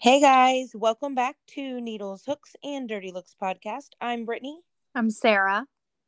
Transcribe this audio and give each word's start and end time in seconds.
Hey 0.00 0.18
guys, 0.20 0.70
welcome 0.74 1.14
back 1.14 1.36
to 1.48 1.78
Needles, 1.80 2.24
Hooks, 2.24 2.56
and 2.64 2.88
Dirty 2.88 3.12
Looks 3.12 3.36
podcast. 3.40 3.90
I'm 4.00 4.24
Brittany, 4.24 4.60
I'm 4.94 5.10
Sarah. 5.10 5.66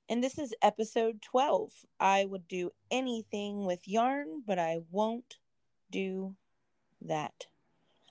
and 0.08 0.24
this 0.24 0.38
is 0.38 0.54
episode 0.62 1.20
12. 1.22 1.70
I 2.00 2.24
would 2.24 2.48
do 2.48 2.70
anything 2.90 3.66
with 3.66 3.86
yarn, 3.86 4.42
but 4.46 4.58
I 4.58 4.78
won't 4.90 5.36
do 5.90 6.36
that. 7.02 7.46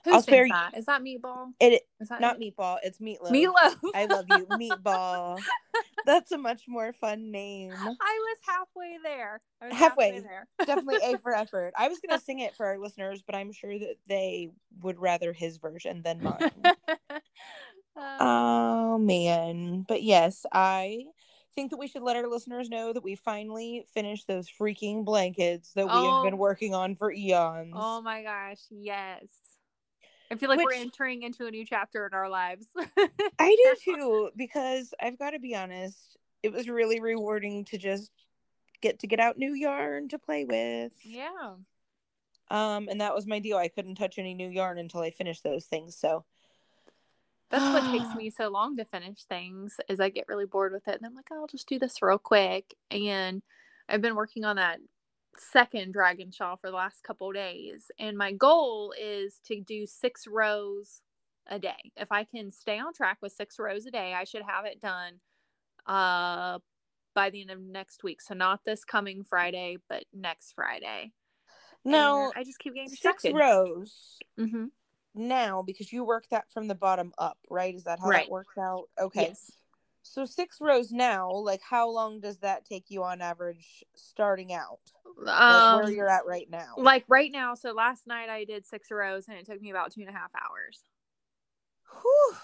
Who 0.04 0.12
I'll 0.14 0.22
spare 0.22 0.46
you- 0.46 0.52
that? 0.52 0.76
Is 0.76 0.86
that 0.86 1.00
Meatball? 1.02 1.52
It 1.60 1.82
Is 2.00 2.08
that 2.08 2.20
not 2.20 2.40
it? 2.42 2.56
meatball, 2.56 2.78
it's 2.82 2.98
meatloaf. 2.98 3.30
Meatloaf. 3.30 3.76
I 3.94 4.06
love 4.06 4.24
you, 4.28 4.46
meatball. 4.46 5.38
That's 6.06 6.32
a 6.32 6.38
much 6.38 6.62
more 6.66 6.92
fun 6.92 7.30
name. 7.30 7.72
I 7.72 7.86
was 7.86 8.38
halfway 8.44 8.96
there. 9.02 9.40
I 9.60 9.68
was 9.68 9.76
Halfway. 9.76 10.18
there. 10.20 10.48
Definitely 10.66 10.98
A 11.04 11.18
for 11.18 11.32
effort. 11.36 11.72
I 11.78 11.86
was 11.88 12.00
gonna 12.00 12.20
sing 12.20 12.40
it 12.40 12.56
for 12.56 12.66
our 12.66 12.78
listeners, 12.78 13.22
but 13.24 13.36
I'm 13.36 13.52
sure 13.52 13.78
that 13.78 13.96
they 14.08 14.50
would 14.80 14.98
rather 14.98 15.32
his 15.32 15.58
version 15.58 16.02
than 16.02 16.22
mine. 16.22 16.50
Um, 17.94 18.16
Oh 18.20 18.98
man. 18.98 19.84
But 19.86 20.02
yes, 20.02 20.44
I 20.52 21.04
think 21.54 21.70
that 21.70 21.76
we 21.76 21.86
should 21.86 22.02
let 22.02 22.16
our 22.16 22.26
listeners 22.26 22.70
know 22.70 22.92
that 22.92 23.04
we 23.04 23.14
finally 23.14 23.84
finished 23.94 24.26
those 24.26 24.48
freaking 24.48 25.04
blankets 25.04 25.72
that 25.74 25.86
we 25.86 25.92
have 25.92 26.02
Oh. 26.04 26.22
been 26.24 26.38
working 26.38 26.74
on 26.74 26.96
for 26.96 27.12
eons. 27.12 27.72
oh 27.76 28.00
my 28.02 28.22
gosh, 28.22 28.60
yes. 28.70 29.26
I 30.32 30.36
feel 30.36 30.48
like 30.48 30.64
we're 30.64 30.72
entering 30.72 31.24
into 31.24 31.46
a 31.46 31.50
new 31.50 31.66
chapter 31.66 32.06
in 32.06 32.14
our 32.14 32.28
lives. 32.28 32.66
I 33.38 33.74
do 33.84 33.94
too, 33.94 34.30
because 34.34 34.94
I've 34.98 35.18
got 35.18 35.30
to 35.30 35.38
be 35.38 35.54
honest, 35.54 36.16
it 36.42 36.50
was 36.52 36.70
really 36.70 37.00
rewarding 37.00 37.66
to 37.66 37.76
just 37.76 38.10
get 38.80 38.98
to 39.00 39.06
get 39.06 39.20
out 39.20 39.36
new 39.36 39.52
yarn 39.52 40.08
to 40.08 40.18
play 40.18 40.44
with. 40.46 40.92
yeah. 41.04 41.54
Um, 42.50 42.88
and 42.88 43.00
that 43.00 43.14
was 43.14 43.26
my 43.26 43.38
deal. 43.38 43.56
I 43.56 43.68
couldn't 43.68 43.94
touch 43.94 44.18
any 44.18 44.34
new 44.34 44.48
yarn 44.48 44.78
until 44.78 45.00
I 45.00 45.10
finished 45.10 45.42
those 45.44 45.66
things. 45.66 45.96
So 45.96 46.24
That's 47.50 47.64
what 47.64 47.90
takes 47.92 48.14
me 48.16 48.30
so 48.30 48.48
long 48.48 48.76
to 48.76 48.84
finish 48.86 49.24
things 49.24 49.76
is 49.88 50.00
I 50.00 50.08
get 50.08 50.28
really 50.28 50.46
bored 50.46 50.72
with 50.72 50.88
it 50.88 50.96
and 50.96 51.06
I'm 51.06 51.14
like, 51.14 51.30
I'll 51.30 51.46
just 51.46 51.68
do 51.68 51.78
this 51.78 52.00
real 52.02 52.18
quick. 52.18 52.74
And 52.90 53.42
I've 53.88 54.02
been 54.02 54.16
working 54.16 54.44
on 54.44 54.56
that 54.56 54.80
second 55.36 55.92
dragon 55.92 56.30
shawl 56.30 56.56
for 56.56 56.70
the 56.70 56.76
last 56.76 57.02
couple 57.02 57.32
days. 57.32 57.90
And 57.98 58.16
my 58.16 58.32
goal 58.32 58.94
is 59.00 59.40
to 59.46 59.60
do 59.60 59.86
six 59.86 60.26
rows 60.26 61.00
a 61.46 61.58
day. 61.58 61.92
If 61.96 62.12
I 62.12 62.24
can 62.24 62.50
stay 62.50 62.78
on 62.78 62.92
track 62.92 63.18
with 63.20 63.32
six 63.32 63.58
rows 63.58 63.86
a 63.86 63.90
day, 63.90 64.14
I 64.14 64.24
should 64.24 64.42
have 64.46 64.64
it 64.64 64.80
done 64.80 65.20
uh 65.86 66.58
by 67.14 67.28
the 67.30 67.42
end 67.42 67.50
of 67.50 67.60
next 67.60 68.04
week. 68.04 68.22
So 68.22 68.34
not 68.34 68.60
this 68.64 68.84
coming 68.84 69.22
Friday, 69.24 69.78
but 69.88 70.04
next 70.14 70.52
Friday. 70.54 71.12
now 71.84 72.24
And 72.24 72.32
I 72.36 72.44
just 72.44 72.58
keep 72.58 72.74
getting 72.74 72.88
six 72.88 73.24
distracted. 73.24 73.34
rows 73.34 74.18
hmm 74.38 74.66
now 75.14 75.62
because 75.62 75.92
you 75.92 76.04
work 76.04 76.24
that 76.30 76.50
from 76.50 76.68
the 76.68 76.74
bottom 76.74 77.12
up, 77.18 77.38
right? 77.50 77.74
Is 77.74 77.84
that 77.84 77.98
how 78.00 78.08
Right. 78.08 78.24
that 78.24 78.30
works 78.30 78.56
out? 78.56 78.88
Okay. 78.98 79.22
Yes. 79.22 79.52
So 80.02 80.24
six 80.24 80.58
rows 80.60 80.90
now, 80.90 81.30
like 81.30 81.60
how 81.62 81.88
long 81.88 82.20
does 82.20 82.38
that 82.38 82.64
take 82.64 82.90
you 82.90 83.02
on 83.02 83.20
average 83.20 83.84
starting 83.94 84.52
out? 84.52 84.80
Like 85.18 85.40
Um, 85.72 85.80
where 85.80 85.90
you're 85.90 86.08
at 86.08 86.26
right 86.26 86.48
now. 86.50 86.74
like 86.78 87.04
right 87.08 87.30
now 87.32 87.54
so 87.54 87.72
last 87.72 88.06
night 88.06 88.28
i 88.28 88.44
did 88.44 88.66
six 88.66 88.90
rows 88.90 89.26
and 89.28 89.36
it 89.36 89.46
took 89.46 89.60
me 89.60 89.70
about 89.70 89.92
two 89.92 90.00
and 90.00 90.10
a 90.10 90.12
half 90.12 90.30
hours 90.34 90.82
Whew. 92.02 92.34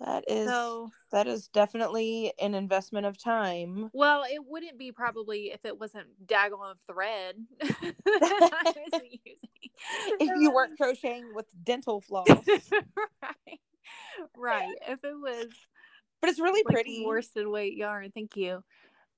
That 0.00 0.24
is 0.28 0.48
so 0.50 0.90
that 1.10 1.26
is 1.26 1.48
definitely 1.48 2.32
an 2.40 2.54
investment 2.54 3.06
of 3.06 3.16
time. 3.18 3.90
well 3.94 4.24
it 4.28 4.40
wouldn't 4.46 4.78
be 4.78 4.92
probably 4.92 5.52
if 5.52 5.64
it 5.64 5.78
wasn't 5.78 6.06
daggone 6.26 6.72
of 6.72 6.78
thread 6.86 7.36
I 7.62 7.68
was 8.92 9.02
using. 9.02 9.18
If 10.20 10.30
you 10.40 10.50
weren't 10.52 10.76
crocheting 10.78 11.32
with 11.34 11.46
dental 11.64 12.00
floss. 12.06 12.26
right 12.26 13.60
right 14.36 14.74
if 14.88 15.02
it 15.04 15.14
was 15.14 15.46
But 16.20 16.30
it's 16.30 16.40
really 16.40 16.62
like 16.64 16.74
pretty. 16.74 17.04
worsted 17.04 17.46
weight 17.46 17.74
yarn 17.76 18.10
thank 18.14 18.36
you 18.36 18.62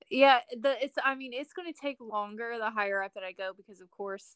yeah 0.09 0.39
the 0.61 0.83
it's 0.83 0.95
i 1.03 1.13
mean 1.15 1.33
it's 1.33 1.53
going 1.53 1.71
to 1.71 1.79
take 1.79 1.97
longer 1.99 2.55
the 2.57 2.69
higher 2.69 3.01
up 3.03 3.13
that 3.13 3.23
i 3.23 3.31
go 3.31 3.51
because 3.55 3.81
of 3.81 3.91
course 3.91 4.35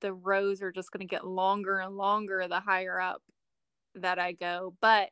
the 0.00 0.12
rows 0.12 0.62
are 0.62 0.72
just 0.72 0.92
going 0.92 1.00
to 1.00 1.06
get 1.06 1.26
longer 1.26 1.78
and 1.78 1.96
longer 1.96 2.46
the 2.48 2.60
higher 2.60 3.00
up 3.00 3.22
that 3.94 4.18
i 4.18 4.32
go. 4.32 4.74
But 4.80 5.08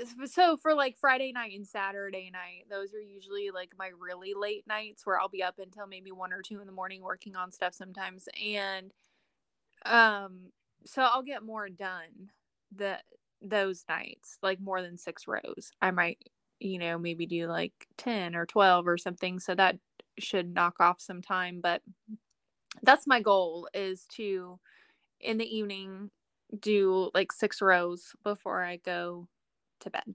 uh, 0.00 0.26
so 0.26 0.56
for 0.56 0.74
like 0.74 0.96
friday 0.98 1.32
night 1.32 1.52
and 1.54 1.66
saturday 1.66 2.30
night 2.32 2.64
those 2.68 2.92
are 2.94 3.00
usually 3.00 3.50
like 3.50 3.70
my 3.78 3.90
really 3.98 4.34
late 4.34 4.64
nights 4.66 5.06
where 5.06 5.18
i'll 5.18 5.28
be 5.28 5.42
up 5.42 5.58
until 5.58 5.86
maybe 5.86 6.10
one 6.12 6.32
or 6.32 6.42
two 6.42 6.60
in 6.60 6.66
the 6.66 6.72
morning 6.72 7.02
working 7.02 7.36
on 7.36 7.52
stuff 7.52 7.74
sometimes. 7.74 8.28
And 8.44 8.92
um 9.86 10.50
so 10.84 11.02
i'll 11.02 11.22
get 11.22 11.42
more 11.42 11.68
done 11.68 12.30
the 12.74 12.98
those 13.40 13.84
nights 13.88 14.38
like 14.42 14.60
more 14.60 14.82
than 14.82 14.96
six 14.96 15.26
rows. 15.28 15.70
I 15.80 15.90
might 15.92 16.18
you 16.60 16.78
know 16.78 16.98
maybe 16.98 17.26
do 17.26 17.46
like 17.46 17.72
10 17.96 18.34
or 18.34 18.46
12 18.46 18.86
or 18.86 18.98
something 18.98 19.38
so 19.38 19.54
that 19.54 19.76
should 20.18 20.52
knock 20.52 20.80
off 20.80 21.00
some 21.00 21.22
time 21.22 21.60
but 21.62 21.82
that's 22.82 23.06
my 23.06 23.20
goal 23.20 23.68
is 23.74 24.06
to 24.06 24.58
in 25.20 25.38
the 25.38 25.56
evening 25.56 26.10
do 26.60 27.10
like 27.14 27.32
six 27.32 27.60
rows 27.60 28.14
before 28.24 28.64
i 28.64 28.76
go 28.76 29.28
to 29.80 29.90
bed 29.90 30.14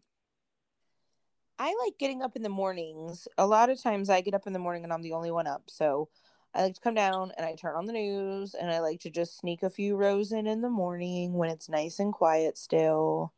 I 1.60 1.76
like 1.86 1.98
getting 1.98 2.22
up 2.22 2.36
in 2.36 2.42
the 2.42 2.50
mornings. 2.50 3.28
A 3.38 3.46
lot 3.46 3.70
of 3.70 3.82
times 3.82 4.10
I 4.10 4.22
get 4.22 4.34
up 4.34 4.48
in 4.48 4.54
the 4.54 4.60
morning 4.60 4.84
and 4.84 4.92
I'm 4.92 5.02
the 5.02 5.14
only 5.14 5.32
one 5.32 5.48
up. 5.48 5.64
So 5.68 6.10
I 6.54 6.64
like 6.64 6.76
to 6.76 6.82
come 6.82 6.94
down 6.94 7.32
and 7.38 7.46
I 7.46 7.56
turn 7.56 7.76
on 7.76 7.86
the 7.86 7.94
news 7.94 8.54
and 8.54 8.72
I 8.72 8.80
like 8.80 9.00
to 9.02 9.10
just 9.10 9.38
sneak 9.38 9.64
a 9.64 9.70
few 9.70 9.96
rows 9.96 10.32
in 10.32 10.48
in 10.48 10.62
the 10.62 10.70
morning 10.70 11.34
when 11.34 11.50
it's 11.50 11.70
nice 11.70 12.00
and 12.00 12.12
quiet 12.12 12.58
still. 12.58 13.34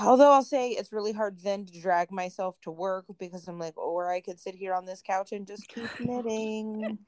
Although 0.00 0.32
I'll 0.32 0.42
say 0.42 0.70
it's 0.70 0.92
really 0.92 1.12
hard 1.12 1.38
then 1.40 1.64
to 1.66 1.80
drag 1.80 2.10
myself 2.10 2.60
to 2.62 2.70
work 2.70 3.04
because 3.18 3.46
I'm 3.46 3.58
like, 3.58 3.76
or 3.78 4.10
I 4.10 4.20
could 4.20 4.40
sit 4.40 4.54
here 4.54 4.74
on 4.74 4.84
this 4.86 5.02
couch 5.02 5.32
and 5.32 5.46
just 5.46 5.68
keep 5.68 5.90
knitting. 6.00 6.98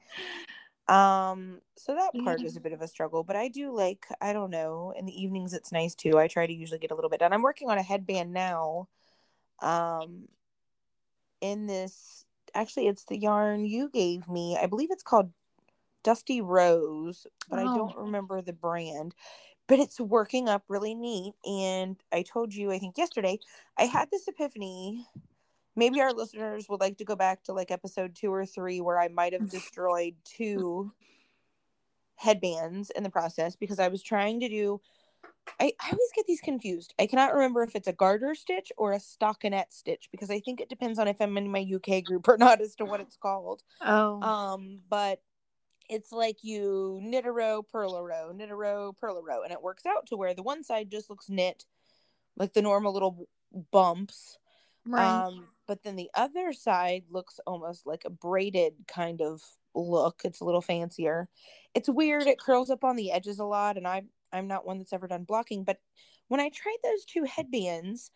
Um, 0.87 1.61
so 1.77 1.95
that 1.95 2.11
part 2.23 2.39
Yeah. 2.39 2.47
is 2.47 2.57
a 2.57 2.61
bit 2.61 2.71
of 2.71 2.81
a 2.81 2.87
struggle, 2.87 3.23
but 3.23 3.35
I 3.35 3.47
do 3.47 3.75
like, 3.75 4.05
I 4.21 4.33
don't 4.33 4.51
know, 4.51 4.93
in 4.95 5.05
the 5.05 5.21
evenings 5.21 5.53
it's 5.53 5.71
nice 5.71 5.95
too. 5.95 6.17
I 6.19 6.27
try 6.27 6.45
to 6.45 6.53
usually 6.53 6.79
get 6.79 6.91
a 6.91 6.95
little 6.95 7.09
bit 7.09 7.19
done. 7.19 7.33
I'm 7.33 7.41
working 7.41 7.69
on 7.69 7.77
a 7.77 7.83
headband 7.83 8.31
now. 8.33 8.87
Um, 9.61 10.27
in 11.41 11.65
this, 11.67 12.25
actually, 12.53 12.87
it's 12.87 13.05
the 13.05 13.17
yarn 13.17 13.65
you 13.65 13.89
gave 13.89 14.29
me. 14.29 14.57
I 14.61 14.67
believe 14.67 14.91
it's 14.91 15.03
called 15.03 15.31
Dusty 16.03 16.39
Rose, 16.41 17.25
but 17.49 17.59
I 17.59 17.63
don't 17.63 17.95
Oh. 17.97 18.03
remember 18.03 18.41
the 18.41 18.53
brand. 18.53 19.15
But 19.67 19.79
it's 19.79 19.99
working 19.99 20.47
up 20.47 20.63
really 20.67 20.93
neat. 20.93 21.33
And 21.45 21.97
I 22.11 22.23
told 22.23 22.53
you, 22.53 22.71
I 22.71 22.79
think 22.79 22.97
yesterday, 22.97 23.39
I 23.77 23.85
had 23.85 24.09
this 24.11 24.27
epiphany. 24.27 25.07
Maybe 25.75 25.99
our 26.01 26.13
listeners 26.13 26.67
would 26.69 26.79
like 26.79 26.97
to 26.97 27.05
go 27.05 27.15
back 27.15 27.43
to 27.43 27.53
like 27.53 27.71
episode 27.71 28.15
two 28.15 28.31
or 28.31 28.45
three 28.45 28.79
where 28.79 28.99
I 28.99 29.09
might 29.09 29.33
have 29.33 29.49
destroyed 29.49 30.15
two 30.23 30.91
headbands 32.15 32.91
in 32.91 33.03
the 33.03 33.09
process 33.09 33.55
because 33.55 33.79
I 33.79 33.87
was 33.89 34.01
trying 34.01 34.39
to 34.41 34.49
do. 34.49 34.81
I, 35.59 35.73
I 35.79 35.91
always 35.91 36.11
get 36.15 36.25
these 36.25 36.41
confused. 36.41 36.93
I 36.97 37.05
cannot 37.05 37.33
remember 37.33 37.61
if 37.61 37.75
it's 37.75 37.87
a 37.87 37.93
garter 37.93 38.33
stitch 38.35 38.71
or 38.77 38.93
a 38.93 38.99
stockinette 38.99 39.71
stitch 39.71 40.09
because 40.11 40.31
I 40.31 40.39
think 40.39 40.59
it 40.59 40.69
depends 40.69 40.97
on 40.97 41.07
if 41.07 41.21
I'm 41.21 41.37
in 41.37 41.51
my 41.51 41.65
UK 41.75 42.03
group 42.03 42.27
or 42.27 42.37
not 42.37 42.61
as 42.61 42.75
to 42.75 42.85
what 42.85 42.99
it's 42.99 43.17
called. 43.17 43.61
oh 43.81 44.21
Um, 44.21 44.79
but 44.89 45.21
it's 45.89 46.11
like 46.11 46.43
you 46.43 46.99
knit 47.01 47.25
a 47.25 47.31
row, 47.31 47.61
purl 47.61 47.95
a 47.95 48.03
row, 48.03 48.31
knit 48.33 48.49
a 48.49 48.55
row, 48.55 48.93
purl 48.99 49.17
a 49.17 49.23
row, 49.23 49.43
and 49.43 49.51
it 49.51 49.61
works 49.61 49.85
out 49.85 50.07
to 50.07 50.17
where 50.17 50.33
the 50.33 50.43
one 50.43 50.63
side 50.63 50.89
just 50.91 51.09
looks 51.09 51.29
knit, 51.29 51.65
like 52.37 52.53
the 52.53 52.61
normal 52.61 52.93
little 52.93 53.27
bumps. 53.71 54.37
right 54.85 55.25
Um, 55.25 55.47
but 55.67 55.83
then 55.83 55.95
the 55.95 56.09
other 56.13 56.53
side 56.53 57.03
looks 57.09 57.39
almost 57.47 57.85
like 57.85 58.03
a 58.05 58.09
braided 58.09 58.73
kind 58.87 59.21
of 59.21 59.41
look. 59.73 60.21
It's 60.23 60.41
a 60.41 60.45
little 60.45 60.61
fancier. 60.61 61.27
It's 61.73 61.89
weird. 61.89 62.27
It 62.27 62.39
curls 62.39 62.69
up 62.69 62.83
on 62.83 62.95
the 62.95 63.11
edges 63.11 63.39
a 63.39 63.45
lot, 63.45 63.77
and 63.77 63.87
I'm 63.87 64.09
I'm 64.31 64.47
not 64.47 64.65
one 64.65 64.77
that's 64.77 64.93
ever 64.93 65.07
done 65.07 65.23
blocking. 65.23 65.63
But 65.63 65.77
when 66.27 66.39
I 66.39 66.49
tried 66.49 66.77
those 66.83 67.05
two 67.05 67.23
headbands, 67.23 68.11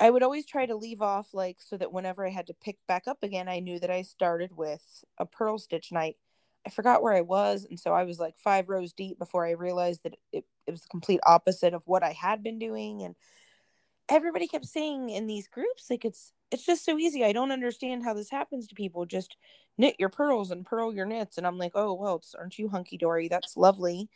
I 0.00 0.10
would 0.10 0.22
always 0.22 0.46
try 0.46 0.66
to 0.66 0.76
leave 0.76 1.02
off 1.02 1.32
like 1.32 1.58
so 1.60 1.76
that 1.76 1.92
whenever 1.92 2.26
I 2.26 2.30
had 2.30 2.48
to 2.48 2.54
pick 2.54 2.78
back 2.88 3.04
up 3.06 3.22
again, 3.22 3.48
I 3.48 3.60
knew 3.60 3.78
that 3.80 3.90
I 3.90 4.02
started 4.02 4.56
with 4.56 4.82
a 5.18 5.26
purl 5.26 5.58
stitch 5.58 5.92
night. 5.92 6.16
I 6.16 6.18
forgot 6.70 7.02
where 7.02 7.12
I 7.12 7.20
was, 7.20 7.66
and 7.68 7.78
so 7.78 7.92
I 7.92 8.04
was 8.04 8.18
like 8.18 8.36
five 8.38 8.68
rows 8.68 8.92
deep 8.92 9.18
before 9.18 9.46
I 9.46 9.52
realized 9.52 10.02
that 10.04 10.14
it, 10.32 10.44
it 10.66 10.70
was 10.70 10.82
the 10.82 10.88
complete 10.88 11.20
opposite 11.26 11.74
of 11.74 11.86
what 11.86 12.02
I 12.02 12.12
had 12.12 12.42
been 12.42 12.58
doing. 12.58 13.02
And 13.02 13.14
everybody 14.08 14.46
kept 14.46 14.66
saying 14.66 15.10
in 15.10 15.26
these 15.26 15.48
groups, 15.48 15.86
like 15.90 16.04
it's 16.04 16.32
it's 16.50 16.64
just 16.64 16.84
so 16.84 16.98
easy. 16.98 17.24
I 17.24 17.32
don't 17.32 17.52
understand 17.52 18.04
how 18.04 18.14
this 18.14 18.30
happens 18.30 18.66
to 18.68 18.74
people. 18.74 19.06
Just 19.06 19.36
knit 19.76 19.96
your 19.98 20.08
purls 20.08 20.50
and 20.50 20.64
purl 20.64 20.94
your 20.94 21.06
knits. 21.06 21.36
And 21.36 21.46
I'm 21.46 21.58
like, 21.58 21.72
oh 21.74 21.94
well, 21.94 22.16
it's, 22.16 22.34
aren't 22.34 22.58
you 22.58 22.68
hunky 22.68 22.96
dory? 22.96 23.28
That's 23.28 23.56
lovely. 23.56 24.08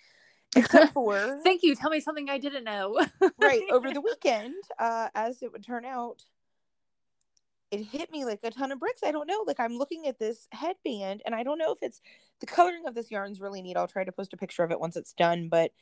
Except 0.57 0.93
for 0.95 1.41
thank 1.45 1.63
you 1.63 1.75
tell 1.75 1.91
me 1.91 2.01
something 2.01 2.31
i 2.31 2.39
didn't 2.39 2.65
know 2.65 2.99
right 3.39 3.61
over 3.71 3.91
the 3.93 4.01
weekend, 4.01 4.55
uh, 4.79 5.09
as 5.15 5.43
it 5.43 5.53
would 5.53 5.63
turn 5.63 5.85
out, 5.85 6.23
it 7.71 7.81
hit 7.81 8.11
me 8.11 8.25
like 8.25 8.41
a 8.45 8.51
ton 8.51 8.73
of 8.73 8.81
bricks. 8.81 9.03
I 9.03 9.11
don't 9.13 9.27
know. 9.27 9.45
Like 9.47 9.61
I'm 9.61 9.77
looking 9.77 10.07
at 10.07 10.19
this 10.19 10.49
headband 10.53 11.23
and 11.27 11.35
I 11.35 11.43
don't 11.43 11.59
know 11.59 11.73
if 11.73 11.79
it's 11.83 12.01
the 12.41 12.47
coloring 12.47 12.87
of 12.87 12.95
this 12.95 13.11
yarn's 13.11 13.41
really 13.41 13.61
neat. 13.63 13.77
I'll 13.77 13.89
try 13.89 14.05
to 14.05 14.13
post 14.13 14.33
a 14.33 14.37
picture 14.39 14.63
of 14.63 14.71
it 14.71 14.81
once 14.81 14.97
it's 14.97 15.13
done, 15.13 15.49
but 15.49 15.73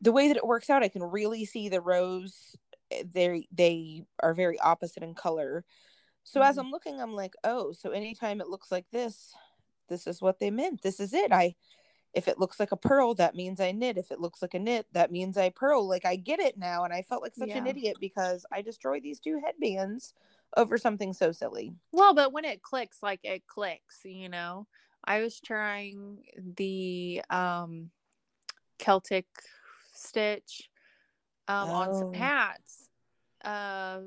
the 0.00 0.12
way 0.12 0.28
that 0.28 0.36
it 0.38 0.46
works 0.46 0.70
out, 0.70 0.82
I 0.82 0.88
can 0.88 1.02
really 1.02 1.44
see 1.44 1.68
the 1.68 1.80
rows. 1.80 2.56
eh, 2.90 3.04
They 3.12 3.46
they 3.52 4.04
are 4.20 4.34
very 4.34 4.58
opposite 4.60 5.02
in 5.02 5.14
color. 5.14 5.64
So 6.24 6.42
as 6.42 6.56
Mhm. 6.56 6.60
I'm 6.60 6.70
looking, 6.70 7.00
I'm 7.00 7.14
like, 7.14 7.34
oh, 7.44 7.72
so 7.72 7.90
anytime 7.90 8.40
it 8.40 8.48
looks 8.48 8.70
like 8.72 8.88
this, 8.90 9.34
this 9.88 10.06
is 10.06 10.22
what 10.22 10.38
they 10.38 10.50
meant. 10.50 10.82
This 10.82 11.00
is 11.00 11.12
it. 11.12 11.32
I 11.32 11.54
if 12.12 12.26
it 12.26 12.38
looks 12.40 12.58
like 12.58 12.72
a 12.72 12.76
purl, 12.76 13.14
that 13.14 13.36
means 13.36 13.60
I 13.60 13.70
knit. 13.72 13.96
If 13.96 14.10
it 14.10 14.20
looks 14.20 14.42
like 14.42 14.54
a 14.54 14.58
knit, 14.58 14.86
that 14.92 15.12
means 15.12 15.36
I 15.36 15.50
purl. 15.50 15.86
Like 15.86 16.04
I 16.04 16.16
get 16.16 16.40
it 16.40 16.58
now. 16.58 16.82
And 16.84 16.92
I 16.92 17.02
felt 17.02 17.22
like 17.22 17.34
such 17.34 17.50
an 17.50 17.66
idiot 17.68 17.98
because 18.00 18.44
I 18.50 18.62
destroyed 18.62 19.02
these 19.04 19.20
two 19.20 19.40
headbands 19.44 20.14
over 20.56 20.78
something 20.78 21.12
so 21.12 21.32
silly. 21.32 21.74
Well, 21.92 22.14
but 22.14 22.32
when 22.32 22.44
it 22.44 22.62
clicks, 22.62 23.02
like 23.02 23.20
it 23.22 23.46
clicks, 23.46 24.00
you 24.04 24.28
know. 24.28 24.66
I 25.04 25.20
was 25.20 25.40
trying 25.40 26.24
the 26.56 27.22
um 27.30 27.90
Celtic 28.78 29.26
stitch 29.92 30.70
um 31.48 31.68
on 31.70 31.94
some 31.94 32.08
Oh. 32.14 32.16
hats 32.18 32.88
a 33.42 34.02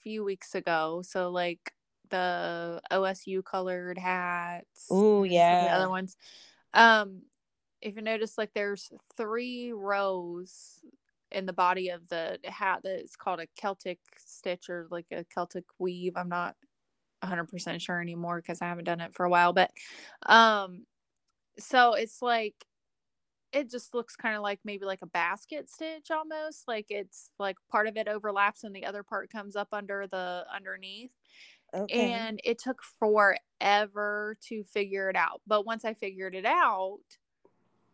few 0.00 0.24
weeks 0.24 0.54
ago. 0.54 1.02
So 1.04 1.30
like 1.30 1.72
the 2.10 2.80
OSU 2.92 3.42
colored 3.44 3.98
hats. 3.98 4.88
Oh 4.90 5.22
of 5.22 5.28
the 5.28 5.34
yeah. 5.34 5.74
other 5.76 5.88
ones. 5.88 6.16
Um 6.74 7.22
if 7.80 7.96
you 7.96 8.02
notice 8.02 8.38
like 8.38 8.50
there's 8.54 8.90
three 9.16 9.72
rows 9.72 10.80
in 11.32 11.46
the 11.46 11.52
body 11.52 11.88
of 11.90 12.08
the 12.08 12.38
hat 12.44 12.80
that 12.84 13.00
is 13.02 13.16
called 13.16 13.40
a 13.40 13.46
Celtic 13.56 13.98
stitch 14.18 14.68
or 14.70 14.86
like 14.90 15.06
a 15.10 15.24
Celtic 15.24 15.64
weave. 15.78 16.16
I'm 16.16 16.28
not 16.28 16.56
100% 17.22 17.80
sure 17.80 18.00
anymore 18.00 18.40
because 18.40 18.62
I 18.62 18.66
haven't 18.66 18.84
done 18.84 19.00
it 19.00 19.14
for 19.14 19.24
a 19.24 19.30
while, 19.30 19.52
but 19.52 19.70
um 20.26 20.84
so 21.58 21.94
it's 21.94 22.22
like 22.22 22.54
it 23.52 23.70
just 23.70 23.94
looks 23.94 24.16
kind 24.16 24.36
of 24.36 24.42
like 24.42 24.60
maybe 24.64 24.84
like 24.84 25.02
a 25.02 25.06
basket 25.06 25.70
stitch 25.70 26.10
almost 26.10 26.66
like 26.68 26.86
it's 26.90 27.30
like 27.38 27.56
part 27.70 27.86
of 27.86 27.96
it 27.96 28.08
overlaps 28.08 28.64
and 28.64 28.74
the 28.74 28.84
other 28.84 29.02
part 29.02 29.30
comes 29.30 29.56
up 29.56 29.68
under 29.72 30.06
the 30.06 30.44
underneath 30.54 31.12
Okay. 31.74 32.26
and 32.28 32.40
it 32.44 32.58
took 32.58 32.82
forever 32.82 34.36
to 34.42 34.64
figure 34.64 35.08
it 35.08 35.16
out 35.16 35.40
but 35.46 35.64
once 35.66 35.84
i 35.84 35.94
figured 35.94 36.34
it 36.34 36.44
out 36.44 37.00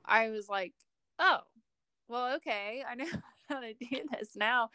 i 0.05 0.31
was 0.31 0.49
like 0.49 0.73
oh 1.19 1.40
well 2.09 2.35
okay 2.37 2.83
i 2.89 2.95
know 2.95 3.07
how 3.49 3.61
to 3.61 3.75
do 3.75 3.87
this 4.11 4.37
now 4.37 4.71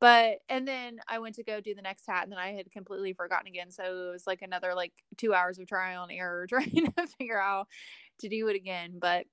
but 0.00 0.38
and 0.48 0.66
then 0.66 0.98
i 1.08 1.18
went 1.18 1.34
to 1.34 1.44
go 1.44 1.60
do 1.60 1.74
the 1.74 1.82
next 1.82 2.06
hat 2.06 2.22
and 2.22 2.32
then 2.32 2.38
i 2.38 2.52
had 2.52 2.70
completely 2.70 3.12
forgotten 3.12 3.46
again 3.46 3.70
so 3.70 3.82
it 4.08 4.12
was 4.12 4.26
like 4.26 4.42
another 4.42 4.74
like 4.74 4.92
two 5.16 5.34
hours 5.34 5.58
of 5.58 5.66
trial 5.66 6.02
and 6.02 6.12
error 6.12 6.46
trying 6.48 6.70
to 6.70 7.06
figure 7.18 7.40
out 7.40 7.68
to 8.18 8.28
do 8.28 8.48
it 8.48 8.56
again 8.56 8.92
but 8.98 9.26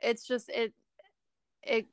it's 0.00 0.26
just 0.26 0.48
it 0.48 0.72
it 1.62 1.86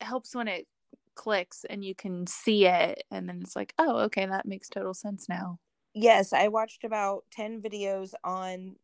helps 0.00 0.34
when 0.34 0.48
it 0.48 0.66
clicks 1.14 1.64
and 1.70 1.82
you 1.84 1.94
can 1.94 2.26
see 2.26 2.66
it 2.66 3.02
and 3.10 3.28
then 3.28 3.40
it's 3.42 3.56
like 3.56 3.72
oh 3.78 4.00
okay 4.00 4.26
that 4.26 4.46
makes 4.46 4.68
total 4.68 4.92
sense 4.92 5.28
now 5.28 5.58
yes, 5.96 6.32
I 6.34 6.48
watched 6.48 6.84
about 6.84 7.24
10 7.32 7.62
videos 7.62 8.12
on 8.22 8.76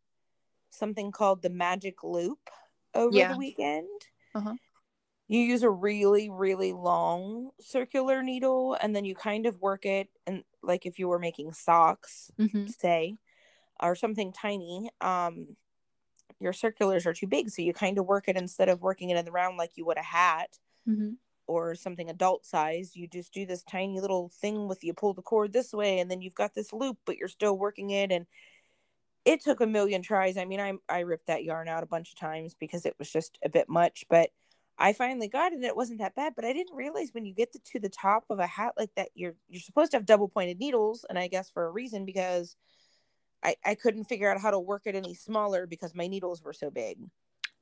something 0.70 1.12
called 1.12 1.42
the 1.42 1.50
magic 1.50 2.02
loop 2.02 2.48
over 2.94 3.16
Yeah. 3.16 3.32
the 3.32 3.38
weekend. 3.38 3.88
Uh-huh. 4.34 4.54
You 5.32 5.40
use 5.40 5.62
a 5.62 5.70
really, 5.70 6.28
really 6.28 6.74
long 6.74 7.52
circular 7.58 8.22
needle 8.22 8.76
and 8.78 8.94
then 8.94 9.06
you 9.06 9.14
kind 9.14 9.46
of 9.46 9.62
work 9.62 9.86
it 9.86 10.10
and 10.26 10.44
like 10.62 10.84
if 10.84 10.98
you 10.98 11.08
were 11.08 11.18
making 11.18 11.54
socks, 11.54 12.30
mm-hmm. 12.38 12.66
say, 12.66 13.16
or 13.80 13.94
something 13.94 14.34
tiny, 14.34 14.90
um, 15.00 15.56
your 16.38 16.52
circulars 16.52 17.06
are 17.06 17.14
too 17.14 17.26
big. 17.26 17.48
So 17.48 17.62
you 17.62 17.72
kind 17.72 17.96
of 17.96 18.04
work 18.04 18.28
it 18.28 18.36
instead 18.36 18.68
of 18.68 18.82
working 18.82 19.08
it 19.08 19.16
in 19.16 19.24
the 19.24 19.32
round 19.32 19.56
like 19.56 19.70
you 19.76 19.86
would 19.86 19.96
a 19.96 20.02
hat 20.02 20.58
Mm-hmm. 20.86 21.12
or 21.46 21.74
something 21.76 22.10
adult 22.10 22.44
size. 22.44 22.94
You 22.94 23.06
just 23.06 23.32
do 23.32 23.46
this 23.46 23.62
tiny 23.62 24.00
little 24.00 24.28
thing 24.28 24.68
with 24.68 24.84
you 24.84 24.92
pull 24.92 25.14
the 25.14 25.22
cord 25.22 25.52
this 25.52 25.72
way 25.72 26.00
and 26.00 26.10
then 26.10 26.20
you've 26.20 26.34
got 26.34 26.54
this 26.54 26.72
loop, 26.74 26.98
but 27.06 27.16
you're 27.16 27.28
still 27.28 27.56
working 27.56 27.90
it. 27.90 28.12
And 28.12 28.26
it 29.24 29.42
took 29.42 29.60
a 29.60 29.66
million 29.66 30.02
tries. 30.02 30.36
I 30.36 30.44
mean, 30.44 30.60
I 30.60 30.74
I 30.88 31.00
ripped 31.00 31.28
that 31.28 31.44
yarn 31.44 31.68
out 31.68 31.84
a 31.84 31.86
bunch 31.86 32.10
of 32.12 32.18
times 32.18 32.54
because 32.54 32.84
it 32.84 32.96
was 32.98 33.10
just 33.10 33.38
a 33.42 33.48
bit 33.48 33.68
much, 33.68 34.04
but 34.10 34.30
I 34.78 34.92
finally 34.92 35.28
got 35.28 35.52
it 35.52 35.56
and 35.56 35.64
it 35.64 35.76
wasn't 35.76 36.00
that 36.00 36.14
bad. 36.14 36.34
But 36.34 36.44
I 36.44 36.52
didn't 36.52 36.74
realize 36.76 37.10
when 37.12 37.24
you 37.24 37.34
get 37.34 37.52
to, 37.52 37.60
to 37.72 37.80
the 37.80 37.88
top 37.88 38.24
of 38.30 38.38
a 38.38 38.46
hat 38.46 38.74
like 38.78 38.90
that, 38.96 39.10
you're 39.14 39.34
you're 39.48 39.60
supposed 39.60 39.92
to 39.92 39.96
have 39.98 40.06
double 40.06 40.28
pointed 40.28 40.58
needles, 40.58 41.04
and 41.08 41.18
I 41.18 41.28
guess 41.28 41.50
for 41.50 41.64
a 41.66 41.70
reason 41.70 42.04
because 42.04 42.56
I 43.42 43.56
I 43.64 43.74
couldn't 43.74 44.04
figure 44.04 44.30
out 44.30 44.40
how 44.40 44.50
to 44.50 44.58
work 44.60 44.82
it 44.86 44.94
any 44.94 45.14
smaller 45.14 45.66
because 45.66 45.94
my 45.94 46.06
needles 46.08 46.42
were 46.42 46.52
so 46.52 46.70
big. 46.70 46.98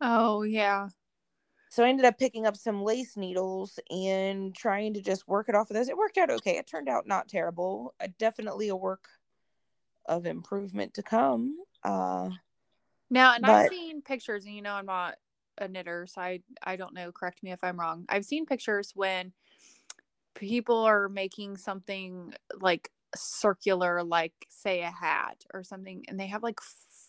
oh 0.01 0.43
yeah 0.43 0.89
So 1.71 1.85
I 1.85 1.89
ended 1.89 2.07
up 2.07 2.19
picking 2.19 2.47
up 2.47 2.57
some 2.57 2.83
lace 2.83 3.17
needles 3.17 3.79
and 3.91 4.55
trying 4.55 4.95
to 4.95 5.01
just 5.03 5.29
work 5.29 5.49
it 5.49 5.55
off 5.55 5.71
of 5.71 5.77
those. 5.77 5.89
It 5.89 5.97
worked 5.97 6.19
out 6.19 6.31
okay. 6.31 6.59
It 6.59 6.67
turned 6.67 6.89
out 6.89 7.07
not 7.07 7.29
terrible. 7.29 7.95
Uh, 8.01 8.09
definitely 8.19 8.69
a 8.69 8.77
work 8.77 9.09
of 10.07 10.27
improvement 10.27 10.95
to 10.95 11.03
come. 11.03 11.57
Uh 11.85 12.31
now 13.11 13.35
and 13.35 13.45
i've 13.47 13.69
seen 13.71 14.03
pictures 14.03 14.45
and 14.45 14.55
you 14.55 14.63
know 14.63 14.75
i'm 14.75 14.87
not 14.87 15.17
a 15.61 15.69
knitter 15.69 16.07
so 16.07 16.21
i 16.21 16.41
i 16.63 16.77
don't 16.77 16.95
know 16.95 17.13
correct 17.13 17.43
me 17.43 17.53
if 17.53 17.63
i'm 17.63 17.79
wrong 17.79 18.05
i've 18.09 18.25
seen 18.25 18.47
pictures 18.47 18.93
when 18.95 19.33
people 20.35 20.79
are 20.79 21.09
making 21.09 21.57
something 21.57 22.33
like 22.61 22.91
circular 23.15 24.03
like 24.03 24.33
say 24.49 24.83
a 24.83 24.91
hat 24.91 25.45
or 25.53 25.63
something 25.65 26.05
and 26.09 26.19
they 26.19 26.27
have 26.27 26.43
like 26.43 26.61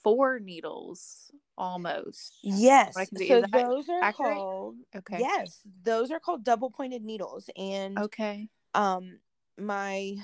four 0.03 0.39
needles 0.39 1.31
almost 1.57 2.39
yes. 2.41 2.97
I 2.97 3.05
can 3.05 3.17
see. 3.17 3.27
So 3.27 3.41
those 3.41 3.87
are 3.89 4.03
accurate? 4.03 4.37
called 4.37 4.75
okay 4.95 5.19
yes, 5.19 5.59
those 5.83 6.11
are 6.11 6.19
called 6.19 6.43
double 6.43 6.71
pointed 6.71 7.03
needles. 7.03 7.49
And 7.55 7.97
okay 7.97 8.47
um 8.73 9.19
my 9.57 10.15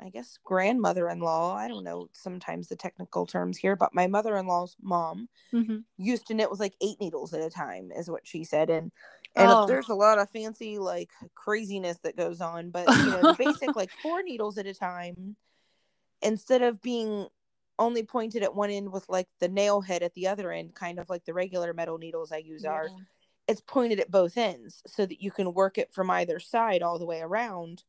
I 0.00 0.10
guess 0.10 0.38
grandmother-in-law, 0.44 1.54
I 1.54 1.68
don't 1.68 1.84
know 1.84 2.08
sometimes 2.12 2.68
the 2.68 2.76
technical 2.76 3.26
terms 3.26 3.56
here, 3.56 3.76
but 3.76 3.94
my 3.94 4.06
mother-in-law's 4.06 4.76
mom 4.82 5.28
mm-hmm. 5.52 5.78
used 5.96 6.26
to 6.26 6.34
knit 6.34 6.50
with 6.50 6.60
like 6.60 6.74
eight 6.82 7.00
needles 7.00 7.32
at 7.32 7.40
a 7.40 7.48
time 7.48 7.90
is 7.96 8.10
what 8.10 8.26
she 8.26 8.44
said 8.44 8.68
and 8.70 8.92
and 9.34 9.50
Oh. 9.50 9.66
there's 9.66 9.88
a 9.88 9.94
lot 9.94 10.18
of 10.18 10.30
fancy 10.30 10.78
like 10.78 11.10
craziness 11.34 11.98
that 11.98 12.16
goes 12.16 12.40
on 12.40 12.70
but 12.70 12.88
you 12.88 13.06
know 13.06 13.20
the 13.20 13.36
basic 13.38 13.76
like 13.76 13.90
four 14.02 14.22
needles 14.22 14.58
at 14.58 14.66
a 14.66 14.74
time 14.74 15.36
instead 16.22 16.62
of 16.62 16.80
being 16.82 17.26
only 17.78 18.02
pointed 18.02 18.42
at 18.42 18.54
one 18.54 18.70
end 18.70 18.90
with 18.90 19.06
like 19.08 19.28
the 19.38 19.48
nail 19.48 19.82
head 19.82 20.02
at 20.02 20.14
the 20.14 20.26
other 20.26 20.50
end 20.50 20.74
kind 20.74 20.98
of 20.98 21.10
like 21.10 21.24
the 21.26 21.34
regular 21.34 21.74
metal 21.74 21.98
needles 21.98 22.32
i 22.32 22.38
use 22.38 22.64
are 22.64 22.88
it's 23.46 23.60
pointed 23.60 24.00
at 24.00 24.10
both 24.10 24.36
ends 24.36 24.82
so 24.86 25.04
that 25.06 25.22
you 25.22 25.30
can 25.30 25.52
work 25.52 25.78
it 25.78 25.92
from 25.92 26.10
either 26.10 26.40
side 26.40 26.82
all 26.82 26.98
the 26.98 27.06
way 27.06 27.20
around 27.20 27.84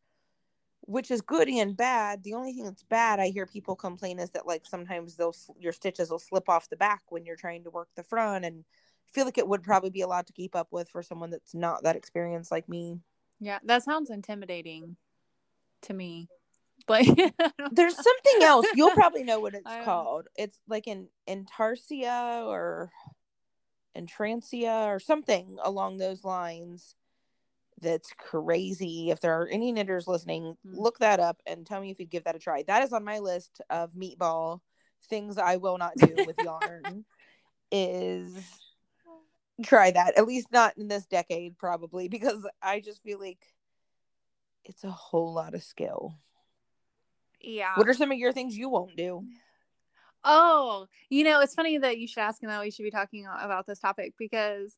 which 0.87 1.11
is 1.11 1.21
good 1.21 1.49
and 1.49 1.75
bad. 1.75 2.23
The 2.23 2.33
only 2.33 2.53
thing 2.53 2.63
that's 2.63 2.83
bad 2.83 3.19
i 3.19 3.27
hear 3.27 3.45
people 3.45 3.75
complain 3.75 4.19
is 4.19 4.31
that 4.31 4.47
like 4.47 4.65
sometimes 4.65 5.15
those 5.15 5.49
your 5.59 5.73
stitches 5.73 6.09
will 6.09 6.19
slip 6.19 6.49
off 6.49 6.69
the 6.69 6.77
back 6.77 7.03
when 7.09 7.25
you're 7.25 7.35
trying 7.35 7.63
to 7.65 7.69
work 7.69 7.89
the 7.95 8.03
front 8.03 8.45
and 8.45 8.63
I 9.07 9.11
feel 9.13 9.25
like 9.25 9.37
it 9.37 9.47
would 9.47 9.63
probably 9.63 9.89
be 9.89 10.01
a 10.01 10.07
lot 10.07 10.27
to 10.27 10.33
keep 10.33 10.55
up 10.55 10.67
with 10.71 10.89
for 10.89 11.01
someone 11.01 11.29
that's 11.29 11.53
not 11.53 11.83
that 11.83 11.95
experienced 11.95 12.51
like 12.51 12.67
me. 12.67 12.99
Yeah, 13.39 13.59
that 13.63 13.83
sounds 13.83 14.09
intimidating 14.09 14.95
to 15.83 15.93
me. 15.93 16.29
Like 16.87 17.07
there's 17.71 17.95
something 17.95 18.43
else. 18.43 18.65
You'll 18.75 18.91
probably 18.91 19.23
know 19.23 19.39
what 19.41 19.55
it's 19.55 19.83
called. 19.83 20.27
It's 20.37 20.57
like 20.69 20.87
in 20.87 21.09
intarsia 21.27 22.45
or 22.45 22.91
entrancia 23.97 24.85
or 24.85 24.99
something 24.99 25.57
along 25.61 25.97
those 25.97 26.23
lines 26.23 26.95
that's 27.81 28.11
crazy 28.17 29.11
if 29.11 29.19
there 29.19 29.39
are 29.39 29.47
any 29.47 29.71
knitters 29.71 30.07
listening 30.07 30.55
Hmm. 30.65 30.77
look 30.77 30.99
that 30.99 31.19
up 31.19 31.41
and 31.45 31.65
tell 31.65 31.81
me 31.81 31.91
if 31.91 31.99
you'd 31.99 32.09
give 32.09 32.23
that 32.23 32.35
a 32.35 32.39
try 32.39 32.63
that 32.63 32.83
is 32.83 32.93
on 32.93 33.03
my 33.03 33.19
list 33.19 33.61
of 33.69 33.93
meatball 33.93 34.59
things 35.09 35.37
i 35.37 35.57
will 35.57 35.77
not 35.77 35.95
do 35.97 36.23
with 36.25 36.37
yarn 36.41 37.05
is 37.71 38.33
try 39.63 39.91
that 39.91 40.17
at 40.17 40.27
least 40.27 40.47
not 40.51 40.77
in 40.77 40.87
this 40.87 41.05
decade 41.05 41.57
probably 41.57 42.07
because 42.07 42.47
i 42.61 42.79
just 42.79 43.03
feel 43.03 43.19
like 43.19 43.53
it's 44.65 44.83
a 44.83 44.91
whole 44.91 45.33
lot 45.33 45.53
of 45.53 45.63
skill 45.63 46.17
yeah. 47.41 47.75
what 47.75 47.87
are 47.87 47.93
some 47.93 48.11
of 48.11 48.17
your 48.17 48.33
things 48.33 48.57
you 48.57 48.69
won't 48.69 48.95
do 48.95 49.23
Oh, 50.23 50.87
you 51.09 51.23
know, 51.23 51.39
it's 51.39 51.53
funny 51.53 51.77
that 51.77 51.99
you 51.99 52.07
should 52.07 52.19
ask 52.19 52.41
and 52.43 52.51
that 52.51 52.61
we 52.61 52.69
should 52.69 52.83
be 52.83 52.91
talking 52.91 53.25
about 53.25 53.65
this 53.65 53.79
topic 53.79 54.13
because, 54.17 54.75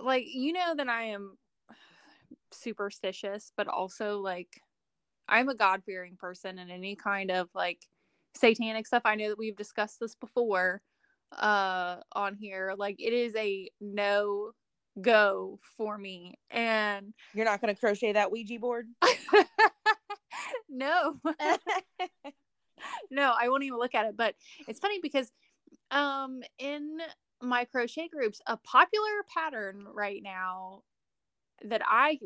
like, 0.00 0.24
you 0.26 0.52
know 0.52 0.74
that 0.74 0.88
I 0.88 1.04
am 1.04 1.36
superstitious, 2.52 3.52
but 3.56 3.68
also 3.68 4.18
like 4.18 4.48
I'm 5.28 5.48
a 5.48 5.54
God 5.54 5.82
fearing 5.84 6.16
person, 6.16 6.58
and 6.58 6.70
any 6.70 6.96
kind 6.96 7.30
of 7.30 7.48
like 7.54 7.80
satanic 8.36 8.86
stuff. 8.86 9.02
I 9.04 9.14
know 9.14 9.28
that 9.28 9.38
we've 9.38 9.56
discussed 9.56 9.98
this 10.00 10.14
before 10.14 10.82
uh 11.36 11.96
on 12.12 12.36
here. 12.36 12.74
Like, 12.76 12.96
it 12.98 13.12
is 13.12 13.34
a 13.36 13.68
no 13.80 14.52
go 15.00 15.60
for 15.76 15.98
me, 15.98 16.34
and 16.50 17.12
You're 17.34 17.44
not 17.44 17.60
going 17.60 17.74
to 17.74 17.78
crochet 17.78 18.12
that 18.12 18.32
Ouija 18.32 18.58
board? 18.58 18.86
no. 20.68 21.16
no, 23.10 23.34
I 23.38 23.48
won't 23.48 23.64
even 23.64 23.78
look 23.78 23.94
at 23.94 24.06
it. 24.06 24.16
But 24.16 24.34
it's 24.66 24.80
funny 24.80 25.00
because 25.02 25.30
um 25.90 26.42
in 26.58 26.98
my 27.42 27.64
crochet 27.64 28.08
groups, 28.08 28.40
a 28.46 28.56
popular 28.56 29.24
pattern 29.32 29.84
right 29.92 30.22
now 30.22 30.82
that 31.64 31.82
I 31.86 32.18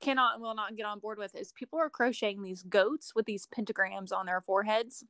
cannot 0.00 0.34
and 0.34 0.42
will 0.42 0.54
not 0.54 0.76
get 0.76 0.86
on 0.86 1.00
board 1.00 1.18
with 1.18 1.34
is 1.34 1.52
people 1.52 1.78
are 1.78 1.90
crocheting 1.90 2.42
these 2.42 2.62
goats 2.62 3.14
with 3.14 3.26
these 3.26 3.46
pentagrams 3.46 4.12
on 4.12 4.26
their 4.26 4.40
foreheads. 4.40 5.04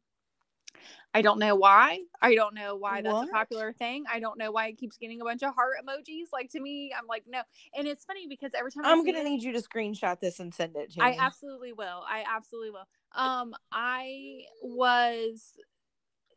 I 1.15 1.23
don't 1.23 1.39
know 1.39 1.55
why. 1.57 2.01
I 2.21 2.35
don't 2.35 2.55
know 2.55 2.77
why 2.77 3.01
that's 3.03 3.15
What? 3.15 3.29
a 3.29 3.33
popular 3.33 3.73
thing. 3.73 4.05
I 4.11 4.21
don't 4.21 4.39
know 4.39 4.53
why 4.53 4.69
it 4.69 4.79
keeps 4.79 4.97
getting 4.97 5.21
a 5.21 5.25
bunch 5.25 5.43
of 5.43 5.55
heart 5.55 5.77
emojis. 5.83 6.27
Like 6.33 6.51
to 6.51 6.61
me, 6.61 6.93
I'm 6.97 7.07
like, 7.07 7.25
no. 7.27 7.43
And 7.75 7.89
it's 7.89 8.05
funny 8.05 8.27
because 8.27 8.53
every 8.55 8.71
time 8.71 8.85
I 8.85 8.91
I'm 8.93 9.05
gonna 9.05 9.21
it- 9.21 9.25
need 9.25 9.43
you 9.43 9.53
to 9.53 9.63
screenshot 9.63 10.21
this 10.21 10.39
and 10.39 10.55
send 10.55 10.77
it 10.77 10.93
to 10.93 11.03
I 11.03 11.11
me. 11.11 11.17
absolutely 11.19 11.73
will. 11.73 12.05
I 12.07 12.25
absolutely 12.29 12.71
will. 12.71 12.87
Um, 13.15 13.55
I 13.73 14.43
was 14.63 15.55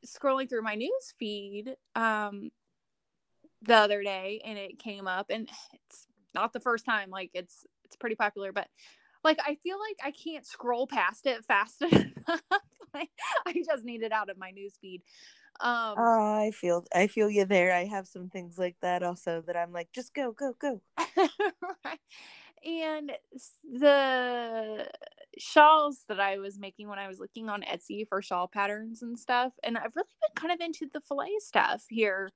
scrolling 0.05 0.49
through 0.49 0.63
my 0.63 0.73
news 0.75 1.13
feed 1.19 1.75
um 1.95 2.49
the 3.61 3.75
other 3.75 4.01
day 4.01 4.41
and 4.43 4.57
it 4.57 4.79
came 4.79 5.07
up 5.07 5.27
and 5.29 5.47
it's 5.73 6.07
not 6.33 6.53
the 6.53 6.59
first 6.59 6.85
time 6.85 7.09
like 7.09 7.31
it's 7.33 7.65
it's 7.83 7.95
pretty 7.95 8.15
popular 8.15 8.51
but 8.51 8.67
like 9.23 9.39
I 9.45 9.55
feel 9.55 9.77
like 9.79 9.97
I 10.03 10.11
can't 10.11 10.45
scroll 10.45 10.87
past 10.87 11.25
it 11.25 11.45
fast 11.45 11.81
enough. 11.81 12.41
like, 12.93 13.09
I 13.45 13.53
just 13.65 13.83
need 13.83 14.03
it 14.03 14.11
out 14.11 14.29
of 14.29 14.37
my 14.37 14.51
news 14.51 14.73
feed. 14.81 15.01
Um 15.59 15.95
Oh, 15.97 16.35
I 16.35 16.51
feel 16.51 16.85
I 16.93 17.07
feel 17.07 17.29
you 17.29 17.45
there. 17.45 17.73
I 17.73 17.85
have 17.85 18.07
some 18.07 18.29
things 18.29 18.57
like 18.57 18.77
that 18.81 19.03
also 19.03 19.43
that 19.45 19.57
I'm 19.57 19.71
like, 19.71 19.91
just 19.93 20.13
go, 20.13 20.31
go, 20.31 20.53
go. 20.59 20.81
right. 21.85 21.99
And 22.63 23.11
the 23.63 24.87
shawls 25.37 26.03
that 26.07 26.19
I 26.19 26.37
was 26.37 26.59
making 26.59 26.87
when 26.87 26.99
I 26.99 27.07
was 27.07 27.19
looking 27.19 27.49
on 27.49 27.63
Etsy 27.63 28.07
for 28.07 28.21
shawl 28.21 28.47
patterns 28.47 29.01
and 29.01 29.17
stuff, 29.17 29.53
and 29.63 29.77
I've 29.77 29.95
really 29.95 30.07
been 30.21 30.35
kind 30.35 30.53
of 30.53 30.63
into 30.63 30.87
the 30.91 31.01
filet 31.01 31.31
stuff 31.39 31.85
here 31.89 32.29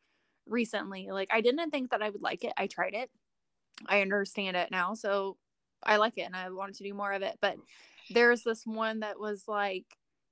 recently. 0.47 1.09
Like, 1.11 1.29
I 1.31 1.41
didn't 1.41 1.69
think 1.69 1.91
that 1.91 2.01
I 2.01 2.09
would 2.09 2.23
like 2.23 2.43
it. 2.43 2.53
I 2.57 2.65
tried 2.67 2.95
it, 2.95 3.11
I 3.87 4.01
understand 4.01 4.57
it 4.57 4.71
now, 4.71 4.93
so 4.93 5.37
I 5.83 5.97
like 5.97 6.17
it, 6.17 6.21
and 6.23 6.35
I 6.35 6.49
wanted 6.49 6.75
to 6.75 6.83
do 6.83 6.93
more 6.93 7.11
of 7.11 7.21
it. 7.21 7.37
But 7.41 7.57
there's 8.09 8.43
this 8.43 8.65
one 8.65 8.99
that 9.01 9.19
was 9.19 9.43
like 9.47 9.85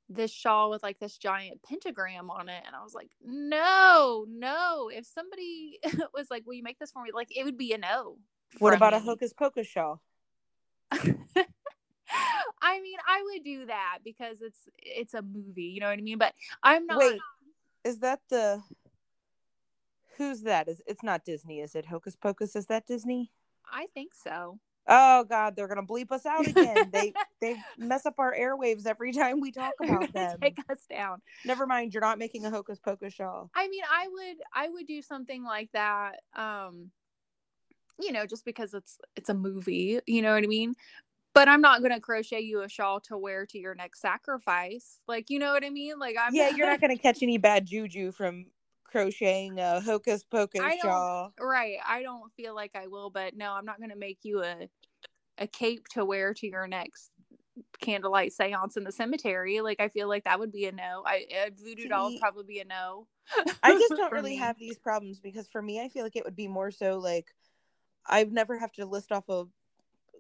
this 0.09 0.31
shawl 0.31 0.69
with 0.69 0.83
like 0.83 1.00
this 1.00 1.17
giant 1.17 1.62
pentagram 1.63 2.29
on 2.29 2.50
it 2.50 2.62
and 2.67 2.75
i 2.75 2.83
was 2.83 2.93
like 2.93 3.09
no 3.23 4.25
no 4.29 4.89
if 4.93 5.05
somebody 5.05 5.79
was 6.13 6.27
like 6.29 6.45
will 6.45 6.53
you 6.53 6.62
make 6.62 6.77
this 6.77 6.91
for 6.91 7.01
me 7.01 7.09
like 7.13 7.35
it 7.35 7.43
would 7.45 7.57
be 7.57 7.73
a 7.73 7.77
no 7.77 8.17
What 8.59 8.73
about 8.73 8.93
a 8.93 9.00
me. 9.00 9.05
hocus 9.05 9.33
pocus 9.33 9.65
shawl? 9.65 10.01
I 12.62 12.79
mean, 12.81 12.97
I 13.07 13.23
would 13.23 13.43
do 13.43 13.65
that 13.65 14.00
because 14.03 14.41
it's 14.41 14.59
it's 14.77 15.13
a 15.13 15.21
movie, 15.21 15.63
you 15.63 15.79
know 15.79 15.88
what 15.88 15.97
I 15.97 16.01
mean? 16.01 16.17
But 16.17 16.33
I'm 16.62 16.85
not 16.85 17.00
Wait, 17.00 17.19
is 17.83 18.00
that 18.00 18.19
the 18.29 18.62
who's 20.17 20.41
that? 20.41 20.67
Is 20.67 20.82
it's 20.88 21.03
not 21.03 21.25
Disney, 21.25 21.60
is 21.60 21.75
it? 21.75 21.86
Hocus 21.86 22.15
Pocus, 22.15 22.55
is 22.55 22.67
that 22.67 22.86
Disney? 22.88 23.32
I 23.72 23.88
think 23.93 24.13
so. 24.13 24.60
Oh 24.88 25.24
god, 25.24 25.55
they're 25.55 25.67
gonna 25.67 25.84
bleep 25.84 26.12
us 26.12 26.25
out 26.25 26.46
again. 26.46 26.89
they 26.91 27.13
they 27.41 27.55
mess 27.77 28.05
up 28.05 28.15
our 28.17 28.36
airwaves 28.36 28.86
every 28.86 29.13
time 29.13 29.39
we 29.39 29.51
talk 29.51 29.74
about 29.82 30.12
gonna 30.13 30.13
them. 30.13 30.39
take 30.41 30.60
us 30.70 30.79
down. 30.89 31.22
Never 31.46 31.65
mind, 31.65 31.93
you're 31.93 32.01
not 32.01 32.20
making 32.20 32.46
a 32.46 32.50
hocus 32.50 32.79
pocus 32.79 33.13
shawl. 33.13 33.50
I 33.55 33.67
mean, 33.70 33.84
I 33.89 34.08
would 34.08 34.38
I 34.53 34.70
would 34.70 34.88
do 34.88 35.01
something 35.01 35.43
like 35.43 35.72
that 35.74 36.20
um 36.36 36.91
you 38.00 38.12
know, 38.12 38.25
just 38.25 38.43
because 38.43 38.74
it's 38.74 38.98
it's 39.15 39.29
a 39.29 39.34
movie, 39.34 40.00
you 40.08 40.22
know 40.22 40.34
what 40.34 40.43
I 40.43 40.48
mean? 40.48 40.75
But 41.34 41.48
I'm 41.48 41.62
not 41.62 41.79
going 41.79 41.93
to 41.93 42.00
crochet 42.00 42.41
you 42.41 42.62
a 42.62 42.70
shawl 42.70 43.00
to 43.01 43.17
wear 43.17 43.46
to 43.48 43.58
your 43.58 43.74
next 43.74 44.01
sacrifice. 44.01 45.00
Like, 45.08 45.29
you 45.29 45.39
know 45.39 45.51
what 45.51 45.63
I 45.63 45.70
mean? 45.70 45.98
Like 45.98 46.15
I'm 46.20 46.34
yeah, 46.36 46.50
you're 46.50 46.67
not 46.67 46.82
gonna 46.82 46.98
catch 46.98 47.24
any 47.24 47.38
bad 47.38 47.65
juju 47.65 48.12
from 48.12 48.48
crocheting 48.93 49.59
a 49.59 49.81
hocus 49.81 50.23
pocus 50.23 50.62
I 50.62 50.77
shawl. 50.77 51.33
right 51.39 51.77
i 51.85 52.01
don't 52.03 52.31
feel 52.33 52.55
like 52.55 52.71
i 52.75 52.88
will 52.88 53.09
but 53.09 53.35
no 53.35 53.51
i'm 53.51 53.65
not 53.65 53.77
going 53.77 53.89
to 53.89 53.95
make 53.95 54.19
you 54.23 54.43
a 54.43 54.69
a 55.39 55.47
cape 55.47 55.88
to 55.89 56.05
wear 56.05 56.33
to 56.35 56.47
your 56.47 56.67
next 56.67 57.09
candlelight 57.79 58.31
seance 58.31 58.77
in 58.77 58.83
the 58.83 58.91
cemetery 58.91 59.62
like 59.62 59.79
i 59.79 59.89
feel 59.89 60.07
like 60.07 60.23
that 60.25 60.39
would 60.39 60.51
be 60.51 60.65
a 60.65 60.71
no 60.71 61.03
i 61.05 61.25
a 61.31 61.50
voodoo 61.51 61.89
doll 61.89 62.12
would 62.12 62.19
probably 62.19 62.45
be 62.45 62.59
a 62.59 62.65
no 62.65 63.07
I 63.62 63.73
just 63.73 63.89
don't 63.97 64.12
really 64.12 64.31
me. 64.31 64.38
have 64.38 64.57
these 64.57 64.77
problems 64.77 65.19
because 65.19 65.47
for 65.47 65.62
me, 65.62 65.81
I 65.81 65.89
feel 65.89 66.03
like 66.03 66.15
it 66.15 66.25
would 66.25 66.35
be 66.35 66.47
more 66.47 66.71
so 66.71 66.97
like 66.97 67.33
I've 68.05 68.31
never 68.31 68.57
have 68.57 68.71
to 68.73 68.85
list 68.85 69.12
off 69.12 69.29
a 69.29 69.45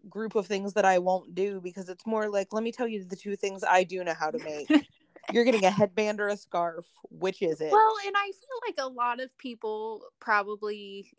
group 0.09 0.35
of 0.35 0.47
things 0.47 0.73
that 0.73 0.85
I 0.85 0.99
won't 0.99 1.33
do 1.35 1.61
because 1.61 1.89
it's 1.89 2.05
more 2.05 2.29
like 2.29 2.53
let 2.53 2.63
me 2.63 2.71
tell 2.71 2.87
you 2.87 3.03
the 3.03 3.15
two 3.15 3.35
things 3.35 3.63
I 3.63 3.83
do 3.83 4.03
know 4.03 4.13
how 4.13 4.31
to 4.31 4.39
make. 4.39 4.69
You're 5.31 5.45
getting 5.45 5.65
a 5.65 5.71
headband 5.71 6.19
or 6.19 6.27
a 6.27 6.37
scarf. 6.37 6.85
Which 7.09 7.41
is 7.41 7.61
it? 7.61 7.71
well 7.71 7.95
and 8.05 8.15
i 8.17 8.25
feel 8.25 8.59
like 8.67 8.75
a 8.79 8.87
lot 8.87 9.19
of 9.19 9.35
people 9.37 10.01
probably 10.19 11.11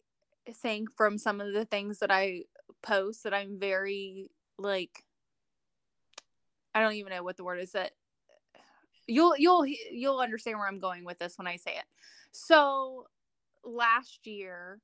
think 0.53 0.91
from 0.95 1.17
some 1.17 1.41
of 1.41 1.53
the 1.55 1.65
things 1.65 1.99
that 2.01 2.11
i 2.11 2.43
post 2.83 3.23
that 3.25 3.33
i'm 3.33 3.59
very 3.59 4.29
like 4.59 5.05
i 6.75 6.81
don't 6.83 6.95
even 6.95 7.11
know 7.13 7.23
what 7.23 7.37
the 7.37 7.45
word 7.45 7.59
is 7.61 7.73
that 7.73 7.93
you'll 9.07 9.37
you'll 9.39 9.65
you'll 9.91 10.19
understand 10.19 10.59
where 10.59 10.69
i'm 10.69 10.79
going 10.81 11.05
with 11.05 11.19
this 11.19 11.39
when 11.39 11.47
i 11.47 11.57
say 11.57 11.73
it 11.73 11.85
so 12.33 13.07
last 13.65 14.27
year 14.27 14.81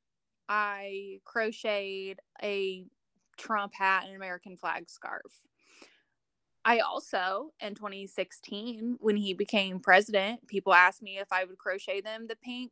i 0.48 1.18
crocheted 1.24 2.20
a 2.42 2.84
trump 3.36 3.72
hat 3.74 4.04
and 4.06 4.16
american 4.16 4.56
flag 4.56 4.88
scarf 4.88 5.32
i 6.64 6.78
also 6.80 7.52
in 7.60 7.74
2016 7.74 8.96
when 9.00 9.16
he 9.16 9.32
became 9.34 9.80
president 9.80 10.46
people 10.46 10.72
asked 10.74 11.02
me 11.02 11.18
if 11.18 11.28
i 11.32 11.44
would 11.44 11.58
crochet 11.58 12.00
them 12.00 12.26
the 12.26 12.36
pink 12.36 12.70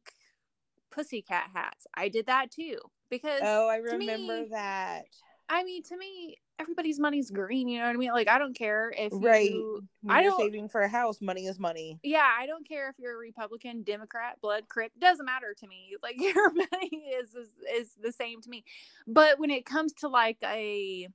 pussycat 0.90 1.48
hats 1.54 1.86
i 1.94 2.08
did 2.08 2.26
that 2.26 2.50
too 2.50 2.76
because 3.10 3.40
oh, 3.42 3.68
I 3.68 3.76
remember 3.76 4.42
me- 4.42 4.48
that. 4.50 5.04
i 5.48 5.64
mean 5.64 5.82
to 5.84 5.96
me 5.96 6.36
everybody's 6.58 6.98
money's 6.98 7.30
green 7.30 7.68
you 7.68 7.78
know 7.78 7.86
what 7.86 7.94
i 7.94 7.96
mean 7.96 8.12
like 8.12 8.28
i 8.28 8.38
don't 8.38 8.56
care 8.56 8.92
if 8.96 9.12
Right. 9.12 9.50
you 9.50 9.84
I 10.08 10.22
you're 10.22 10.30
don't- 10.30 10.40
saving 10.40 10.68
for 10.68 10.80
a 10.80 10.88
house, 10.88 11.20
money 11.20 11.46
is 11.46 11.58
money. 11.58 11.98
yeah, 12.04 12.26
I 12.38 12.46
don't 12.46 12.66
care 12.66 12.88
if 12.88 12.94
you're 12.98 13.14
a 13.14 13.18
Republican, 13.18 13.82
Democrat, 13.82 14.40
blood 14.40 14.68
crip, 14.68 14.92
doesn't 14.98 15.26
matter 15.26 15.54
to 15.58 15.66
me. 15.66 15.96
Like 16.02 16.20
your 16.20 16.52
money 16.52 17.02
is, 17.20 17.34
is 17.34 17.48
is 17.74 17.90
the 18.00 18.12
same 18.12 18.40
to 18.42 18.48
me. 18.48 18.64
But 19.08 19.38
when 19.40 19.50
it 19.50 19.66
comes 19.66 19.92
to 19.94 20.08
like 20.08 20.38
a 20.44 21.08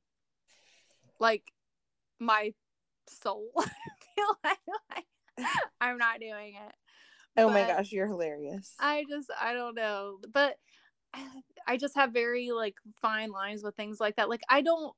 like 1.20 1.44
my 2.20 2.54
soul, 3.08 3.50
I 3.58 3.70
feel 4.16 4.38
like 4.44 5.48
I'm 5.82 5.98
not 5.98 6.20
doing 6.20 6.56
it. 6.56 6.76
Oh 7.38 7.50
my 7.50 7.66
gosh, 7.66 7.92
you're 7.92 8.08
hilarious. 8.08 8.74
I 8.80 9.06
just 9.10 9.30
I 9.40 9.54
don't 9.54 9.76
know. 9.76 10.20
But 10.32 10.58
I 11.68 11.78
just 11.78 11.96
have 11.96 12.12
very 12.12 12.52
like 12.52 12.76
fine 13.02 13.32
lines 13.32 13.64
with 13.64 13.76
things 13.76 14.00
like 14.00 14.18
that. 14.18 14.30
Like 14.30 14.44
I 14.50 14.62
don't 14.62 14.94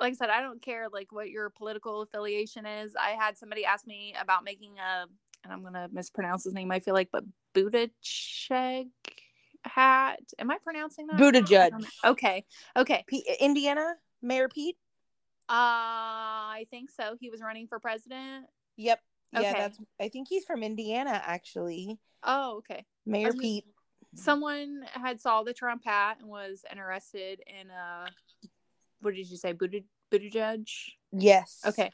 like 0.00 0.12
I 0.12 0.14
said, 0.14 0.30
I 0.30 0.40
don't 0.40 0.62
care 0.62 0.88
like 0.92 1.10
what 1.10 1.28
your 1.28 1.50
political 1.50 2.02
affiliation 2.02 2.66
is. 2.66 2.94
I 2.96 3.10
had 3.10 3.36
somebody 3.36 3.64
ask 3.64 3.86
me 3.86 4.14
about 4.20 4.44
making 4.44 4.78
a, 4.78 5.06
and 5.44 5.52
I'm 5.52 5.62
gonna 5.62 5.88
mispronounce 5.92 6.44
his 6.44 6.54
name. 6.54 6.70
I 6.70 6.80
feel 6.80 6.94
like, 6.94 7.08
but 7.12 7.24
Buttigieg 7.54 8.90
hat. 9.64 10.20
Am 10.38 10.50
I 10.50 10.58
pronouncing 10.62 11.08
that? 11.08 11.16
Buttigieg. 11.16 11.72
I. 12.04 12.10
Okay. 12.10 12.44
Okay. 12.76 13.04
P- 13.06 13.36
Indiana 13.40 13.94
Mayor 14.22 14.48
Pete. 14.48 14.76
Uh, 15.48 16.52
I 16.60 16.66
think 16.70 16.90
so. 16.90 17.16
He 17.18 17.30
was 17.30 17.40
running 17.40 17.66
for 17.66 17.78
president. 17.78 18.46
Yep. 18.76 19.00
Yeah, 19.32 19.52
that's. 19.54 19.78
I 20.00 20.08
think 20.08 20.28
he's 20.28 20.44
from 20.44 20.62
Indiana, 20.62 21.22
actually. 21.24 21.98
Oh, 22.22 22.58
okay. 22.58 22.84
Mayor 23.06 23.28
was 23.28 23.36
Pete. 23.36 23.64
Someone 24.14 24.84
had 24.92 25.20
saw 25.20 25.42
the 25.42 25.52
Trump 25.52 25.84
hat 25.84 26.18
and 26.20 26.28
was 26.28 26.64
interested 26.70 27.40
in 27.46 27.70
uh, 27.70 28.06
what 29.00 29.14
did 29.14 29.28
you 29.28 29.36
say, 29.36 29.52
Butti- 29.52 29.84
Buttigieg? 30.10 30.68
Yes. 31.12 31.60
Okay. 31.66 31.90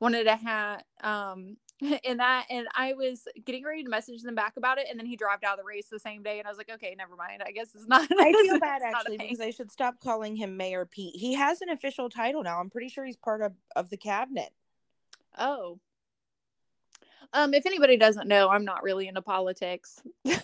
Wanted 0.00 0.26
a 0.26 0.36
hat. 0.36 0.84
Um, 1.02 1.56
in 2.04 2.16
that, 2.18 2.46
and 2.48 2.66
I 2.74 2.94
was 2.94 3.28
getting 3.44 3.64
ready 3.64 3.82
to 3.82 3.90
message 3.90 4.22
them 4.22 4.34
back 4.34 4.54
about 4.56 4.78
it, 4.78 4.86
and 4.90 4.98
then 4.98 5.06
he 5.06 5.16
dropped 5.16 5.44
out 5.44 5.58
of 5.58 5.58
the 5.58 5.68
race 5.68 5.88
the 5.90 5.98
same 5.98 6.22
day, 6.22 6.38
and 6.38 6.46
I 6.46 6.50
was 6.50 6.56
like, 6.58 6.70
okay, 6.70 6.94
never 6.96 7.16
mind. 7.16 7.42
I 7.46 7.50
guess 7.50 7.74
it's 7.74 7.86
not. 7.86 8.08
I 8.18 8.32
feel 8.32 8.58
bad 8.58 8.82
actually 8.82 9.18
because 9.18 9.40
I 9.40 9.50
should 9.50 9.70
stop 9.70 10.00
calling 10.00 10.36
him 10.36 10.56
Mayor 10.56 10.86
Pete. 10.86 11.16
He 11.16 11.34
has 11.34 11.60
an 11.60 11.68
official 11.68 12.08
title 12.08 12.42
now. 12.42 12.58
I'm 12.60 12.70
pretty 12.70 12.88
sure 12.88 13.04
he's 13.04 13.16
part 13.16 13.42
of, 13.42 13.52
of 13.74 13.90
the 13.90 13.98
cabinet. 13.98 14.50
Oh. 15.36 15.78
Um, 17.32 17.52
if 17.52 17.66
anybody 17.66 17.96
doesn't 17.98 18.28
know, 18.28 18.48
I'm 18.48 18.64
not 18.64 18.82
really 18.82 19.08
into 19.08 19.20
politics. 19.20 20.00
so, 20.26 20.34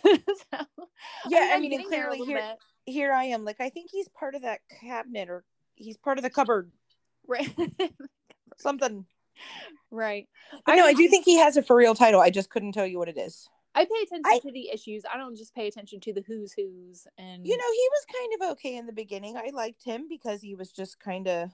Yeah, 1.28 1.52
I 1.54 1.60
mean, 1.60 1.72
and 1.80 1.90
there 1.90 2.08
a 2.08 2.08
clearly 2.08 2.26
here- 2.26 2.38
bit. 2.38 2.58
Here 2.84 3.12
I 3.12 3.24
am. 3.26 3.44
Like 3.44 3.60
I 3.60 3.70
think 3.70 3.90
he's 3.92 4.08
part 4.08 4.34
of 4.34 4.42
that 4.42 4.58
cabinet 4.80 5.30
or 5.30 5.44
he's 5.76 5.96
part 5.96 6.18
of 6.18 6.24
the 6.24 6.30
cupboard. 6.30 6.72
Right. 7.28 7.48
Something. 8.58 9.06
Right. 9.90 10.28
But 10.66 10.76
no, 10.76 10.84
I 10.84 10.92
do 10.92 11.08
think 11.08 11.24
he 11.24 11.38
has 11.38 11.56
a 11.56 11.62
for 11.62 11.76
real 11.76 11.94
title. 11.94 12.20
I 12.20 12.30
just 12.30 12.50
couldn't 12.50 12.72
tell 12.72 12.86
you 12.86 12.98
what 12.98 13.08
it 13.08 13.18
is. 13.18 13.48
I 13.74 13.84
pay 13.84 14.02
attention 14.02 14.22
I- 14.26 14.38
to 14.40 14.52
the 14.52 14.70
issues. 14.70 15.04
I 15.12 15.16
don't 15.16 15.36
just 15.36 15.54
pay 15.54 15.66
attention 15.66 16.00
to 16.00 16.12
the 16.12 16.22
who's 16.26 16.52
who's 16.52 17.06
and 17.16 17.46
You 17.46 17.56
know, 17.56 17.72
he 17.72 17.88
was 17.90 18.06
kind 18.20 18.32
of 18.42 18.52
okay 18.52 18.76
in 18.76 18.86
the 18.86 18.92
beginning. 18.92 19.36
I 19.36 19.50
liked 19.52 19.82
him 19.84 20.06
because 20.08 20.42
he 20.42 20.54
was 20.54 20.70
just 20.72 21.00
kind 21.00 21.26
of 21.26 21.50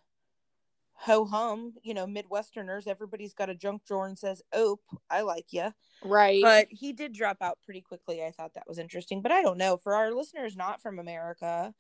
ho 0.95 1.25
hum. 1.25 1.75
You 1.83 1.95
know, 1.95 2.07
Midwesterners, 2.07 2.89
everybody's 2.89 3.35
got 3.35 3.51
a 3.51 3.55
junk 3.55 3.85
drawer 3.85 4.07
and 4.07 4.19
says, 4.19 4.43
"Ope, 4.53 4.83
I 5.09 5.21
like 5.21 5.53
you." 5.53 5.73
right. 6.05 6.43
But 6.43 6.67
he 6.71 6.93
did 6.93 7.13
drop 7.13 7.39
out 7.41 7.59
pretty 7.65 7.81
quickly. 7.83 8.25
I 8.25 8.33
thought 8.33 8.55
that 8.55 8.69
was 8.69 8.79
interesting, 8.79 9.23
but 9.23 9.33
I 9.33 9.43
don't 9.43 9.59
know. 9.59 9.77
For 9.77 9.95
our 9.95 10.11
listeners 10.13 10.57
not 10.57 10.81
from 10.83 10.99
America, 10.99 11.73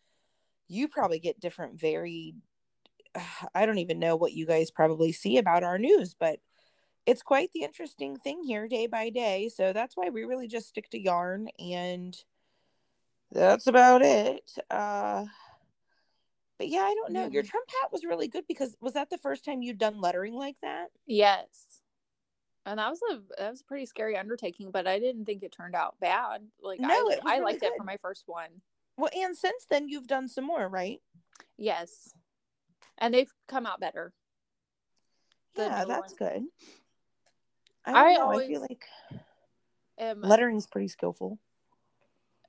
you 0.69 0.87
probably 0.87 1.19
get 1.19 1.41
different 1.41 1.81
varied 1.81 2.37
I 3.55 3.67
don't 3.67 3.79
even 3.79 3.99
know 3.99 4.17
what 4.17 4.33
you 4.33 4.47
guys 4.47 4.71
probably 4.71 5.13
see 5.13 5.39
about 5.39 5.65
our 5.65 5.79
news, 5.79 6.15
but 6.19 6.39
it's 7.07 7.23
quite 7.23 7.51
the 7.55 7.63
interesting 7.63 8.17
thing 8.17 8.43
here 8.43 8.69
day 8.69 8.87
by 8.87 9.11
day. 9.11 9.49
So 9.49 9.73
that's 9.73 9.97
why 9.97 10.11
we 10.11 10.25
really 10.25 10.47
just 10.47 10.69
stick 10.69 10.91
to 10.91 11.01
yarn 11.01 11.49
and 11.59 12.17
that's 13.33 13.67
about 13.67 14.03
it. 14.03 14.51
Uh 14.71 15.25
but 16.59 16.69
yeah, 16.69 16.81
I 16.81 16.95
don't 16.95 17.13
know. 17.13 17.29
Your 17.29 17.45
Trump 17.45 17.67
hat 17.81 17.93
was 17.93 18.05
really 18.05 18.27
good 18.27 18.45
because 18.49 18.77
was 18.81 18.95
that 18.95 19.11
the 19.11 19.19
first 19.19 19.45
time 19.45 19.63
you'd 19.63 19.79
done 19.79 20.01
lettering 20.01 20.35
like 20.35 20.57
that? 20.61 20.89
Yes. 21.07 21.47
And 22.67 22.79
that 22.79 22.91
was 22.91 23.01
a 23.11 23.21
that 23.39 23.51
was 23.51 23.61
a 23.63 23.65
pretty 23.65 23.87
scary 23.87 24.19
undertaking, 24.19 24.71
but 24.71 24.87
I 24.87 24.99
didn't 24.99 25.25
think 25.25 25.43
it 25.43 25.53
turned 25.53 25.77
out 25.77 25.95
bad. 26.01 26.43
Like 26.61 26.81
no, 26.81 26.89
I, 26.89 27.19
I 27.25 27.33
really 27.35 27.45
liked 27.45 27.61
good. 27.61 27.69
it 27.69 27.73
for 27.79 27.85
my 27.85 27.97
first 28.03 28.25
one. 28.27 28.51
Well, 28.99 29.11
and 29.17 29.37
since 29.37 29.67
then 29.71 29.89
you've 29.89 30.09
done 30.09 30.29
some 30.29 30.45
more, 30.45 30.69
right? 30.69 31.01
Yes. 31.57 32.13
And 32.99 33.15
they've 33.15 33.31
come 33.47 33.67
out 33.67 33.81
better. 33.81 34.13
Yeah, 35.57 35.85
that's 35.87 36.15
good. 36.15 36.43
I, 37.85 38.15
I 38.15 38.21
always 38.21 38.49
I 38.49 38.49
feel 38.49 38.61
like 38.61 38.85
am, 39.99 40.23
lettering's 40.23 40.67
pretty 40.67 40.89
skillful. 40.89 41.39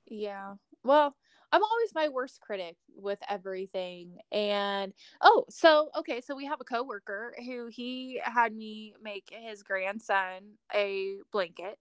Yeah. 0.06 0.54
Well, 0.84 1.14
I'm 1.52 1.62
always 1.62 1.94
my 1.94 2.08
worst 2.08 2.40
critic 2.40 2.76
with 2.94 3.18
everything. 3.28 4.18
And 4.30 4.92
oh, 5.20 5.44
so 5.48 5.90
okay, 5.98 6.20
so 6.20 6.36
we 6.36 6.46
have 6.46 6.60
a 6.60 6.64
coworker 6.64 7.34
who 7.44 7.66
he 7.66 8.20
had 8.22 8.54
me 8.54 8.94
make 9.02 9.32
his 9.32 9.62
grandson 9.62 10.58
a 10.74 11.16
blanket 11.32 11.78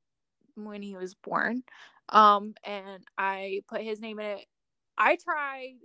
when 0.55 0.81
he 0.81 0.95
was 0.95 1.13
born. 1.13 1.63
Um, 2.09 2.55
and 2.63 3.03
I 3.17 3.61
put 3.67 3.81
his 3.81 4.01
name 4.01 4.19
in 4.19 4.25
it. 4.25 4.45
I 4.97 5.17
tried 5.17 5.75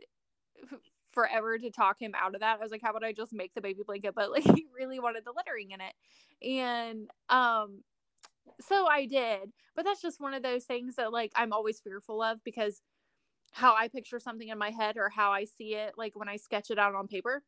forever 1.14 1.59
to 1.59 1.71
talk 1.71 2.00
him 2.00 2.12
out 2.21 2.35
of 2.35 2.40
that. 2.40 2.59
I 2.59 2.62
was 2.62 2.71
like, 2.71 2.83
how 2.83 2.90
about 2.90 3.04
I 3.04 3.12
just 3.12 3.33
make 3.33 3.54
the 3.54 3.61
baby 3.61 3.83
blanket? 3.87 4.14
But 4.14 4.30
like 4.30 4.44
he 4.54 4.66
really 4.75 5.00
wanted 5.00 5.25
the 5.25 5.33
lettering 5.33 5.71
in 5.71 5.80
it. 5.80 5.94
And 6.47 7.09
um 7.28 7.83
so 8.61 8.87
I 8.87 9.06
did. 9.06 9.52
But 9.75 9.85
that's 9.85 10.02
just 10.02 10.21
one 10.21 10.35
of 10.35 10.42
those 10.42 10.64
things 10.64 10.97
that 10.97 11.12
like 11.12 11.33
I'm 11.35 11.52
always 11.52 11.80
fearful 11.80 12.23
of 12.23 12.42
because 12.44 12.83
how 13.52 13.75
I 13.75 13.88
picture 13.88 14.18
something 14.18 14.49
in 14.49 14.59
my 14.59 14.71
head 14.71 14.97
or 14.97 15.09
how 15.09 15.30
I 15.30 15.44
see 15.44 15.75
it, 15.75 15.94
like 15.97 16.16
when 16.16 16.28
I 16.28 16.37
sketch 16.37 16.71
it 16.71 16.78
out 16.78 16.94
on 16.94 17.06
paper, 17.06 17.42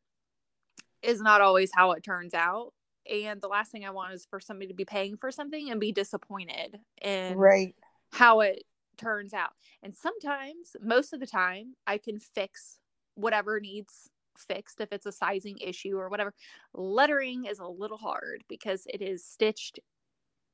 is 1.01 1.21
not 1.21 1.41
always 1.41 1.69
how 1.73 1.91
it 1.91 2.03
turns 2.03 2.33
out. 2.33 2.73
And 3.11 3.41
the 3.41 3.47
last 3.47 3.71
thing 3.71 3.85
I 3.85 3.91
want 3.91 4.13
is 4.13 4.25
for 4.29 4.39
somebody 4.39 4.67
to 4.67 4.73
be 4.73 4.85
paying 4.85 5.17
for 5.17 5.31
something 5.31 5.69
and 5.69 5.79
be 5.79 5.91
disappointed 5.91 6.79
in 7.01 7.37
right 7.37 7.75
how 8.11 8.39
it 8.41 8.63
turns 8.97 9.33
out. 9.33 9.51
And 9.83 9.95
sometimes, 9.95 10.75
most 10.81 11.13
of 11.13 11.19
the 11.19 11.27
time, 11.27 11.75
I 11.85 11.97
can 11.97 12.19
fix 12.19 12.79
whatever 13.17 13.59
needs 13.59 14.09
fixed 14.37 14.79
if 14.79 14.91
it's 14.91 15.05
a 15.05 15.11
sizing 15.11 15.57
issue 15.59 15.97
or 15.97 16.09
whatever. 16.09 16.33
Lettering 16.73 17.45
is 17.45 17.59
a 17.59 17.67
little 17.67 17.97
hard 17.97 18.43
because 18.47 18.85
it 18.87 19.01
is 19.01 19.25
stitched 19.25 19.79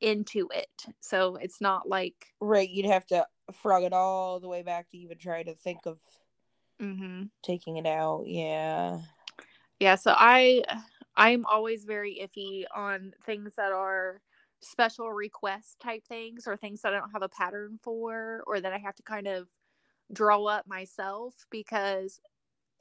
into 0.01 0.49
it. 0.53 0.85
So 1.01 1.35
it's 1.35 1.61
not 1.61 1.87
like 1.87 2.33
right, 2.39 2.69
you'd 2.69 2.85
have 2.85 3.05
to 3.07 3.25
frog 3.51 3.83
it 3.83 3.93
all 3.93 4.39
the 4.39 4.47
way 4.47 4.63
back 4.63 4.89
to 4.89 4.97
even 4.97 5.17
try 5.17 5.43
to 5.43 5.55
think 5.55 5.79
of 5.85 5.99
mm-hmm. 6.81 7.23
taking 7.43 7.77
it 7.77 7.85
out. 7.85 8.23
Yeah. 8.27 8.99
Yeah, 9.79 9.95
so 9.95 10.13
I 10.15 10.63
I'm 11.15 11.45
always 11.45 11.85
very 11.85 12.19
iffy 12.23 12.63
on 12.75 13.13
things 13.25 13.53
that 13.55 13.71
are 13.71 14.21
special 14.61 15.11
request 15.11 15.77
type 15.81 16.05
things 16.07 16.47
or 16.47 16.55
things 16.55 16.81
that 16.81 16.93
I 16.93 16.99
don't 16.99 17.11
have 17.11 17.21
a 17.21 17.29
pattern 17.29 17.79
for 17.83 18.43
or 18.47 18.61
that 18.61 18.73
I 18.73 18.77
have 18.77 18.95
to 18.95 19.03
kind 19.03 19.27
of 19.27 19.47
draw 20.11 20.45
up 20.45 20.67
myself 20.67 21.33
because 21.49 22.19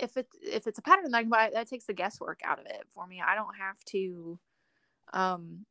if 0.02 0.16
it's 0.16 0.36
if 0.42 0.66
it's 0.66 0.78
a 0.78 0.82
pattern 0.82 1.10
that 1.10 1.16
I 1.16 1.22
can 1.22 1.30
buy, 1.30 1.50
that 1.52 1.68
takes 1.68 1.86
the 1.86 1.92
guesswork 1.94 2.40
out 2.44 2.58
of 2.58 2.66
it 2.66 2.84
for 2.94 3.06
me. 3.06 3.22
I 3.24 3.34
don't 3.34 3.56
have 3.58 3.82
to 3.86 4.38
um 5.12 5.64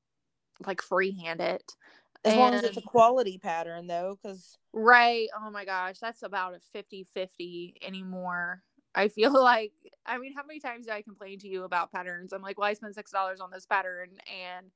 like 0.65 0.81
freehand 0.81 1.41
it. 1.41 1.75
As 2.23 2.33
and, 2.33 2.39
long 2.39 2.53
as 2.53 2.63
it's 2.63 2.77
a 2.77 2.81
quality 2.81 3.37
pattern 3.37 3.87
though, 3.87 4.17
because 4.21 4.57
right. 4.73 5.27
Oh 5.37 5.51
my 5.51 5.65
gosh, 5.65 5.97
that's 5.99 6.23
about 6.23 6.53
a 6.53 6.77
50-50 6.77 7.75
anymore. 7.81 8.63
I 8.95 9.09
feel 9.09 9.33
like 9.43 9.73
I 10.05 10.17
mean, 10.17 10.33
how 10.35 10.43
many 10.45 10.59
times 10.59 10.87
do 10.87 10.93
I 10.93 11.01
complain 11.01 11.39
to 11.39 11.47
you 11.47 11.63
about 11.63 11.91
patterns? 11.91 12.33
I'm 12.33 12.41
like, 12.41 12.57
well, 12.57 12.69
I 12.69 12.73
spent 12.73 12.95
six 12.95 13.11
dollars 13.11 13.41
on 13.41 13.51
this 13.51 13.65
pattern 13.65 14.09
and 14.31 14.67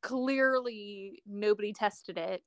clearly 0.00 1.22
nobody 1.26 1.72
tested 1.72 2.16
it. 2.16 2.42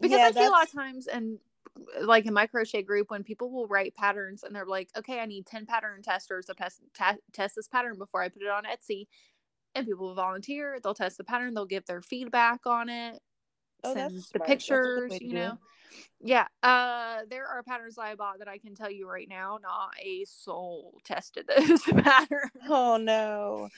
Because 0.00 0.18
yeah, 0.18 0.26
I 0.28 0.32
see 0.32 0.44
a 0.44 0.50
lot 0.50 0.66
of 0.66 0.72
times 0.72 1.08
and 1.08 1.38
like 2.00 2.26
in 2.26 2.34
my 2.34 2.46
crochet 2.46 2.82
group 2.82 3.10
when 3.10 3.22
people 3.22 3.50
will 3.50 3.66
write 3.66 3.94
patterns 3.94 4.42
and 4.42 4.54
they're 4.54 4.66
like 4.66 4.88
okay 4.96 5.20
i 5.20 5.26
need 5.26 5.46
10 5.46 5.66
pattern 5.66 6.02
testers 6.02 6.46
to 6.46 6.54
test, 6.54 6.80
t- 6.94 7.18
test 7.32 7.54
this 7.56 7.68
pattern 7.68 7.96
before 7.98 8.22
i 8.22 8.28
put 8.28 8.42
it 8.42 8.48
on 8.48 8.64
etsy 8.64 9.06
and 9.74 9.86
people 9.86 10.08
will 10.08 10.14
volunteer 10.14 10.78
they'll 10.82 10.94
test 10.94 11.18
the 11.18 11.24
pattern 11.24 11.54
they'll 11.54 11.66
give 11.66 11.86
their 11.86 12.02
feedback 12.02 12.60
on 12.66 12.88
it 12.88 13.20
oh, 13.84 13.92
send 13.94 14.22
the 14.32 14.40
pictures 14.40 15.18
you 15.20 15.34
know? 15.34 15.58
Yeah 16.20 16.46
uh 16.62 17.20
there 17.30 17.46
are 17.46 17.62
patterns 17.62 17.98
i 17.98 18.14
bought 18.14 18.40
that 18.40 18.48
i 18.48 18.58
can 18.58 18.74
tell 18.74 18.90
you 18.90 19.08
right 19.08 19.28
now 19.28 19.58
not 19.62 19.90
a 20.02 20.24
soul 20.24 21.00
tested 21.04 21.48
those 21.56 21.82
patterns 21.82 22.50
oh 22.68 22.96
no. 22.96 23.68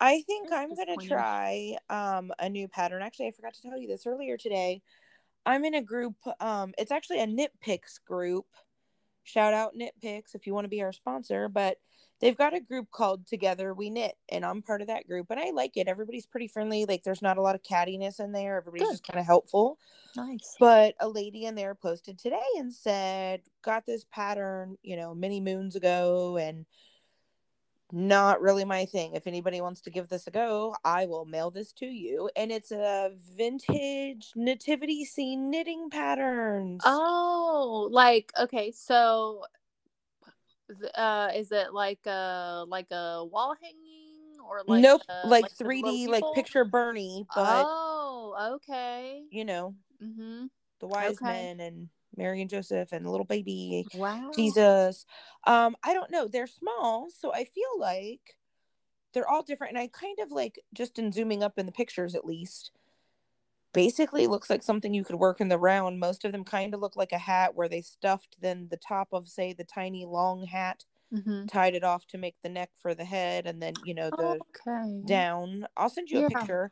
I 0.00 0.22
think 0.22 0.50
i'm 0.52 0.74
gonna 0.74 0.96
try 0.98 1.76
um 1.88 2.32
a 2.38 2.48
new 2.48 2.68
pattern. 2.68 3.00
Actually 3.02 3.28
i 3.28 3.30
forgot 3.30 3.54
to 3.54 3.62
tell 3.62 3.78
you 3.78 3.86
this 3.88 4.06
earlier 4.06 4.36
today 4.36 4.82
I'm 5.46 5.64
in 5.64 5.74
a 5.74 5.82
group. 5.82 6.14
Um, 6.40 6.72
it's 6.78 6.92
actually 6.92 7.20
a 7.20 7.26
Knit 7.26 7.52
Picks 7.60 7.98
group. 7.98 8.46
Shout 9.24 9.54
out 9.54 9.74
Knit 9.74 9.94
Picks 10.02 10.34
if 10.34 10.46
you 10.46 10.54
want 10.54 10.64
to 10.64 10.70
be 10.70 10.82
our 10.82 10.92
sponsor. 10.92 11.48
But 11.48 11.78
they've 12.20 12.36
got 12.36 12.54
a 12.54 12.60
group 12.60 12.90
called 12.90 13.26
Together 13.26 13.74
We 13.74 13.90
Knit, 13.90 14.14
and 14.30 14.44
I'm 14.44 14.62
part 14.62 14.80
of 14.80 14.88
that 14.88 15.06
group, 15.06 15.26
and 15.30 15.40
I 15.40 15.50
like 15.50 15.76
it. 15.76 15.88
Everybody's 15.88 16.26
pretty 16.26 16.48
friendly. 16.48 16.84
Like 16.84 17.02
there's 17.02 17.22
not 17.22 17.38
a 17.38 17.42
lot 17.42 17.54
of 17.54 17.62
cattiness 17.62 18.20
in 18.20 18.32
there. 18.32 18.56
Everybody's 18.56 18.88
Good. 18.88 18.92
just 18.94 19.06
kind 19.06 19.20
of 19.20 19.26
helpful. 19.26 19.78
Nice. 20.16 20.56
But 20.60 20.94
a 21.00 21.08
lady 21.08 21.46
in 21.46 21.54
there 21.54 21.74
posted 21.74 22.18
today 22.18 22.40
and 22.58 22.72
said, 22.72 23.42
"Got 23.62 23.86
this 23.86 24.04
pattern, 24.10 24.76
you 24.82 24.96
know, 24.96 25.14
many 25.14 25.40
moons 25.40 25.76
ago, 25.76 26.36
and." 26.36 26.66
Not 27.92 28.40
really 28.40 28.64
my 28.64 28.84
thing. 28.86 29.14
If 29.14 29.26
anybody 29.26 29.60
wants 29.60 29.80
to 29.82 29.90
give 29.90 30.08
this 30.08 30.26
a 30.26 30.30
go, 30.30 30.74
I 30.84 31.06
will 31.06 31.24
mail 31.24 31.50
this 31.50 31.72
to 31.74 31.86
you. 31.86 32.30
And 32.36 32.50
it's 32.50 32.72
a 32.72 33.12
vintage 33.36 34.32
nativity 34.34 35.04
scene 35.04 35.50
knitting 35.50 35.90
patterns. 35.90 36.82
Oh, 36.84 37.88
like 37.90 38.32
okay, 38.40 38.72
so 38.72 39.44
uh 40.94 41.30
is 41.34 41.52
it 41.52 41.74
like 41.74 42.04
a 42.06 42.64
like 42.66 42.90
a 42.90 43.24
wall 43.24 43.54
hanging 43.60 44.40
or 44.48 44.62
like 44.66 44.82
nope, 44.82 45.02
a, 45.08 45.28
like, 45.28 45.42
like 45.42 45.52
3D 45.52 46.08
like 46.08 46.24
picture 46.34 46.64
Bernie, 46.64 47.26
but 47.34 47.64
Oh, 47.66 48.54
okay. 48.56 49.22
You 49.30 49.44
know. 49.44 49.74
Mm-hmm. 50.02 50.46
The 50.80 50.86
wise 50.86 51.16
okay. 51.22 51.24
men 51.24 51.60
and 51.60 51.88
Mary 52.16 52.40
and 52.40 52.50
Joseph 52.50 52.92
and 52.92 53.04
the 53.04 53.10
little 53.10 53.26
baby 53.26 53.86
wow. 53.94 54.30
Jesus. 54.34 55.06
Um, 55.46 55.76
I 55.82 55.94
don't 55.94 56.10
know. 56.10 56.28
They're 56.28 56.46
small, 56.46 57.08
so 57.16 57.32
I 57.32 57.44
feel 57.44 57.78
like 57.78 58.36
they're 59.12 59.28
all 59.28 59.42
different. 59.42 59.72
And 59.72 59.82
I 59.82 59.88
kind 59.88 60.18
of 60.20 60.30
like 60.30 60.60
just 60.74 60.98
in 60.98 61.12
zooming 61.12 61.42
up 61.42 61.58
in 61.58 61.66
the 61.66 61.72
pictures 61.72 62.14
at 62.14 62.24
least, 62.24 62.70
basically 63.72 64.26
looks 64.26 64.48
like 64.48 64.62
something 64.62 64.94
you 64.94 65.04
could 65.04 65.16
work 65.16 65.40
in 65.40 65.48
the 65.48 65.58
round. 65.58 66.00
Most 66.00 66.24
of 66.24 66.32
them 66.32 66.44
kind 66.44 66.74
of 66.74 66.80
look 66.80 66.96
like 66.96 67.12
a 67.12 67.18
hat 67.18 67.54
where 67.54 67.68
they 67.68 67.82
stuffed 67.82 68.36
then 68.40 68.68
the 68.70 68.76
top 68.76 69.08
of 69.12 69.28
say 69.28 69.52
the 69.52 69.64
tiny 69.64 70.04
long 70.04 70.46
hat, 70.46 70.84
mm-hmm. 71.12 71.46
tied 71.46 71.74
it 71.74 71.84
off 71.84 72.06
to 72.06 72.18
make 72.18 72.36
the 72.42 72.48
neck 72.48 72.70
for 72.80 72.94
the 72.94 73.04
head, 73.04 73.46
and 73.46 73.60
then 73.60 73.74
you 73.84 73.94
know 73.94 74.10
the 74.10 74.38
okay. 74.66 75.02
down. 75.06 75.66
I'll 75.76 75.90
send 75.90 76.10
you 76.10 76.20
a 76.20 76.22
yeah. 76.22 76.28
picture 76.28 76.70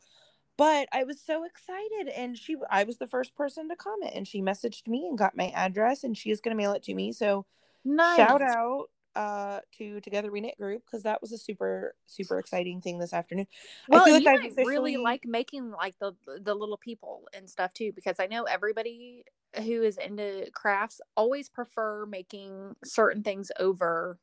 but 0.62 0.88
I 0.92 1.02
was 1.02 1.20
so 1.20 1.42
excited 1.42 2.06
and 2.16 2.38
she 2.38 2.54
I 2.70 2.84
was 2.84 2.96
the 2.96 3.08
first 3.08 3.34
person 3.34 3.68
to 3.68 3.74
comment 3.74 4.12
and 4.14 4.28
she 4.28 4.40
messaged 4.40 4.86
me 4.86 5.08
and 5.08 5.18
got 5.18 5.36
my 5.36 5.48
address 5.48 6.04
and 6.04 6.16
she 6.16 6.30
is 6.30 6.40
going 6.40 6.56
to 6.56 6.62
mail 6.62 6.72
it 6.72 6.84
to 6.84 6.94
me. 6.94 7.10
So 7.10 7.46
nice. 7.84 8.16
shout 8.16 8.42
out 8.42 8.84
uh 9.16 9.58
to 9.78 10.00
Together 10.02 10.30
We 10.30 10.40
Knit 10.40 10.56
group 10.56 10.84
because 10.86 11.02
that 11.02 11.20
was 11.20 11.32
a 11.32 11.36
super 11.36 11.96
super 12.06 12.38
exciting 12.38 12.80
thing 12.80 13.00
this 13.00 13.12
afternoon. 13.12 13.48
Well, 13.88 14.02
I 14.02 14.04
feel 14.04 14.14
like 14.14 14.26
I 14.28 14.34
officially... 14.34 14.64
really 14.68 14.96
like 14.98 15.24
making 15.26 15.72
like 15.72 15.98
the 15.98 16.12
the 16.40 16.54
little 16.54 16.76
people 16.76 17.24
and 17.34 17.50
stuff 17.50 17.74
too 17.74 17.90
because 17.92 18.20
I 18.20 18.26
know 18.26 18.44
everybody 18.44 19.24
who 19.56 19.82
is 19.82 19.98
into 19.98 20.48
crafts 20.54 21.00
always 21.16 21.48
prefer 21.48 22.06
making 22.06 22.76
certain 22.84 23.24
things 23.24 23.50
over 23.58 24.16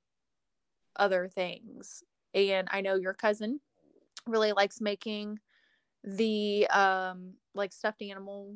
other 0.95 1.28
things. 1.28 2.02
And 2.34 2.69
I 2.71 2.80
know 2.80 2.95
your 2.95 3.13
cousin 3.13 3.60
really 4.25 4.54
likes 4.54 4.80
making 4.80 5.39
the 6.03 6.67
um 6.67 7.33
like 7.53 7.73
stuffed 7.73 8.01
animal 8.01 8.55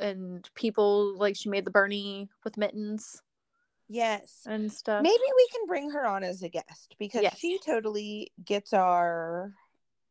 and 0.00 0.48
people 0.54 1.16
like 1.16 1.36
she 1.36 1.48
made 1.48 1.64
the 1.64 1.70
Bernie 1.70 2.28
with 2.44 2.56
mittens. 2.56 3.22
Yes. 3.88 4.40
And 4.46 4.72
stuff. 4.72 5.02
Maybe 5.02 5.14
we 5.14 5.48
can 5.52 5.66
bring 5.66 5.90
her 5.90 6.06
on 6.06 6.24
as 6.24 6.42
a 6.42 6.48
guest 6.48 6.96
because 6.98 7.22
yes. 7.22 7.38
she 7.38 7.58
totally 7.64 8.32
gets 8.44 8.72
our 8.72 9.52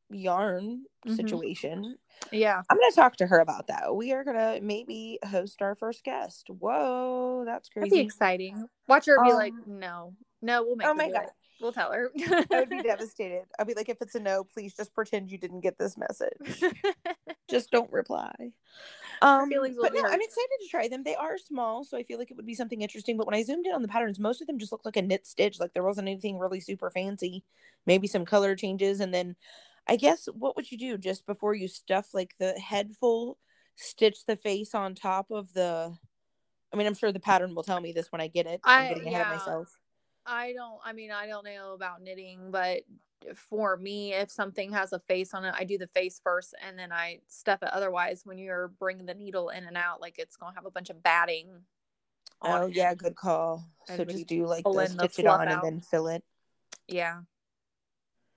yarn 0.09 0.85
Mhm. 1.07 1.15
situation. 1.15 1.97
Yeah. 2.31 2.61
I'm 2.69 2.77
gonna 2.77 2.91
talk 2.91 3.15
to 3.17 3.27
her 3.27 3.39
about 3.39 3.67
that. 3.67 3.95
We 3.95 4.13
are 4.13 4.23
gonna 4.23 4.59
maybe 4.61 5.19
host 5.25 5.61
our 5.61 5.75
first 5.75 6.03
guest. 6.03 6.49
Whoa, 6.49 7.43
that's 7.45 7.69
crazy. 7.69 7.89
That'd 7.89 8.03
be 8.03 8.05
exciting. 8.05 8.69
Watch 8.87 9.07
her 9.07 9.17
be 9.23 9.33
like, 9.33 9.53
Um, 9.53 9.79
no, 9.79 10.13
no, 10.41 10.63
we'll 10.63 10.75
make 10.75 10.87
oh 10.87 10.93
my 10.93 11.09
God. 11.09 11.23
it. 11.23 11.29
We'll 11.63 11.71
tell 11.71 11.93
her. 11.93 12.11
I 12.51 12.59
would 12.59 12.69
be 12.69 12.81
devastated. 12.83 13.45
I'd 13.57 13.67
be 13.67 13.73
like, 13.73 13.87
if 13.87 14.01
it's 14.01 14.15
a 14.15 14.19
no, 14.19 14.43
please 14.43 14.75
just 14.75 14.93
pretend 14.93 15.31
you 15.31 15.37
didn't 15.37 15.61
get 15.61 15.79
this 15.79 15.97
message. 15.97 16.61
just 17.49 17.71
don't 17.71 17.89
reply. 17.89 18.33
Um, 19.21 19.49
but 19.49 19.93
no, 19.93 20.01
I'm 20.03 20.21
excited 20.21 20.57
to 20.61 20.67
try 20.69 20.89
them. 20.89 21.03
They 21.03 21.15
are 21.15 21.37
small, 21.37 21.85
so 21.85 21.97
I 21.97 22.03
feel 22.03 22.19
like 22.19 22.31
it 22.31 22.35
would 22.35 22.45
be 22.45 22.53
something 22.53 22.81
interesting. 22.81 23.15
But 23.15 23.27
when 23.27 23.35
I 23.35 23.43
zoomed 23.43 23.65
in 23.65 23.71
on 23.71 23.81
the 23.81 23.87
patterns, 23.87 24.19
most 24.19 24.41
of 24.41 24.47
them 24.47 24.59
just 24.59 24.73
looked 24.73 24.83
like 24.83 24.97
a 24.97 25.01
knit 25.01 25.25
stitch. 25.25 25.57
Like 25.57 25.73
there 25.73 25.85
wasn't 25.85 26.09
anything 26.09 26.37
really 26.37 26.59
super 26.59 26.91
fancy. 26.91 27.45
Maybe 27.85 28.07
some 28.07 28.25
color 28.25 28.57
changes, 28.57 28.99
and 28.99 29.13
then 29.13 29.37
I 29.87 29.95
guess 29.95 30.27
what 30.33 30.57
would 30.57 30.69
you 30.69 30.77
do 30.77 30.97
just 30.97 31.25
before 31.25 31.53
you 31.53 31.69
stuff 31.69 32.07
like 32.13 32.35
the 32.39 32.59
head 32.59 32.91
full, 32.99 33.37
stitch 33.77 34.25
the 34.25 34.35
face 34.35 34.75
on 34.75 34.95
top 34.95 35.31
of 35.31 35.53
the. 35.53 35.95
I 36.73 36.75
mean, 36.75 36.87
I'm 36.87 36.95
sure 36.95 37.13
the 37.13 37.21
pattern 37.21 37.55
will 37.55 37.63
tell 37.63 37.79
me 37.79 37.93
this 37.93 38.11
when 38.11 38.19
I 38.19 38.27
get 38.27 38.47
it. 38.47 38.59
I'm 38.65 38.81
I- 38.81 38.87
getting 38.89 39.07
ahead 39.07 39.27
yeah. 39.27 39.31
of 39.33 39.39
myself. 39.39 39.79
I 40.25 40.53
don't 40.53 40.79
I 40.83 40.93
mean 40.93 41.11
I 41.11 41.27
don't 41.27 41.45
know 41.45 41.73
about 41.73 42.01
knitting, 42.01 42.51
but 42.51 42.81
for 43.35 43.77
me 43.77 44.13
if 44.13 44.29
something 44.29 44.73
has 44.73 44.93
a 44.93 44.99
face 44.99 45.33
on 45.33 45.45
it, 45.45 45.53
I 45.57 45.63
do 45.63 45.77
the 45.77 45.87
face 45.87 46.19
first 46.23 46.53
and 46.65 46.77
then 46.77 46.91
I 46.91 47.19
stuff 47.27 47.61
it. 47.63 47.69
Otherwise, 47.71 48.21
when 48.25 48.37
you're 48.37 48.69
bringing 48.79 49.05
the 49.05 49.13
needle 49.13 49.49
in 49.49 49.63
and 49.65 49.77
out, 49.77 50.01
like 50.01 50.19
it's 50.19 50.35
gonna 50.35 50.55
have 50.55 50.65
a 50.65 50.71
bunch 50.71 50.89
of 50.89 51.01
batting. 51.03 51.47
on 52.41 52.63
Oh 52.63 52.67
it. 52.67 52.75
yeah, 52.75 52.93
good 52.93 53.15
call. 53.15 53.65
So 53.85 53.93
And 53.95 54.07
we 54.07 54.13
just 54.13 54.27
do 54.27 54.45
like 54.45 54.63
the 54.63 54.87
stitch 54.87 55.19
it 55.19 55.27
on 55.27 55.47
and 55.47 55.61
then 55.63 55.79
fill 55.81 56.07
it. 56.07 56.23
yeah. 56.87 57.21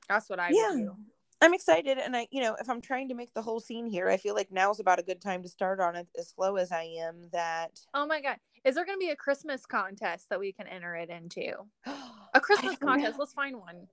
That's 0.09 0.29
what 0.29 0.39
I 0.39 0.53
yeah 0.53 0.73
do. 0.73 0.97
i'm 1.43 1.53
excited 1.53 1.99
and 1.99 2.17
i 2.17 2.29
you 2.31 2.41
know 2.41 2.57
if 2.61 2.71
i'm 2.71 2.81
trying 2.81 3.09
to 3.09 3.15
make 3.15 3.33
the 3.35 3.43
whole 3.43 3.59
scene 3.61 3.87
here 3.87 4.09
i 4.09 4.17
feel 4.17 4.35
like 4.35 4.51
now's 4.53 4.79
about 4.81 4.99
a 5.01 5.03
good 5.03 5.21
time 5.21 5.43
to 5.43 5.49
start 5.49 5.81
on 5.81 5.97
it 5.97 6.07
as 6.17 6.29
slow 6.29 6.57
as 6.57 6.71
i 6.73 6.83
am 6.83 7.29
that 7.33 7.73
Oh 7.93 8.07
my 8.07 8.21
god. 8.21 8.37
Is 8.67 8.75
there 8.75 8.85
gonna 8.85 8.99
be 8.99 9.11
a 9.11 9.17
Christmas 9.17 9.65
contest 9.65 10.29
that 10.29 10.41
we 10.41 10.53
can 10.53 10.67
enter 10.67 10.97
it 10.97 11.09
into? 11.09 11.53
A 12.35 12.41
Christmas 12.41 12.77
contest. 12.77 13.13
know. 13.13 13.21
Let's 13.21 13.33
find 13.33 13.59
one. 13.59 13.87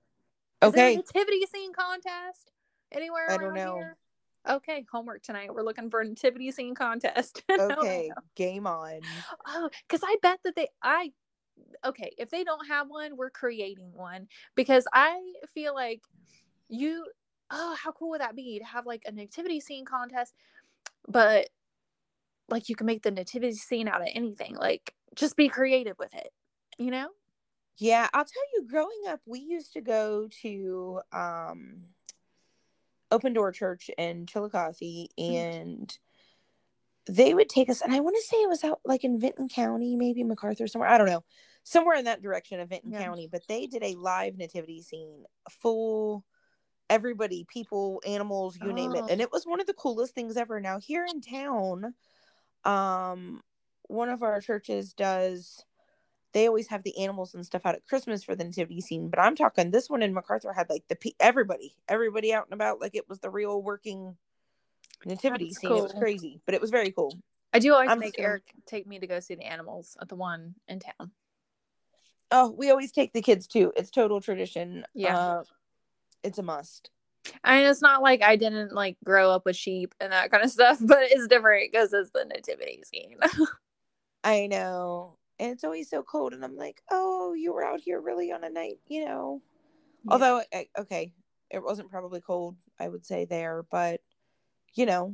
Is 0.64 0.74
there 0.74 0.88
a 0.88 0.90
okay 0.90 0.96
nativity 0.98 1.46
scene 1.46 1.72
contest 1.72 2.52
anywhere 2.92 3.28
I 3.30 3.38
around 3.38 3.42
don't 3.42 3.54
know. 3.54 3.76
here? 3.76 3.98
Okay, 4.50 4.86
homework 4.92 5.22
tonight. 5.22 5.54
We're 5.54 5.62
looking 5.62 5.90
for 5.90 6.02
a 6.02 6.06
nativity 6.06 6.52
scene 6.52 6.76
contest. 6.76 7.44
Okay 7.52 8.10
know. 8.10 8.16
game 8.36 8.68
on 8.68 9.00
Oh, 9.46 9.70
because 9.88 10.02
I 10.04 10.18
bet 10.22 10.40
that 10.44 10.56
they 10.56 10.68
I 10.82 11.14
okay, 11.86 12.12
if 12.18 12.32
they 12.32 12.44
don't 12.44 12.68
have 12.68 12.90
one, 12.90 13.16
we're 13.16 13.30
creating 13.30 13.92
one. 13.94 14.28
Because 14.56 14.86
I 14.92 15.22
feel 15.54 15.74
like 15.74 16.02
you 16.68 17.06
oh, 17.52 17.78
how 17.82 17.92
cool 17.92 18.10
would 18.10 18.22
that 18.22 18.36
be 18.36 18.60
to 18.60 18.66
have 18.66 18.86
like 18.86 19.04
a 19.06 19.12
nativity 19.12 19.60
scene 19.60 19.86
contest, 19.86 20.34
but 21.08 21.50
like 22.50 22.70
you 22.70 22.76
can 22.76 22.86
make 22.88 23.04
the 23.04 23.12
nativity 23.12 23.54
scene 23.56 23.88
out 23.88 24.02
of 24.02 24.08
anything. 24.14 24.56
Like 24.56 24.94
just 25.16 25.36
be 25.38 25.50
creative 25.50 25.98
with 26.00 26.14
it, 26.14 26.30
you 26.78 26.92
know? 26.92 27.10
yeah 27.80 28.08
i'll 28.14 28.24
tell 28.24 28.44
you 28.54 28.68
growing 28.70 29.02
up 29.08 29.20
we 29.26 29.40
used 29.40 29.74
to 29.74 29.82
go 29.82 30.28
to 30.44 31.02
um 31.12 31.82
open 33.10 33.34
door 33.34 33.52
church 33.52 33.90
in 33.98 34.28
chillicothe 34.28 34.78
Mm. 34.80 35.08
and 35.18 35.98
they 37.08 37.34
would 37.34 37.50
take 37.50 37.70
us 37.72 37.82
and 37.82 37.92
i 37.92 38.00
want 38.00 38.16
to 38.16 38.22
say 38.22 38.38
it 38.38 38.48
was 38.48 38.64
out 38.64 38.80
like 38.86 39.04
in 39.04 39.20
vinton 39.20 39.50
county 39.50 39.96
maybe 39.96 40.24
McArthur 40.24 40.70
somewhere 40.70 40.88
i 40.88 41.00
don't 41.00 41.08
know 41.08 41.24
somewhere 41.64 41.96
in 41.96 42.06
that 42.06 42.22
direction 42.22 42.60
of 42.60 42.70
vinton 42.70 42.92
Yeah. 42.92 43.04
county 43.06 43.28
but 43.32 43.42
they 43.48 43.66
did 43.66 43.82
a 43.82 43.96
live 43.96 44.38
nativity 44.38 44.84
scene 44.84 45.24
full 45.50 46.24
everybody 46.92 47.44
people 47.52 48.04
animals 48.06 48.56
you 48.62 48.72
name 48.72 48.94
it 48.94 49.02
Oh. 49.04 49.08
and 49.10 49.20
it 49.20 49.32
was 49.32 49.48
one 49.48 49.62
of 49.62 49.66
the 49.66 49.74
coolest 49.74 50.14
things 50.14 50.38
ever 50.38 50.60
now 50.60 50.78
here 50.80 51.08
in 51.10 51.22
town 51.22 51.96
um 52.66 53.42
one 53.84 54.10
of 54.10 54.24
our 54.24 54.40
churches 54.42 54.94
does 54.94 55.64
they 56.34 56.48
always 56.48 56.68
have 56.68 56.82
the 56.84 56.98
animals 56.98 57.36
and 57.36 57.46
stuff 57.46 57.66
out 57.66 57.76
at 57.76 57.86
christmas 57.88 58.24
for 58.24 58.36
the 58.36 58.44
nativity 58.44 58.82
scene 58.82 59.10
but 59.10 59.20
i'm 59.20 59.36
talking 59.36 59.70
this 59.72 59.90
one 59.90 60.02
in 60.02 60.16
McArthur 60.16 60.56
had 60.56 60.70
like 60.70 60.84
the 60.88 60.96
pe- 60.96 61.12
everybody 61.20 61.76
everybody 61.88 62.34
out 62.34 62.46
and 62.46 62.54
about 62.54 62.80
like 62.82 62.96
it 62.96 63.08
was 63.10 63.20
the 63.20 63.30
real 63.30 63.62
working 63.62 64.16
nativity 65.06 65.46
That's 65.46 65.60
scene. 65.60 65.72
It 65.78 65.84
was 65.84 65.94
crazy 65.94 66.42
but 66.46 66.56
it 66.56 66.62
was 66.62 66.70
very 66.72 66.92
cool. 66.92 67.14
I 67.52 67.60
do 67.60 67.74
always 67.74 67.90
I'm 67.92 68.00
make 68.00 68.14
still- 68.14 68.26
Eric 68.26 68.52
take 68.66 68.88
me 68.88 68.98
to 69.00 69.06
go 69.08 69.20
see 69.20 69.36
the 69.36 69.44
animals 69.44 69.96
at 70.02 70.08
the 70.10 70.16
one 70.16 70.56
in 70.68 70.80
town. 70.80 71.12
oh 72.32 72.50
we 72.58 72.72
always 72.72 72.92
take 72.92 73.14
the 73.14 73.22
kids 73.22 73.46
too. 73.46 73.72
It's 73.76 73.92
total 73.92 74.22
tradition. 74.22 74.86
Yeah. 74.96 75.18
uh, 75.18 75.44
it's 76.24 76.38
a 76.40 76.44
must 76.44 76.90
I 77.44 77.58
mean, 77.58 77.68
it's 77.68 77.82
not 77.82 78.02
like 78.02 78.22
I 78.22 78.36
didn't 78.36 78.74
like 78.74 78.98
grow 79.06 79.32
up 79.32 79.46
with 79.46 79.56
sheep 79.56 79.96
and 80.00 80.12
that 80.12 80.32
kind 80.32 80.44
of 80.44 80.52
stuff, 80.52 80.78
but 80.82 81.00
it's 81.04 81.28
different 81.28 81.72
because 81.72 81.94
it's 81.94 82.12
the 82.12 82.26
nativity 82.26 82.84
scene. 82.86 83.18
i 84.26 84.48
know 84.48 85.18
and 85.38 85.52
it's 85.52 85.66
always 85.66 85.90
so 85.90 86.02
cold 86.02 86.32
and 86.34 86.46
i'm 86.46 86.56
like 86.56 86.82
oh 86.92 87.34
you 87.34 87.52
were 87.52 87.66
out 87.66 87.82
here 87.82 88.00
really 88.00 88.32
on 88.32 88.46
a 88.46 88.50
night 88.50 88.80
you 88.88 89.04
know 89.04 89.42
although 90.08 90.42
okay 90.80 91.12
it 91.50 91.62
wasn't 91.62 91.90
probably 91.92 92.22
cold 92.22 92.56
i 92.80 92.88
would 92.88 93.06
say 93.06 93.26
there 93.26 93.66
but 93.70 94.00
you 94.76 94.86
know 94.86 95.14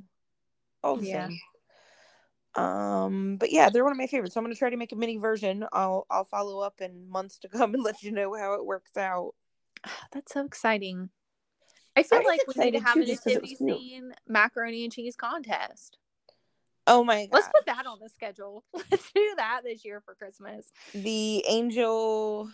all 0.83 0.95
the 0.95 1.07
Yeah. 1.07 1.29
same 2.55 2.63
um 2.63 3.37
but 3.37 3.51
yeah 3.51 3.69
they're 3.69 3.83
one 3.83 3.93
of 3.93 3.97
my 3.97 4.05
favorites 4.05 4.35
so 4.35 4.39
i'm 4.39 4.43
going 4.43 4.53
to 4.53 4.59
try 4.59 4.69
to 4.69 4.77
make 4.77 4.91
a 4.91 4.95
mini 4.95 5.17
version 5.17 5.65
i'll 5.73 6.05
i'll 6.11 6.23
follow 6.23 6.59
up 6.59 6.81
in 6.81 7.09
months 7.09 7.39
to 7.39 7.47
come 7.47 7.73
and 7.73 7.81
let 7.89 8.03
you 8.03 8.11
know 8.11 8.35
how 8.35 8.53
it 8.53 8.65
works 8.65 8.95
out 8.95 9.33
That's 10.11 10.33
so 10.33 10.45
exciting. 10.45 11.09
I 11.99 12.03
feel 12.03 12.19
was 12.19 12.25
like 12.27 12.41
we 12.47 12.65
need 12.65 12.71
to 12.77 12.79
have 12.83 12.93
too, 12.95 13.01
a 13.01 13.05
just 13.05 13.23
'cause 13.23 13.33
it 13.35 13.41
was 13.41 13.51
nativity 13.51 13.79
scene 13.81 14.13
macaroni 14.27 14.83
and 14.83 14.93
cheese 14.93 15.15
contest. 15.15 15.97
oh 16.88 17.03
my 17.03 17.25
god 17.27 17.33
Let's 17.35 17.47
put 17.55 17.65
that 17.67 17.85
on 17.85 17.99
the 17.99 18.09
schedule. 18.09 18.63
Let's 18.91 19.12
do 19.13 19.33
that 19.38 19.62
this 19.63 19.83
year 19.85 20.01
for 20.01 20.15
Christmas. 20.15 20.71
the 20.93 21.43
angel 21.47 22.49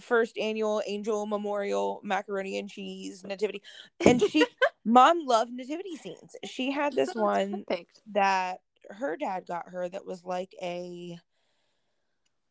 first 0.00 0.36
annual 0.38 0.82
angel 0.86 1.26
memorial 1.26 2.00
macaroni 2.02 2.58
and 2.58 2.68
cheese 2.68 3.22
nativity 3.24 3.62
and 4.04 4.20
she 4.22 4.44
mom 4.84 5.24
loved 5.26 5.52
nativity 5.52 5.96
scenes 5.96 6.34
she 6.44 6.70
had 6.70 6.94
this 6.94 7.14
one 7.14 7.64
perfect. 7.68 8.00
that 8.10 8.60
her 8.90 9.16
dad 9.16 9.46
got 9.46 9.68
her 9.68 9.88
that 9.88 10.04
was 10.06 10.24
like 10.24 10.54
a 10.62 11.18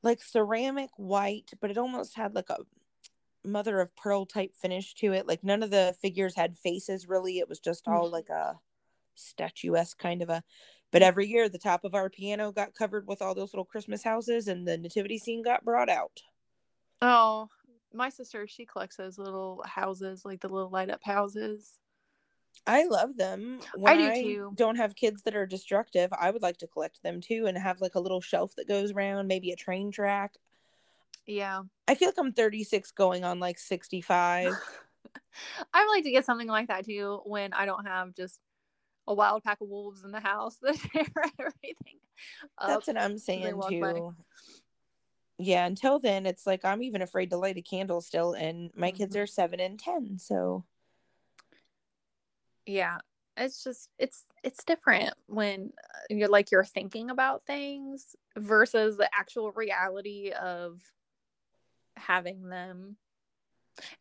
like 0.04 0.22
ceramic 0.22 0.92
white 0.98 1.52
but 1.60 1.72
it 1.72 1.78
almost 1.78 2.16
had 2.16 2.36
like 2.36 2.50
a 2.52 2.58
mother 3.44 3.80
of 3.80 3.96
pearl 3.96 4.26
type 4.26 4.56
finish 4.56 4.94
to 4.94 5.14
it 5.14 5.28
like 5.28 5.44
none 5.44 5.64
of 5.64 5.72
the 5.72 5.96
figures 6.02 6.36
had 6.36 6.58
faces 6.58 7.08
really. 7.08 7.40
It 7.40 7.50
was 7.50 7.60
just 7.60 7.88
all 7.88 8.06
mm-hmm. 8.06 8.14
like 8.14 8.30
a 8.30 8.60
statuesque 9.16 9.98
kind 9.98 10.22
of 10.22 10.30
a 10.30 10.44
but 10.92 11.02
every 11.02 11.28
year 11.28 11.48
the 11.48 11.58
top 11.58 11.84
of 11.84 11.96
our 11.96 12.10
piano 12.10 12.52
got 12.52 12.76
covered 12.76 13.08
with 13.08 13.22
all 13.22 13.34
those 13.34 13.54
little 13.54 13.66
christmas 13.66 14.04
houses 14.04 14.48
and 14.48 14.68
the 14.68 14.78
nativity 14.78 15.18
scene 15.18 15.42
got 15.42 15.66
brought 15.66 15.90
out. 15.90 16.22
Oh, 17.02 17.50
my 17.94 18.10
sister, 18.10 18.48
she 18.48 18.66
collects 18.66 18.98
those 18.98 19.18
little 19.18 19.64
houses, 19.66 20.24
like 20.24 20.40
the 20.40 20.50
little 20.50 20.70
light 20.70 20.90
up 20.90 21.02
houses. 21.04 21.80
i 22.68 22.86
love 22.86 23.18
them. 23.18 23.60
When 23.76 23.98
do 23.98 24.10
I 24.10 24.22
too. 24.22 24.52
don't 24.56 24.76
have 24.76 24.96
kids 24.96 25.24
that 25.24 25.36
are 25.36 25.46
destructive 25.46 26.12
i 26.20 26.30
would 26.30 26.42
like 26.42 26.58
to 26.58 26.68
collect 26.68 27.02
them 27.04 27.22
too 27.22 27.46
and 27.48 27.58
have 27.58 27.82
like 27.82 27.96
a 27.96 28.00
little 28.00 28.22
shelf 28.22 28.54
that 28.58 28.68
goes 28.68 28.92
around 28.92 29.28
maybe 29.28 29.52
a 29.52 29.56
train 29.56 29.92
track 29.92 30.36
Yeah. 31.26 31.62
I 31.88 31.96
feel 31.96 32.08
like 32.10 32.18
I'm 32.18 32.34
36 32.34 32.92
going 32.92 33.24
on 33.24 33.40
like 33.40 33.60
65. 33.60 34.54
I 35.74 35.86
would 35.86 35.92
like 35.92 36.04
to 36.04 36.12
get 36.12 36.26
something 36.26 36.48
like 36.48 36.68
that 36.68 36.86
too 36.86 37.22
when 37.26 37.54
I 37.54 37.66
don't 37.66 37.86
have 37.86 38.14
just 38.16 38.40
a 39.08 39.14
wild 39.14 39.44
pack 39.44 39.62
of 39.62 39.70
wolves 39.70 40.04
in 40.04 40.12
the 40.12 40.20
house 40.20 40.58
that 40.62 40.76
tear 40.76 41.06
everything. 41.40 42.00
up. 42.58 42.68
That's 42.68 42.88
what 42.88 42.98
I'm 42.98 43.18
saying 43.18 43.58
walk 43.58 43.72
by. 43.80 43.94
too. 43.94 44.16
Yeah, 45.38 45.66
until 45.66 45.98
then, 45.98 46.26
it's 46.28 46.46
like 46.46 46.64
I'm 46.64 46.84
even 46.84 47.02
afraid 47.02 47.32
to 47.32 47.38
light 47.38 47.58
a 47.58 47.62
candle 47.62 48.02
still, 48.02 48.34
and 48.34 48.70
my 48.76 48.92
kids 48.92 49.16
Mhm. 49.16 49.22
are 49.24 49.28
seven 49.28 49.60
and 49.60 49.80
10. 49.80 50.20
So, 50.20 50.66
yeah 52.68 52.98
it's 53.38 53.64
just 53.64 53.90
it's 53.98 54.26
it's 54.44 54.64
different 54.64 55.14
when 55.28 55.72
uh, 55.96 56.00
you're 56.10 56.28
like 56.28 56.52
you're 56.52 56.64
thinking 56.64 57.10
about 57.10 57.44
things 57.46 58.16
versus 58.38 58.98
the 58.98 59.10
actual 59.18 59.52
reality 59.52 60.32
of 60.32 60.82
having 62.02 62.50
them 62.50 62.98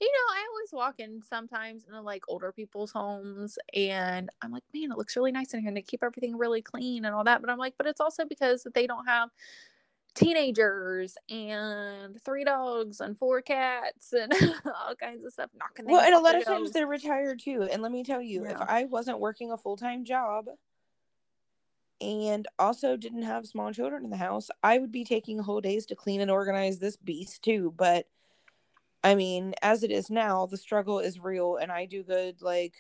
you 0.01 0.07
know 0.07 0.35
i 0.35 0.47
always 0.51 0.73
walk 0.73 0.99
in 0.99 1.23
sometimes 1.23 1.85
in 1.89 2.05
like 2.05 2.23
older 2.29 2.53
people's 2.53 2.91
homes 2.91 3.59
and 3.75 4.29
i'm 4.43 4.51
like 4.51 4.65
man 4.75 4.91
it 4.91 4.99
looks 4.99 5.17
really 5.17 5.33
nice 5.33 5.55
in 5.55 5.61
here 5.61 5.69
and 5.69 5.77
they 5.77 5.83
keep 5.83 6.03
everything 6.03 6.37
really 6.37 6.61
clean 6.61 7.05
and 7.05 7.15
all 7.15 7.25
that 7.25 7.41
but 7.41 7.51
i'm 7.51 7.59
like 7.59 7.75
but 7.79 7.87
it's 7.87 8.01
also 8.01 8.25
because 8.25 8.67
they 8.75 8.87
don't 8.87 9.07
have 9.07 9.31
teenagers 10.15 11.17
and 11.29 12.21
three 12.25 12.45
dogs 12.45 13.01
and 13.01 13.17
four 13.17 13.41
cats 13.41 14.13
and 14.13 14.33
all 14.65 14.95
kinds 14.97 15.25
of 15.25 15.33
stuff 15.33 15.51
knocking 15.57 15.87
well, 15.87 16.01
and 16.01 16.15
a 16.15 16.19
lot 16.19 16.35
of 16.35 16.45
times 16.45 16.73
they're 16.73 16.87
retired 16.87 17.41
too. 17.41 17.69
And 17.71 17.81
let 17.83 17.93
me 17.93 18.03
tell 18.03 18.21
you, 18.21 18.45
if 18.45 18.61
I 18.61 18.85
wasn't 18.85 19.21
working 19.21 19.53
a 19.53 19.57
full 19.57 19.77
time 19.77 20.05
job 20.05 20.47
and 22.01 22.49
also 22.59 22.97
didn't 22.97 23.23
have 23.23 23.47
small 23.47 23.73
children 23.73 24.05
in 24.05 24.11
the 24.11 24.17
house, 24.17 24.49
I 24.63 24.79
would 24.79 24.93
be 24.93 25.05
taking 25.05 25.39
whole 25.39 25.61
days 25.61 25.87
to 25.87 25.97
clean 25.97 26.21
and 26.21 26.31
organize 26.31 26.79
this 26.79 26.97
beast 26.97 27.43
too. 27.43 27.75
But 27.77 28.07
I 29.03 29.15
mean, 29.15 29.55
as 29.63 29.83
it 29.83 29.91
is 29.91 30.11
now, 30.11 30.47
the 30.47 30.57
struggle 30.57 30.99
is 30.99 31.19
real 31.19 31.57
and 31.57 31.73
I 31.73 31.87
do 31.87 32.03
good 32.03 32.43
like 32.43 32.75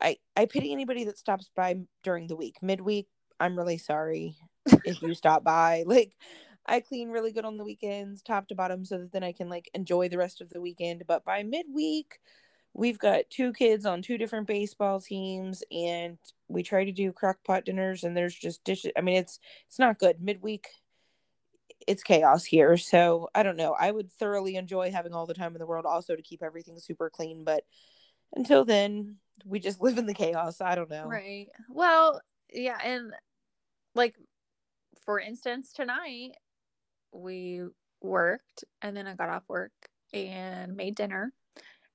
I 0.00 0.18
I 0.36 0.46
pity 0.46 0.72
anybody 0.72 1.04
that 1.04 1.18
stops 1.18 1.50
by 1.54 1.76
during 2.02 2.26
the 2.26 2.36
week. 2.36 2.56
Midweek, 2.62 3.08
I'm 3.40 3.56
really 3.56 3.78
sorry 3.78 4.36
if 4.84 5.02
you 5.02 5.14
stop 5.14 5.44
by. 5.44 5.84
Like 5.86 6.12
I 6.66 6.80
clean 6.80 7.10
really 7.10 7.32
good 7.32 7.44
on 7.44 7.58
the 7.58 7.64
weekends, 7.64 8.22
top 8.22 8.48
to 8.48 8.54
bottom, 8.54 8.84
so 8.86 8.98
that 8.98 9.12
then 9.12 9.22
I 9.24 9.32
can 9.32 9.48
like 9.50 9.68
enjoy 9.74 10.08
the 10.08 10.18
rest 10.18 10.40
of 10.40 10.50
the 10.50 10.60
weekend. 10.60 11.04
But 11.06 11.24
by 11.24 11.42
midweek, 11.42 12.18
we've 12.74 12.98
got 12.98 13.30
two 13.30 13.52
kids 13.52 13.86
on 13.86 14.02
two 14.02 14.18
different 14.18 14.46
baseball 14.46 15.00
teams, 15.00 15.62
and 15.70 16.18
we 16.48 16.62
try 16.62 16.84
to 16.84 16.92
do 16.92 17.12
crockpot 17.12 17.64
dinners, 17.64 18.04
and 18.04 18.16
there's 18.16 18.34
just 18.34 18.62
dishes. 18.64 18.92
I 18.96 19.00
mean, 19.00 19.16
it's 19.16 19.38
it's 19.68 19.78
not 19.78 19.98
good. 19.98 20.20
Midweek, 20.20 20.66
it's 21.86 22.02
chaos 22.02 22.44
here. 22.44 22.76
So 22.76 23.28
I 23.34 23.42
don't 23.42 23.56
know. 23.56 23.74
I 23.78 23.90
would 23.90 24.12
thoroughly 24.12 24.56
enjoy 24.56 24.90
having 24.90 25.14
all 25.14 25.26
the 25.26 25.34
time 25.34 25.54
in 25.54 25.60
the 25.60 25.66
world, 25.66 25.86
also 25.86 26.16
to 26.16 26.22
keep 26.22 26.42
everything 26.42 26.78
super 26.78 27.08
clean. 27.08 27.44
But 27.44 27.64
until 28.34 28.64
then, 28.64 29.16
we 29.44 29.60
just 29.60 29.80
live 29.80 29.96
in 29.96 30.06
the 30.06 30.14
chaos. 30.14 30.60
I 30.60 30.74
don't 30.74 30.90
know. 30.90 31.06
Right. 31.06 31.48
Well, 31.70 32.20
yeah, 32.52 32.78
and 32.84 33.12
like 33.94 34.16
for 35.04 35.20
instance, 35.20 35.72
tonight 35.72 36.32
we 37.12 37.62
worked 38.00 38.64
and 38.82 38.96
then 38.96 39.06
I 39.06 39.14
got 39.14 39.30
off 39.30 39.44
work 39.48 39.72
and 40.12 40.76
made 40.76 40.94
dinner 40.94 41.32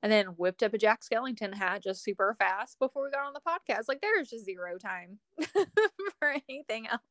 and 0.02 0.12
then 0.12 0.28
whipped 0.28 0.64
up 0.64 0.74
a 0.74 0.78
Jack 0.78 1.02
Skellington 1.02 1.54
hat 1.54 1.84
just 1.84 2.04
super 2.04 2.36
fast 2.40 2.80
before 2.80 3.04
we 3.04 3.12
got 3.12 3.26
on 3.26 3.34
the 3.34 3.42
podcast. 3.42 3.84
Like 3.88 4.02
there's 4.02 4.30
just 4.30 4.46
zero 4.46 4.78
time 4.78 5.20
for 6.20 6.36
anything 6.50 6.88
else. 6.88 7.02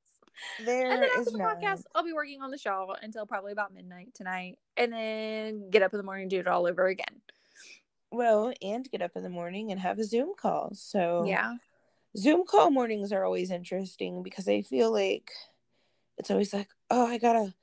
There 0.65 0.91
and 0.91 1.03
then 1.03 1.11
after 1.17 1.31
the 1.33 1.39
not. 1.39 1.61
podcast, 1.61 1.83
I'll 1.95 2.05
be 2.05 2.13
working 2.13 2.43
on 2.43 2.51
the 2.51 2.59
show 2.59 2.95
until 3.03 3.27
probably 3.27 3.53
about 3.53 3.75
midnight 3.75 4.15
tonight, 4.15 4.59
and 4.77 4.93
then 4.93 5.71
get 5.71 5.83
up 5.83 5.93
in 5.93 5.99
the 5.99 6.05
morning 6.05 6.23
and 6.23 6.31
do 6.31 6.39
it 6.39 6.47
all 6.47 6.67
over 6.67 6.87
again. 6.87 7.23
Well, 8.11 8.53
and 8.63 8.89
get 8.91 9.03
up 9.03 9.13
in 9.17 9.23
the 9.23 9.29
morning 9.29 9.71
and 9.71 9.81
have 9.81 9.99
a 9.99 10.05
Zoom 10.05 10.35
call. 10.37 10.71
So 10.75 11.25
Yeah, 11.27 11.57
Zoom 12.17 12.45
call 12.47 12.71
mornings 12.71 13.13
are 13.13 13.25
always 13.25 13.51
interesting 13.51 14.23
because 14.23 14.49
I 14.49 14.63
feel 14.63 14.93
like 14.93 15.31
it's 16.17 16.31
always 16.31 16.55
like, 16.55 16.69
oh, 16.91 17.07
I 17.07 17.19
gotta, 17.19 17.55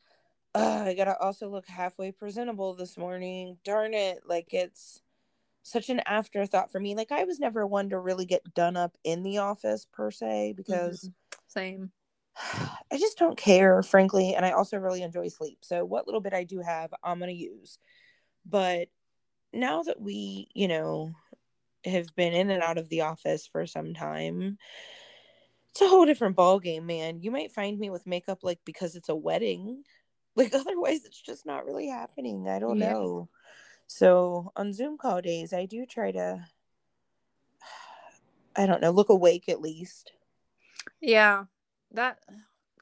uh, 0.54 0.84
I 0.88 0.94
gotta 0.94 1.18
also 1.18 1.50
look 1.50 1.68
halfway 1.68 2.12
presentable 2.12 2.74
this 2.74 2.98
morning. 2.98 3.58
Darn 3.64 3.94
it! 3.94 4.24
Like 4.28 4.54
it's 4.54 5.02
such 5.66 5.90
an 5.90 6.00
afterthought 6.06 6.72
for 6.72 6.80
me. 6.80 6.96
Like 6.96 7.12
I 7.12 7.24
was 7.24 7.40
never 7.40 7.66
one 7.66 7.90
to 7.90 7.98
really 7.98 8.28
get 8.28 8.54
done 8.54 8.78
up 8.78 8.96
in 9.04 9.24
the 9.24 9.40
office 9.40 9.88
per 9.92 10.12
se 10.12 10.26
mm-hmm. 10.52 10.58
because 10.58 11.10
same. 11.48 11.92
I 12.92 12.98
just 13.00 13.18
don't 13.18 13.36
care, 13.36 13.82
frankly, 13.82 14.36
and 14.36 14.46
I 14.46 14.52
also 14.52 14.78
really 14.78 15.02
enjoy 15.02 15.28
sleep. 15.30 15.60
So 15.62 15.84
what 15.84 16.06
little 16.06 16.22
bit 16.22 16.36
I 16.36 16.44
do 16.44 16.60
have, 16.60 16.94
I'm 17.04 17.20
gonna 17.20 17.32
use. 17.32 17.80
But 18.46 18.90
now 19.54 19.82
that 19.84 20.00
we, 20.00 20.50
you 20.54 20.68
know, 20.68 21.14
have 21.84 22.16
been 22.16 22.34
in 22.34 22.52
and 22.52 22.62
out 22.62 22.78
of 22.78 22.88
the 22.90 23.02
office 23.02 23.48
for 23.48 23.66
some 23.66 23.96
time, 23.96 24.60
it's 25.72 25.82
a 25.82 25.88
whole 25.88 26.06
different 26.06 26.36
ball 26.36 26.60
game, 26.60 26.86
man. 26.86 27.22
You 27.22 27.32
might 27.32 27.54
find 27.54 27.80
me 27.80 27.90
with 27.90 28.06
makeup 28.06 28.44
like 28.44 28.60
because 28.66 28.96
it's 28.96 29.10
a 29.10 29.16
wedding. 29.16 29.82
Like 30.36 30.54
otherwise 30.54 31.06
it's 31.06 31.20
just 31.20 31.44
not 31.44 31.66
really 31.66 31.88
happening. 31.88 32.48
I 32.48 32.60
don't 32.60 32.78
Yeah. 32.78 32.92
know. 32.94 33.30
So 33.88 34.52
on 34.56 34.74
Zoom 34.74 34.98
call 34.98 35.22
days, 35.22 35.54
I 35.54 35.66
do 35.66 35.86
try 35.86 36.12
to 36.12 36.46
I 38.56 38.66
don't 38.66 38.82
know, 38.82 38.92
look 38.92 39.10
awake 39.10 39.50
at 39.50 39.62
least. 39.62 40.12
Yeah, 41.02 41.46
that 41.92 42.20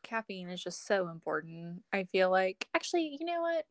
caffeine 0.04 0.50
is 0.50 0.64
just 0.64 0.86
so 0.86 1.08
important. 1.08 1.84
I 1.92 2.04
feel 2.06 2.30
like 2.30 2.68
actually, 2.76 3.18
you 3.20 3.26
know 3.26 3.42
what? 3.42 3.66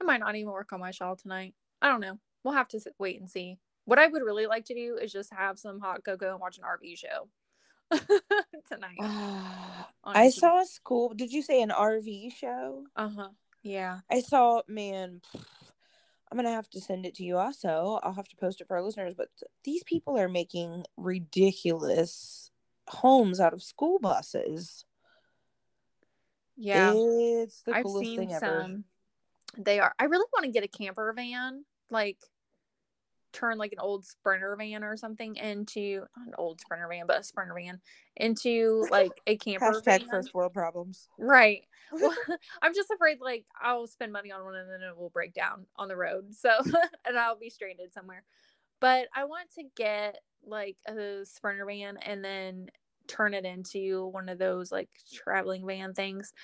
I 0.00 0.04
might 0.04 0.20
not 0.20 0.36
even 0.36 0.52
work 0.52 0.72
on 0.72 0.80
my 0.80 0.90
shawl 0.90 1.16
tonight. 1.16 1.54
I 1.82 1.88
don't 1.88 2.00
know. 2.00 2.18
We'll 2.44 2.54
have 2.54 2.68
to 2.68 2.80
wait 2.98 3.20
and 3.20 3.28
see. 3.28 3.58
What 3.84 3.98
I 3.98 4.06
would 4.06 4.22
really 4.22 4.46
like 4.46 4.66
to 4.66 4.74
do 4.74 4.98
is 5.00 5.12
just 5.12 5.32
have 5.32 5.58
some 5.58 5.80
hot 5.80 6.04
cocoa 6.04 6.32
and 6.32 6.40
watch 6.40 6.58
an 6.58 6.64
RV 6.64 6.98
show 6.98 7.28
tonight. 8.68 8.98
I 10.04 10.30
saw 10.30 10.60
a 10.60 10.66
school. 10.66 11.14
Did 11.14 11.32
you 11.32 11.42
say 11.42 11.62
an 11.62 11.70
RV 11.70 12.32
show? 12.34 12.84
Uh 12.94 13.08
huh. 13.08 13.28
Yeah. 13.62 14.00
I 14.10 14.20
saw, 14.20 14.62
man, 14.68 15.20
I'm 16.30 16.36
gonna 16.36 16.50
have 16.50 16.68
to 16.70 16.80
send 16.80 17.06
it 17.06 17.14
to 17.16 17.24
you 17.24 17.38
also. 17.38 18.00
I'll 18.02 18.12
have 18.12 18.28
to 18.28 18.36
post 18.36 18.60
it 18.60 18.68
for 18.68 18.76
our 18.76 18.82
listeners, 18.82 19.14
but 19.14 19.28
these 19.64 19.82
people 19.84 20.18
are 20.18 20.28
making 20.28 20.84
ridiculous 20.96 22.50
homes 22.88 23.40
out 23.40 23.52
of 23.52 23.62
school 23.62 23.98
buses. 23.98 24.84
Yeah. 26.56 26.92
It's 26.94 27.62
the 27.62 27.76
I've 27.76 27.84
coolest 27.84 28.16
thing 28.16 28.32
ever. 28.32 28.80
They 29.56 29.80
are. 29.80 29.94
I 29.98 30.04
really 30.04 30.26
want 30.32 30.44
to 30.44 30.50
get 30.50 30.64
a 30.64 30.68
camper 30.68 31.12
van, 31.14 31.64
like 31.90 32.18
turn 33.38 33.58
like 33.58 33.72
an 33.72 33.78
old 33.80 34.04
sprinter 34.04 34.56
van 34.56 34.82
or 34.82 34.96
something 34.96 35.36
into 35.36 36.00
not 36.16 36.26
an 36.26 36.34
old 36.38 36.60
sprinter 36.60 36.88
van, 36.88 37.06
but 37.06 37.20
a 37.20 37.22
sprinter 37.24 37.54
van 37.54 37.80
into 38.16 38.86
like 38.90 39.12
a 39.26 39.36
camper 39.38 39.72
Hashtag 39.72 40.00
van. 40.00 40.08
first 40.10 40.34
world 40.34 40.52
problems. 40.52 41.08
Right. 41.18 41.62
Well, 41.90 42.14
I'm 42.60 42.74
just 42.74 42.90
afraid 42.90 43.16
like 43.18 43.46
I'll 43.62 43.86
spend 43.86 44.12
money 44.12 44.30
on 44.30 44.44
one 44.44 44.54
and 44.54 44.68
then 44.70 44.82
it 44.82 44.94
will 44.94 45.08
break 45.08 45.32
down 45.32 45.64
on 45.76 45.88
the 45.88 45.96
road. 45.96 46.34
So 46.34 46.50
and 47.06 47.18
I'll 47.18 47.38
be 47.38 47.48
stranded 47.48 47.94
somewhere. 47.94 48.24
But 48.78 49.08
I 49.16 49.24
want 49.24 49.50
to 49.54 49.64
get 49.74 50.18
like 50.46 50.76
a 50.86 51.24
sprinter 51.24 51.64
van 51.64 51.96
and 51.96 52.22
then 52.22 52.66
turn 53.06 53.32
it 53.32 53.46
into 53.46 54.08
one 54.08 54.28
of 54.28 54.38
those 54.38 54.70
like 54.70 54.90
traveling 55.10 55.66
van 55.66 55.94
things. 55.94 56.34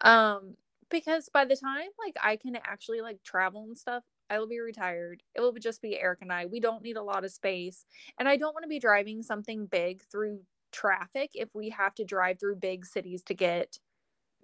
Um 0.00 0.56
because 0.90 1.28
by 1.28 1.44
the 1.44 1.56
time 1.56 1.88
like 2.02 2.16
I 2.22 2.36
can 2.36 2.56
actually 2.56 3.02
like 3.02 3.22
travel 3.22 3.64
and 3.64 3.76
stuff, 3.76 4.04
I 4.30 4.38
will 4.38 4.48
be 4.48 4.60
retired. 4.60 5.22
It 5.34 5.40
will 5.40 5.52
just 5.52 5.82
be 5.82 5.98
Eric 5.98 6.20
and 6.22 6.32
I. 6.32 6.46
We 6.46 6.60
don't 6.60 6.82
need 6.82 6.96
a 6.96 7.02
lot 7.02 7.24
of 7.24 7.30
space. 7.32 7.84
And 8.18 8.28
I 8.28 8.36
don't 8.36 8.54
want 8.54 8.64
to 8.64 8.68
be 8.68 8.78
driving 8.78 9.22
something 9.22 9.66
big 9.66 10.02
through 10.10 10.40
traffic 10.72 11.30
if 11.34 11.48
we 11.54 11.70
have 11.70 11.94
to 11.94 12.04
drive 12.04 12.40
through 12.40 12.56
big 12.56 12.84
cities 12.86 13.22
to 13.24 13.34
get 13.34 13.78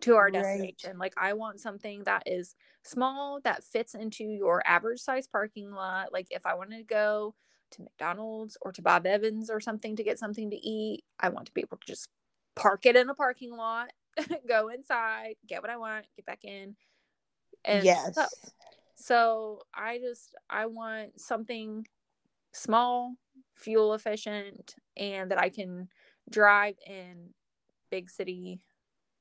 to 0.03 0.16
our 0.16 0.31
Right. 0.31 0.33
destination. 0.33 0.99
Like 0.99 1.14
I 1.16 1.33
want 1.35 1.61
something 1.61 2.05
that 2.05 2.23
is 2.27 2.55
small 2.85 3.40
that 3.45 3.64
fits 3.64 3.95
into 3.95 4.25
your 4.25 4.62
average 4.66 5.01
size 5.01 5.27
parking 5.27 5.71
lot. 5.71 6.12
Like 6.12 6.29
if 6.31 6.47
I 6.47 6.55
wanted 6.55 6.79
to 6.79 6.85
go 6.85 7.35
to 7.73 7.83
McDonald's 7.83 8.57
or 8.62 8.73
to 8.73 8.83
Bob 8.83 9.07
Evans 9.07 9.51
or 9.51 9.61
something 9.61 9.97
to 9.97 10.05
get 10.05 10.19
something 10.19 10.51
to 10.51 10.57
eat, 10.57 11.05
I 11.19 11.29
want 11.29 11.47
to 11.47 11.53
be 11.53 11.61
able 11.61 11.77
to 11.79 11.87
just 11.87 12.09
park 12.57 12.87
it 12.87 12.97
in 12.97 13.09
a 13.09 13.14
parking 13.14 13.57
lot, 13.57 13.90
go 14.49 14.69
inside, 14.69 15.35
get 15.47 15.62
what 15.62 15.71
I 15.71 15.77
want, 15.77 16.07
get 16.16 16.27
back 16.27 16.45
in. 16.45 16.77
And 17.64 17.85
yes. 17.85 18.14
so, 18.14 18.25
so 19.01 19.63
I 19.75 19.99
just 19.99 20.35
I 20.49 20.67
want 20.67 21.19
something 21.19 21.87
small, 22.53 23.15
fuel 23.55 23.95
efficient, 23.95 24.75
and 24.97 25.31
that 25.31 25.41
I 25.41 25.49
can 25.49 25.89
drive 26.31 26.77
in 26.87 27.31
big 27.91 28.11
city 28.11 28.61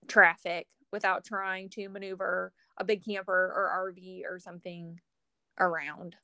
traffic 0.08 0.68
without 0.92 1.24
trying 1.24 1.70
to 1.70 1.88
maneuver 1.88 2.52
a 2.78 2.84
big 2.84 3.06
camper 3.06 3.54
or 3.56 3.94
RV 3.94 4.24
or 4.30 4.40
something 4.40 5.00
around. 5.60 6.16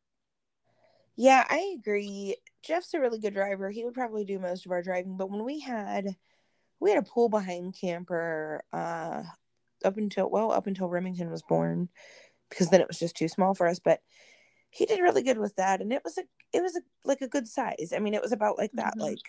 Yeah, 1.15 1.45
I 1.49 1.75
agree. 1.79 2.35
Jeff's 2.61 2.93
a 2.93 2.99
really 2.99 3.19
good 3.19 3.33
driver. 3.33 3.69
He 3.69 3.85
would 3.85 3.93
probably 3.93 4.25
do 4.25 4.37
most 4.37 4.65
of 4.65 4.71
our 4.71 4.83
driving, 4.83 5.15
but 5.15 5.29
when 5.29 5.45
we 5.45 5.59
had 5.59 6.15
we 6.81 6.91
had 6.91 6.99
a 6.99 7.07
pool 7.07 7.29
behind 7.29 7.75
camper 7.79 8.63
uh 8.73 9.23
up 9.83 9.97
until 9.97 10.29
well, 10.29 10.51
up 10.51 10.67
until 10.67 10.89
Remington 10.89 11.31
was 11.31 11.43
born 11.43 11.89
because 12.49 12.69
then 12.69 12.81
it 12.81 12.87
was 12.87 12.99
just 12.99 13.15
too 13.15 13.27
small 13.27 13.53
for 13.53 13.67
us, 13.67 13.79
but 13.79 14.01
he 14.69 14.85
did 14.85 14.99
really 14.99 15.23
good 15.23 15.37
with 15.37 15.55
that 15.55 15.81
and 15.81 15.93
it 15.93 16.03
was 16.03 16.17
a 16.17 16.23
it 16.53 16.61
was 16.61 16.75
a 16.75 16.81
like 17.05 17.21
a 17.21 17.27
good 17.27 17.47
size. 17.47 17.93
I 17.95 17.99
mean, 17.99 18.13
it 18.13 18.21
was 18.21 18.31
about 18.31 18.57
like 18.57 18.71
that 18.73 18.95
Mhm. 18.95 19.01
like 19.01 19.21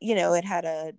you 0.00 0.14
know, 0.14 0.34
it 0.34 0.44
had 0.44 0.64
a 0.64 0.92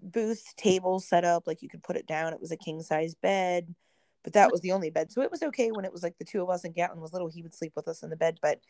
booth 0.00 0.54
table 0.56 1.00
set 1.00 1.24
up 1.24 1.46
like 1.46 1.62
you 1.62 1.68
could 1.68 1.82
put 1.82 1.96
it 1.96 2.06
down. 2.06 2.32
It 2.32 2.40
was 2.40 2.52
a 2.52 2.56
king 2.56 2.80
size 2.82 3.14
bed, 3.14 3.74
but 4.22 4.32
that 4.34 4.50
was 4.50 4.60
the 4.60 4.72
only 4.72 4.90
bed. 4.90 5.10
So 5.10 5.22
it 5.22 5.30
was 5.30 5.42
okay 5.42 5.70
when 5.72 5.84
it 5.84 5.92
was 5.92 6.02
like 6.02 6.18
the 6.18 6.24
two 6.24 6.42
of 6.42 6.50
us 6.50 6.64
and 6.64 6.74
Gatlin 6.74 7.00
was 7.00 7.12
little, 7.12 7.28
he 7.28 7.42
would 7.42 7.54
sleep 7.54 7.72
with 7.76 7.88
us 7.88 8.02
in 8.02 8.10
the 8.10 8.16
bed, 8.16 8.38
but 8.42 8.60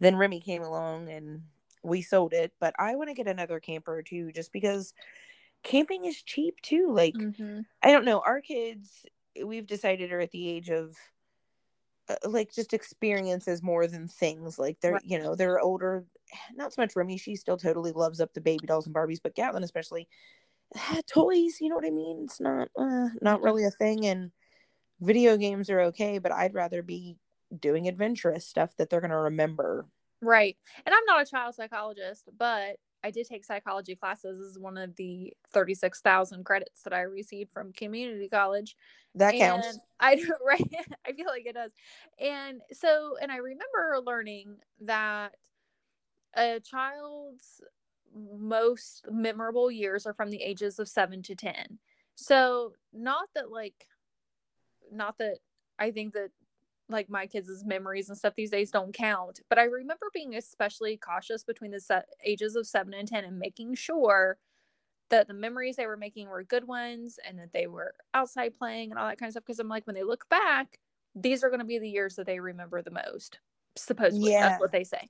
then 0.00 0.16
Remy 0.16 0.40
came 0.40 0.62
along 0.62 1.08
and 1.08 1.42
we 1.82 2.02
sold 2.02 2.32
it. 2.32 2.52
But 2.60 2.74
I 2.78 2.94
want 2.96 3.08
to 3.08 3.14
get 3.14 3.26
another 3.28 3.60
camper 3.60 4.02
too, 4.02 4.32
just 4.32 4.52
because 4.52 4.92
camping 5.62 6.04
is 6.04 6.22
cheap 6.22 6.60
too. 6.62 6.92
Like, 6.92 7.14
Mm-hmm. 7.14 7.60
I 7.82 7.90
don't 7.92 8.04
know, 8.04 8.20
our 8.20 8.40
kids, 8.40 9.06
we've 9.44 9.66
decided 9.66 10.12
are 10.12 10.20
at 10.20 10.30
the 10.30 10.48
age 10.48 10.70
of 10.70 10.96
like 12.24 12.52
just 12.52 12.72
experiences 12.72 13.62
more 13.62 13.86
than 13.86 14.08
things. 14.08 14.58
Like 14.58 14.80
they're, 14.80 14.92
Right. 14.94 15.04
you 15.04 15.18
know, 15.18 15.34
they're 15.34 15.60
older. 15.60 16.04
Not 16.54 16.72
so 16.72 16.82
much 16.82 16.96
Remy. 16.96 17.18
She 17.18 17.36
still 17.36 17.56
totally 17.56 17.92
loves 17.92 18.20
up 18.20 18.32
the 18.34 18.40
baby 18.40 18.66
dolls 18.66 18.86
and 18.86 18.94
Barbies, 18.94 19.20
but 19.22 19.34
Gatlin 19.34 19.64
especially 19.64 20.08
toys. 21.06 21.58
You 21.60 21.68
know 21.68 21.76
what 21.76 21.84
I 21.86 21.90
mean? 21.90 22.22
It's 22.24 22.40
not, 22.40 22.68
uh, 22.78 23.08
not 23.20 23.42
really 23.42 23.64
a 23.64 23.70
thing. 23.70 24.06
And 24.06 24.30
video 25.00 25.36
games 25.36 25.68
are 25.70 25.80
okay, 25.82 26.18
but 26.18 26.32
I'd 26.32 26.54
rather 26.54 26.82
be 26.82 27.16
doing 27.60 27.86
adventurous 27.88 28.46
stuff 28.46 28.74
that 28.76 28.90
they're 28.90 29.00
gonna 29.00 29.20
remember. 29.20 29.86
Right. 30.22 30.56
And 30.84 30.94
I'm 30.94 31.04
not 31.06 31.22
a 31.22 31.30
child 31.30 31.54
psychologist, 31.54 32.28
but 32.36 32.76
I 33.04 33.10
did 33.10 33.26
take 33.26 33.44
psychology 33.44 33.94
classes. 33.94 34.38
This 34.38 34.48
is 34.48 34.58
one 34.58 34.76
of 34.76 34.96
the 34.96 35.32
36,000 35.52 36.44
credits 36.44 36.82
that 36.82 36.92
I 36.92 37.02
received 37.02 37.52
from 37.52 37.72
community 37.72 38.28
college. 38.28 38.76
That 39.14 39.34
And 39.34 39.62
counts. 39.62 39.78
I 40.00 40.14
do, 40.16 40.32
right. 40.44 40.86
I 41.06 41.12
feel 41.12 41.26
like 41.26 41.46
it 41.46 41.54
does. 41.54 41.70
And 42.18 42.60
so, 42.72 43.16
and 43.20 43.30
I 43.30 43.36
remember 43.36 44.00
learning 44.04 44.56
that 44.80 45.34
a 46.34 46.60
child's 46.60 47.62
most 48.38 49.04
memorable 49.10 49.70
years 49.70 50.06
are 50.06 50.14
from 50.14 50.30
the 50.30 50.42
ages 50.42 50.78
of 50.78 50.88
seven 50.88 51.22
to 51.22 51.34
10. 51.34 51.78
So, 52.14 52.72
not 52.92 53.28
that 53.34 53.50
like, 53.50 53.86
not 54.90 55.18
that 55.18 55.38
I 55.78 55.90
think 55.90 56.14
that 56.14 56.30
like 56.88 57.10
my 57.10 57.26
kids' 57.26 57.64
memories 57.64 58.08
and 58.08 58.16
stuff 58.16 58.34
these 58.34 58.50
days 58.50 58.70
don't 58.70 58.92
count, 58.94 59.40
but 59.48 59.58
I 59.58 59.64
remember 59.64 60.06
being 60.12 60.34
especially 60.34 60.96
cautious 60.96 61.42
between 61.44 61.72
the 61.72 61.80
se- 61.80 62.02
ages 62.24 62.56
of 62.56 62.66
seven 62.66 62.94
and 62.94 63.08
10 63.08 63.24
and 63.24 63.38
making 63.38 63.74
sure 63.74 64.38
that 65.08 65.28
the 65.28 65.34
memories 65.34 65.76
they 65.76 65.86
were 65.86 65.96
making 65.96 66.28
were 66.28 66.42
good 66.42 66.66
ones 66.66 67.18
and 67.26 67.38
that 67.38 67.52
they 67.52 67.66
were 67.66 67.94
outside 68.14 68.54
playing 68.54 68.90
and 68.90 68.98
all 68.98 69.08
that 69.08 69.18
kind 69.18 69.28
of 69.28 69.32
stuff. 69.34 69.44
Because 69.46 69.58
I'm 69.60 69.68
like, 69.68 69.86
when 69.86 69.94
they 69.94 70.02
look 70.02 70.28
back, 70.28 70.78
these 71.14 71.44
are 71.44 71.48
going 71.48 71.60
to 71.60 71.66
be 71.66 71.78
the 71.78 71.88
years 71.88 72.16
that 72.16 72.26
they 72.26 72.40
remember 72.40 72.82
the 72.82 72.90
most. 72.90 73.38
Supposedly, 73.76 74.30
Yeah. 74.30 74.48
that's 74.48 74.60
what 74.60 74.72
they 74.72 74.84
say. 74.84 75.08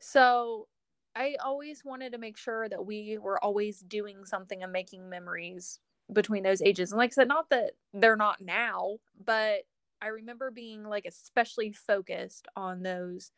So 0.00 0.68
I 1.14 1.36
always 1.42 1.84
wanted 1.84 2.12
to 2.12 2.18
make 2.18 2.36
sure 2.36 2.68
that 2.68 2.84
we 2.84 3.18
were 3.18 3.42
always 3.42 3.80
doing 3.80 4.24
something 4.24 4.62
and 4.62 4.72
making 4.72 5.08
memories 5.08 5.80
between 6.12 6.42
those 6.42 6.62
ages. 6.62 6.92
And 6.92 6.98
like 6.98 7.12
I 7.12 7.14
said, 7.14 7.28
not 7.28 7.50
that 7.50 7.72
they're 7.92 8.16
not 8.16 8.40
now, 8.40 8.98
but 9.24 9.62
I 10.00 10.08
remember 10.08 10.50
being 10.50 10.84
like 10.84 11.06
especially 11.06 11.72
focused 11.72 12.46
on 12.56 12.82
those 12.82 13.32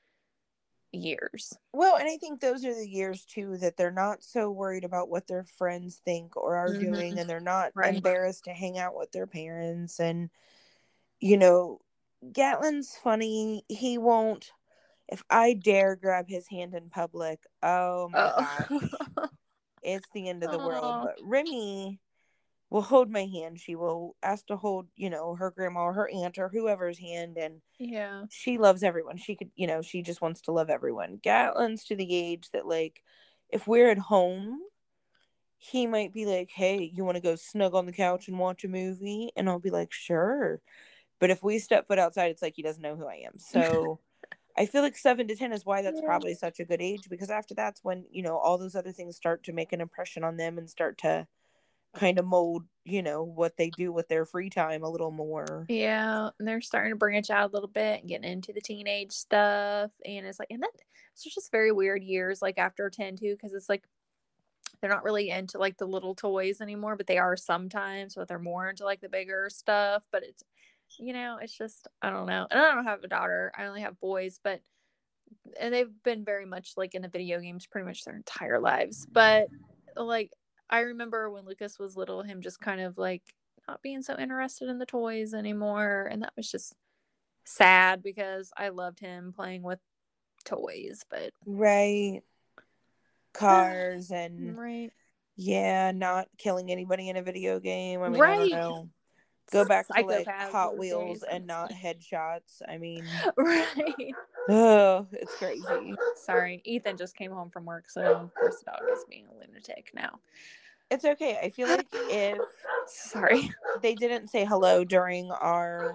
years. 0.93 1.53
Well, 1.73 1.97
and 1.97 2.09
I 2.09 2.17
think 2.17 2.41
those 2.41 2.65
are 2.65 2.75
the 2.75 2.89
years 2.89 3.25
too 3.25 3.57
that 3.59 3.77
they're 3.77 3.91
not 3.91 4.23
so 4.23 4.51
worried 4.51 4.85
about 4.85 5.09
what 5.09 5.27
their 5.27 5.45
friends 5.45 6.01
think 6.05 6.37
or 6.37 6.57
are 6.57 6.75
Mhm. 6.75 6.81
doing, 6.81 7.19
and 7.19 7.31
they're 7.31 7.41
not 7.41 7.73
Right. 7.75 7.95
embarrassed 7.95 8.45
to 8.45 8.53
hang 8.53 8.79
out 8.79 8.95
with 8.97 9.13
their 9.13 9.27
parents. 9.27 10.01
And, 10.01 10.31
you 11.21 11.37
know, 11.37 11.81
Gatlin's 12.33 12.97
funny. 12.97 13.65
He 13.69 13.99
won't, 13.99 14.53
if 15.09 15.23
I 15.31 15.55
dare 15.55 15.97
grab 15.97 16.29
his 16.29 16.49
hand 16.49 16.75
in 16.75 16.91
public, 16.91 17.43
oh 17.63 18.09
my 18.11 18.67
Oh. 18.69 18.81
it's 19.83 20.09
the 20.13 20.29
end 20.29 20.43
of 20.45 20.51
the 20.51 20.59
Aw. 20.59 20.67
world. 20.67 21.09
But 21.17 21.25
Remy 21.25 22.01
will 22.71 22.83
hold 22.83 23.11
my 23.11 23.27
hand. 23.27 23.61
She 23.61 23.75
will 23.75 24.17
ask 24.23 24.47
to 24.47 24.57
hold, 24.57 24.89
you 24.97 25.11
know, 25.11 25.35
her 25.37 25.51
grandma 25.51 25.81
or 25.83 25.93
her 25.95 26.11
aunt 26.11 26.39
or 26.39 26.49
whoever's 26.49 26.99
hand. 26.99 27.37
And 27.39 27.61
yeah. 27.79 28.27
she 28.31 28.59
loves 28.59 28.83
everyone. 28.83 29.17
She 29.19 29.37
could, 29.37 29.51
you 29.57 29.67
know, 29.67 29.83
she 29.83 30.03
just 30.03 30.23
wants 30.23 30.43
to 30.43 30.53
love 30.53 30.71
everyone. 30.71 31.19
Gatlin's 31.19 31.85
to 31.87 31.97
the 31.97 32.15
age 32.15 32.51
that, 32.53 32.67
like, 32.67 33.03
if 33.51 33.67
we're 33.67 33.91
at 33.91 33.99
home, 33.99 34.61
he 35.59 35.87
might 35.87 36.13
be 36.13 36.25
like, 36.27 36.51
hey, 36.51 36.83
you 36.83 37.05
want 37.05 37.17
to 37.17 37.23
go 37.23 37.37
snug 37.37 37.75
on 37.75 37.87
the 37.87 37.93
couch 37.93 38.29
and 38.29 38.39
watch 38.39 38.65
a 38.65 38.69
movie? 38.69 39.31
And 39.37 39.49
I'll 39.49 39.59
be 39.59 39.71
like, 39.71 39.93
sure. 39.93 40.61
But 41.21 41.31
if 41.31 41.43
we 41.43 41.59
step 41.59 41.87
foot 41.87 41.99
outside, 41.99 42.31
it's 42.31 42.43
like 42.43 42.55
he 42.57 42.63
doesn't 42.63 42.83
know 42.83 42.97
who 42.97 43.07
I 43.07 43.23
am. 43.27 43.39
So 43.39 44.01
I 44.57 44.67
feel 44.67 44.83
like 44.83 44.97
seven 44.97 45.29
to 45.29 45.37
10 45.37 45.53
is 45.53 45.67
why 45.67 45.83
that's 45.83 46.01
Yeah. 46.01 46.07
probably 46.07 46.35
such 46.35 46.61
a 46.61 46.65
good 46.65 46.83
age 46.83 47.09
because 47.11 47.31
after 47.31 47.55
that's 47.55 47.85
when, 47.85 48.07
you 48.11 48.23
know, 48.23 48.39
all 48.39 48.59
those 48.59 48.75
other 48.77 48.93
things 48.93 49.17
start 49.17 49.45
to 49.45 49.53
make 49.53 49.73
an 49.73 49.81
impression 49.81 50.25
on 50.25 50.37
them 50.37 50.59
and 50.59 50.71
start 50.71 50.99
to 50.99 51.27
kind 51.95 52.19
of 52.19 52.25
mold, 52.25 52.65
you 52.85 53.03
know, 53.03 53.23
what 53.25 53.57
they 53.57 53.71
do 53.71 53.93
with 53.93 54.09
their 54.09 54.25
free 54.25 54.51
time 54.51 54.83
a 54.83 54.89
little 54.89 55.11
more. 55.11 55.67
Yeah, 55.69 56.31
and 56.39 56.47
they're 56.47 56.61
starting 56.61 56.93
to 56.93 56.97
branch 56.97 57.31
out 57.31 57.51
a 57.51 57.53
little 57.53 57.69
bit 57.69 58.01
and 58.01 58.09
getting 58.09 58.31
into 58.31 58.53
the 58.53 58.61
teenage 58.61 59.13
stuff. 59.13 59.91
And 60.05 60.25
it's 60.27 60.39
like, 60.39 60.51
and 60.51 60.63
that 60.63 60.71
it's 61.13 61.25
just 61.25 61.51
very 61.51 61.73
weird 61.73 62.05
years, 62.05 62.41
like 62.41 62.59
after 62.59 62.89
10 62.89 63.17
too, 63.17 63.35
because 63.35 63.53
it's 63.55 63.69
like 63.69 63.85
they're 64.81 64.91
not 64.91 65.05
really 65.05 65.31
into 65.31 65.59
like 65.59 65.77
the 65.77 65.87
little 65.87 66.15
toys 66.15 66.61
anymore, 66.61 66.97
but 66.97 67.07
they 67.07 67.19
are 67.19 67.37
sometimes, 67.37 68.15
but 68.15 68.29
they're 68.29 68.39
more 68.39 68.71
into 68.71 68.85
like 68.85 69.01
the 69.01 69.09
bigger 69.09 69.49
stuff. 69.51 70.03
But 70.13 70.23
it's, 70.23 70.43
you 70.99 71.13
know, 71.13 71.39
it's 71.43 71.57
just, 71.57 71.89
I 72.01 72.11
don't 72.11 72.27
know. 72.27 72.47
And 72.51 72.61
I 72.61 72.75
don't 72.75 72.85
have 72.85 73.03
a 73.03 73.09
daughter, 73.09 73.53
I 73.59 73.67
only 73.67 73.83
have 73.83 74.01
boys, 74.01 74.39
but, 74.43 74.61
and 75.59 75.75
they've 75.75 75.91
been 76.05 76.25
very 76.25 76.47
much 76.47 76.75
like 76.77 76.95
in 76.95 77.03
the 77.03 77.09
video 77.09 77.41
games 77.41 77.67
pretty 77.67 77.87
much 77.87 78.05
their 78.05 78.17
entire 78.17 78.61
lives. 78.61 79.07
But 79.11 79.49
like, 79.97 80.33
I 80.71 80.81
remember 80.81 81.29
when 81.31 81.45
Lucas 81.45 81.79
was 81.79 81.97
little, 81.97 82.23
him 82.23 82.41
just 82.41 82.61
kind 82.61 82.81
of 82.81 82.97
like 82.97 83.23
not 83.69 83.83
being 83.83 84.03
so 84.03 84.17
interested 84.19 84.69
in 84.69 84.79
the 84.79 84.87
toys 84.87 85.35
anymore. 85.35 86.09
And 86.11 86.23
that 86.23 86.33
was 86.37 86.51
just 86.51 86.75
sad 87.45 88.03
because 88.03 88.53
I 88.57 88.69
loved 88.69 89.01
him 89.01 89.33
playing 89.35 89.63
with 89.63 89.81
toys. 90.45 91.05
But 91.11 91.33
Right. 91.45 92.23
Cars 93.33 94.11
and 94.11 94.59
right, 94.59 94.91
yeah, 95.37 95.93
not 95.93 96.27
killing 96.37 96.71
anybody 96.73 97.09
in 97.09 97.17
a 97.17 97.23
video 97.23 97.61
game. 97.61 98.03
I 98.03 98.09
mean, 98.09 98.21
I 98.21 98.27
Right. 98.27 98.51
don't 98.51 98.51
know. 98.51 98.89
Go 99.53 99.65
back 99.65 99.87
to 99.89 100.03
like 100.05 100.29
Hot 100.29 100.77
Wheels 100.77 101.23
and 101.23 101.47
not 101.47 101.73
headshots. 101.73 102.63
I 102.69 102.79
mean, 102.79 103.05
right. 103.37 104.15
oh, 104.49 105.07
it's 105.13 105.35
crazy. 105.37 105.97
Sorry, 106.17 106.61
Ethan 106.65 106.97
just 106.97 107.17
came 107.17 107.33
home 107.33 107.51
from 107.51 107.65
work, 107.65 107.91
so 107.91 108.03
of 108.03 108.35
course 108.35 108.59
the 108.61 108.67
dog 108.71 108.83
is 108.93 109.05
being 109.09 109.27
a 109.27 109.35
lunatic 109.35 109.91
now. 109.95 110.21
It's 110.91 111.05
okay. 111.05 111.39
I 111.43 111.51
feel 111.51 111.69
like 111.69 111.87
if 111.93 112.39
Sorry. 112.87 113.51
they 113.81 113.95
didn't 113.95 114.29
say 114.29 114.45
hello 114.45 114.85
during 114.85 115.31
our 115.31 115.95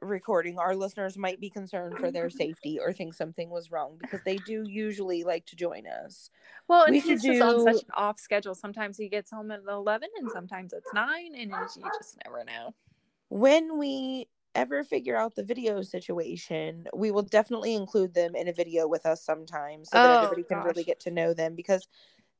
recording, 0.00 0.58
our 0.58 0.74
listeners 0.74 1.16
might 1.16 1.40
be 1.40 1.48
concerned 1.48 1.98
for 1.98 2.10
their 2.10 2.28
safety 2.28 2.78
or 2.80 2.92
think 2.92 3.14
something 3.14 3.48
was 3.50 3.70
wrong 3.70 3.96
because 4.00 4.20
they 4.24 4.36
do 4.36 4.64
usually 4.66 5.22
like 5.22 5.46
to 5.46 5.56
join 5.56 5.84
us. 5.86 6.30
Well, 6.68 6.82
and 6.84 6.92
We 6.92 7.00
he's 7.00 7.22
should 7.22 7.32
just 7.32 7.42
on 7.42 7.58
do- 7.58 7.62
such 7.62 7.84
an 7.84 7.90
off 7.94 8.18
schedule. 8.18 8.54
Sometimes 8.56 8.96
he 8.96 9.08
gets 9.08 9.30
home 9.30 9.52
at 9.52 9.60
eleven, 9.68 10.08
and 10.18 10.30
sometimes 10.30 10.72
it's 10.72 10.92
nine, 10.92 11.34
and 11.36 11.52
it's- 11.52 11.76
you 11.76 11.84
just 11.96 12.18
never 12.24 12.44
know. 12.44 12.74
When 13.28 13.78
we 13.78 14.26
ever 14.54 14.84
figure 14.84 15.16
out 15.16 15.34
the 15.34 15.44
video 15.44 15.80
situation, 15.80 16.86
we 16.94 17.10
will 17.10 17.22
definitely 17.22 17.74
include 17.74 18.12
them 18.12 18.34
in 18.34 18.48
a 18.48 18.52
video 18.52 18.86
with 18.86 19.06
us 19.06 19.24
sometime 19.24 19.84
so 19.84 19.96
that 19.96 20.10
Oh, 20.10 20.14
everybody 20.16 20.42
can 20.42 20.62
really 20.62 20.84
get 20.84 21.00
to 21.00 21.10
know 21.10 21.32
them 21.32 21.54
because 21.54 21.88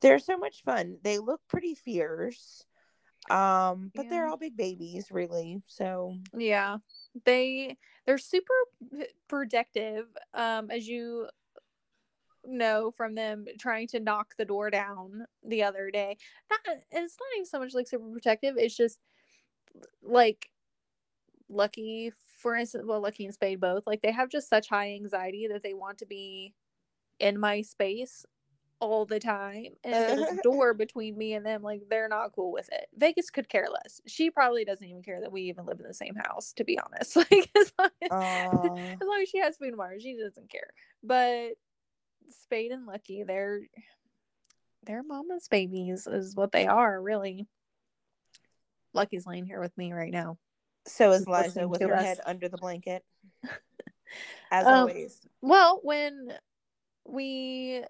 they're 0.03 0.19
so 0.19 0.37
much 0.37 0.63
fun. 0.63 0.99
They 1.03 1.19
look 1.19 1.41
pretty 1.49 1.75
fierce. 1.75 2.65
Um, 3.31 3.93
but 3.95 4.09
they're 4.11 4.27
all 4.27 4.37
big 4.37 4.57
babies, 4.57 5.07
really. 5.11 5.63
So 5.67 6.17
Yeah, 6.37 6.79
they 7.25 7.77
they're 8.05 8.19
super 8.19 8.55
protective. 9.29 10.07
Um, 10.35 10.71
as 10.71 10.89
you 10.89 11.29
know 12.45 12.91
from 12.97 13.15
them 13.15 13.45
trying 13.59 13.87
to 13.87 14.01
knock 14.01 14.35
the 14.37 14.45
door 14.45 14.71
down 14.71 15.25
the 15.45 15.63
other 15.63 15.91
day. 15.91 16.17
Not, 16.51 16.77
it's 16.91 17.17
not 17.21 17.37
even 17.37 17.47
so 17.47 17.61
much 17.61 17.75
like 17.75 17.87
super 17.87 18.11
protective. 18.13 18.57
It's 18.59 18.77
just 18.77 18.99
like 20.03 20.49
Lucky, 21.49 22.13
for 22.39 22.57
instance, 22.57 22.85
well, 22.87 23.01
Lucky 23.01 23.25
and 23.25 23.35
Spade 23.35 23.61
both 23.61 23.87
like 23.87 24.03
they 24.03 24.13
have 24.13 24.31
just 24.31 24.49
such 24.49 24.69
high 24.69 24.95
anxiety 24.95 25.47
that 25.53 25.63
they 25.63 25.75
want 25.75 25.99
to 25.99 26.07
be 26.07 26.55
in 27.21 27.39
my 27.39 27.63
space 27.63 28.27
all 28.83 29.07
the 29.07 29.21
time 29.21 29.69
and 29.85 29.95
if 29.95 30.09
there's 30.09 30.39
a 30.39 30.43
door 30.43 30.75
between 30.75 31.17
me 31.17 31.35
and 31.35 31.47
them 31.47 31.63
like 31.63 31.83
they're 31.89 32.09
not 32.09 32.33
cool 32.35 32.51
with 32.51 32.69
it 32.73 32.89
vegas 32.97 33.31
could 33.31 33.49
care 33.49 33.69
less 33.73 34.01
she 34.07 34.29
probably 34.29 34.65
doesn't 34.65 34.89
even 34.89 35.03
care 35.03 35.21
that 35.21 35.31
we 35.31 35.43
even 35.43 35.65
live 35.65 35.79
in 35.79 35.87
the 35.87 35.95
same 35.95 36.17
house 36.17 36.53
to 36.53 36.65
be 36.65 36.79
honest 36.79 37.15
like 37.17 37.51
as 37.57 37.73
long 37.79 37.91
as, 38.03 38.11
Aw. 38.11 38.77
as, 39.01 39.07
long 39.07 39.21
as 39.23 39.29
she 39.29 39.39
has 39.39 39.57
food 39.57 39.71
tomorrow 39.71 39.99
she 40.01 40.17
doesn't 40.17 40.51
care 40.51 40.71
but 41.05 41.51
spade 42.31 42.73
and 42.73 42.87
lucky 42.87 43.23
they're 43.23 43.61
they're 44.85 45.05
mama's 45.05 45.47
babies 45.47 46.09
is 46.09 46.35
what 46.35 46.51
they 46.51 46.67
are 46.67 47.01
really 47.01 47.47
lucky's 48.95 49.27
laying 49.27 49.47
here 49.47 49.61
with 49.61 49.77
me 49.79 49.93
right 49.93 50.13
now 50.13 50.37
so 50.87 51.13
is 51.13 51.29
Liza 51.29 51.69
with 51.69 51.81
her 51.81 51.95
us. 51.95 52.03
head 52.03 52.21
under 52.27 52.49
the 52.49 52.57
blanket. 52.57 53.05
As 54.51 54.67
Um, 54.67 54.89
always. 54.89 55.21
Well, 55.41 55.81
when 55.83 56.33
we 57.07 57.85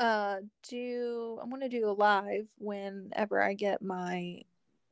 uh 0.00 0.36
do 0.68 1.38
I'm 1.40 1.50
gonna 1.50 1.68
do 1.68 1.88
a 1.88 1.92
live 1.92 2.48
whenever 2.58 3.40
I 3.40 3.54
get 3.54 3.82
my 3.82 4.40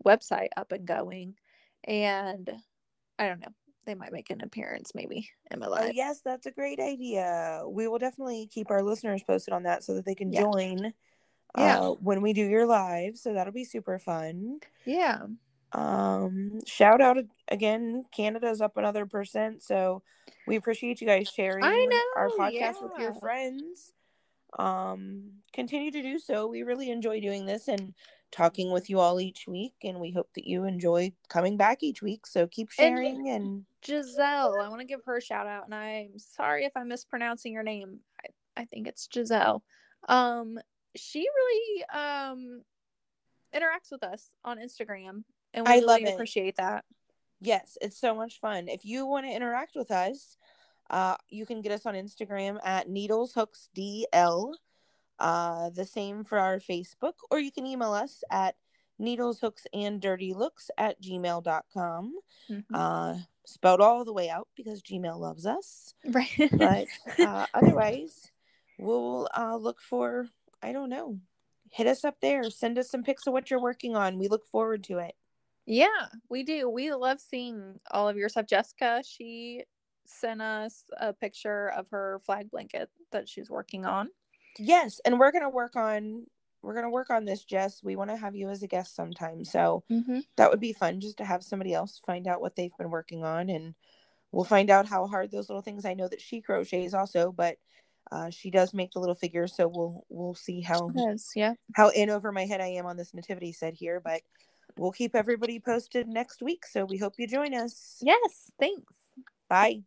website 0.05 0.51
up 0.57 0.71
and 0.71 0.87
going 0.87 1.35
and 1.85 2.49
I 3.19 3.27
don't 3.27 3.41
know. 3.41 3.53
They 3.87 3.95
might 3.95 4.13
make 4.13 4.29
an 4.31 4.43
appearance 4.43 4.93
maybe 4.95 5.31
in 5.51 5.61
my 5.61 5.67
Oh, 5.67 5.71
live. 5.71 5.95
yes, 5.95 6.21
that's 6.21 6.45
a 6.47 6.51
great 6.51 6.79
idea. 6.79 7.63
We 7.67 7.89
will 7.89 7.99
definitely 7.99 8.47
keep 8.53 8.71
our 8.71 8.83
listeners 8.83 9.23
posted 9.23 9.55
on 9.55 9.63
that 9.63 9.83
so 9.83 9.95
that 9.95 10.05
they 10.05 10.15
can 10.15 10.31
Yeah. 10.31 10.43
join 10.43 10.93
Yeah. 11.57 11.79
uh, 11.81 11.91
when 11.93 12.21
we 12.21 12.35
do 12.35 12.45
your 12.47 12.67
live. 12.67 13.17
So 13.17 13.33
that'll 13.33 13.53
be 13.53 13.65
super 13.65 13.99
fun. 13.99 14.61
Yeah. 14.85 15.27
Um, 15.73 16.61
shout 16.67 17.01
out 17.01 17.17
again, 17.49 18.05
Canada's 18.13 18.61
up 18.61 18.77
another 18.77 19.07
percent. 19.07 19.63
So 19.63 20.03
we 20.47 20.57
appreciate 20.57 21.01
you 21.01 21.07
guys 21.07 21.29
sharing 21.29 21.65
our 21.65 22.29
know, 22.29 22.35
podcast 22.39 22.83
with 22.83 22.93
your 22.99 23.15
friends. 23.15 23.93
Um, 24.59 25.33
continue 25.53 25.91
to 25.91 26.03
do 26.03 26.19
so. 26.19 26.47
We 26.47 26.63
really 26.63 26.91
enjoy 26.91 27.21
doing 27.21 27.47
this 27.47 27.69
and 27.69 27.95
talking 28.31 28.71
with 28.71 28.91
you 28.91 29.01
all 29.01 29.21
each 29.21 29.47
week, 29.47 29.75
and 29.83 30.01
we 30.01 30.11
hope 30.13 30.29
that 30.35 30.47
you 30.47 30.65
enjoy 30.65 31.13
coming 31.29 31.57
back 31.57 31.83
each 31.83 32.03
week. 32.03 32.27
So 32.27 32.47
keep 32.47 32.71
sharing 32.71 33.29
and 33.29 33.65
Giselle, 33.85 34.61
I 34.61 34.69
want 34.69 34.81
to 34.81 34.87
give 34.87 35.01
her 35.07 35.17
a 35.17 35.23
shout 35.23 35.47
out 35.47 35.65
and 35.67 35.75
I'm 35.75 36.19
sorry 36.19 36.65
if 36.65 36.73
I'm 36.77 36.89
mispronouncing 36.89 37.53
your 37.53 37.63
name. 37.63 38.01
I, 38.25 38.63
I 38.63 38.65
think 38.67 38.89
it's 38.89 39.09
Giselle. 39.13 39.63
Um, 40.09 40.59
she 40.97 41.21
really 41.21 41.85
um 41.85 42.63
interacts 43.55 43.91
with 43.91 44.03
us 44.03 44.27
on 44.45 44.59
Instagram, 44.59 45.25
and 45.55 45.67
we 45.67 45.73
I 45.73 45.79
really 45.79 46.05
appreciate 46.05 46.57
that. 46.57 46.85
Yes, 47.41 47.79
it's 47.81 47.99
so 47.99 48.15
much 48.15 48.41
fun. 48.41 48.69
If 48.69 48.85
you 48.85 49.07
want 49.07 49.27
to 49.27 49.33
interact 49.33 49.77
with 49.77 49.91
us, 49.91 50.37
uh, 50.91 51.17
you 51.29 51.47
can 51.47 51.61
get 51.61 51.73
us 51.73 51.87
on 51.87 51.95
Instagram 51.95 52.59
at 52.65 52.89
Needles 52.89 53.35
Hooks 53.35 53.69
DL. 53.77 54.55
Uh, 55.19 55.71
the 55.71 55.85
same 55.85 56.23
for 56.25 56.39
our 56.39 56.59
Facebook, 56.59 57.15
or 57.31 57.41
you 57.41 57.51
can 57.51 57.67
email 57.67 57.93
us 57.93 58.23
at 58.31 58.55
needles 59.01 59.41
hooks 59.41 59.67
and 59.73 60.01
dirty 60.01 60.33
looks 60.33 60.71
at 60.79 61.01
gmail.com. 61.03 62.15
Mhm. 62.51 62.65
Uh, 62.73 63.15
spelled 63.45 63.81
all 63.81 64.05
the 64.05 64.13
way 64.13 64.29
out 64.29 64.49
because 64.57 64.83
Gmail 64.83 65.19
loves 65.19 65.47
us. 65.47 65.95
right. 66.05 66.29
But 66.53 66.87
uh, 67.19 67.47
otherwise, 67.55 68.31
we'll 68.79 69.29
uh, 69.37 69.57
look 69.57 69.81
for, 69.81 70.29
I 70.63 70.73
don't 70.73 70.91
know, 70.91 71.19
hit 71.71 71.87
us 71.87 72.05
up 72.05 72.17
there. 72.21 72.49
Send 72.51 72.79
us 72.79 72.91
some 72.91 73.03
pics 73.03 73.27
of 73.27 73.33
what 73.33 73.51
you're 73.51 73.61
working 73.61 73.97
on. 73.97 74.19
We 74.19 74.29
look 74.29 74.47
forward 74.47 74.85
to 74.85 74.99
it. 74.99 75.15
Yeah, 75.67 76.07
we 76.31 76.45
do. 76.45 76.69
We 76.69 76.93
love 76.93 77.21
seeing 77.21 77.79
all 77.91 78.09
of 78.09 78.17
your 78.17 78.29
stuff. 78.29 78.47
Jessica, 78.47 79.03
she 79.07 79.65
sent 80.09 80.43
us 80.43 80.85
a 80.99 81.13
picture 81.13 81.69
of 81.71 81.89
her 81.91 82.21
flag 82.25 82.51
blanket 82.51 82.91
that 83.13 83.29
she's 83.29 83.51
working 83.51 83.85
on. 83.85 84.09
Yes, 84.59 85.01
and 85.05 85.19
we're 85.19 85.33
gonna 85.33 85.51
work 85.51 85.77
on 85.77 86.27
we're 86.63 86.75
gonna 86.75 86.91
work 86.91 87.11
on 87.11 87.25
this, 87.25 87.45
Jess. 87.45 87.83
We 87.83 87.97
want 87.97 88.11
to 88.11 88.17
have 88.17 88.35
you 88.35 88.49
as 88.49 88.63
a 88.63 88.67
guest 88.67 88.95
sometime, 88.97 89.45
so 89.45 89.85
Mm-hmm. 89.91 90.21
that 90.37 90.51
would 90.51 90.61
be 90.61 90.73
fun 90.73 91.01
just 91.01 91.19
to 91.19 91.25
have 91.25 91.45
somebody 91.45 91.73
else 91.73 92.01
find 92.05 92.27
out 92.27 92.41
what 92.41 92.57
they've 92.57 92.77
been 92.79 92.91
working 92.91 93.25
on, 93.25 93.49
and 93.49 93.75
we'll 94.33 94.45
find 94.45 94.71
out 94.71 94.87
how 94.89 95.07
hard 95.07 95.31
those 95.31 95.49
little 95.49 95.63
things. 95.63 95.85
I 95.85 95.95
know 95.95 96.09
that 96.09 96.21
she 96.21 96.41
crochets 96.41 96.95
also, 96.95 97.33
but 97.33 97.57
uh, 98.11 98.31
she 98.31 98.51
does 98.51 98.75
make 98.75 98.91
the 98.93 99.01
little 99.01 99.15
figures, 99.15 99.55
so 99.55 99.69
we'll 99.69 100.05
we'll 100.09 100.35
see 100.35 100.61
how 100.61 100.91
Yes, 100.95 101.31
yeah. 101.37 101.55
how 101.75 101.91
in 101.91 102.11
over 102.11 102.33
my 102.33 102.47
head 102.47 102.61
I 102.61 102.69
am 102.69 102.87
on 102.87 102.97
this 102.97 103.15
nativity 103.15 103.53
set 103.53 103.75
here, 103.75 104.01
but 104.01 104.23
we'll 104.77 104.93
keep 104.93 105.15
everybody 105.15 105.61
posted 105.61 106.09
next 106.09 106.43
week. 106.43 106.67
So 106.67 106.85
we 106.85 106.99
hope 106.99 107.15
you 107.19 107.27
join 107.27 107.55
us. 107.55 107.99
Yes, 108.01 108.51
thanks. 108.59 108.95
Bye. 109.49 109.83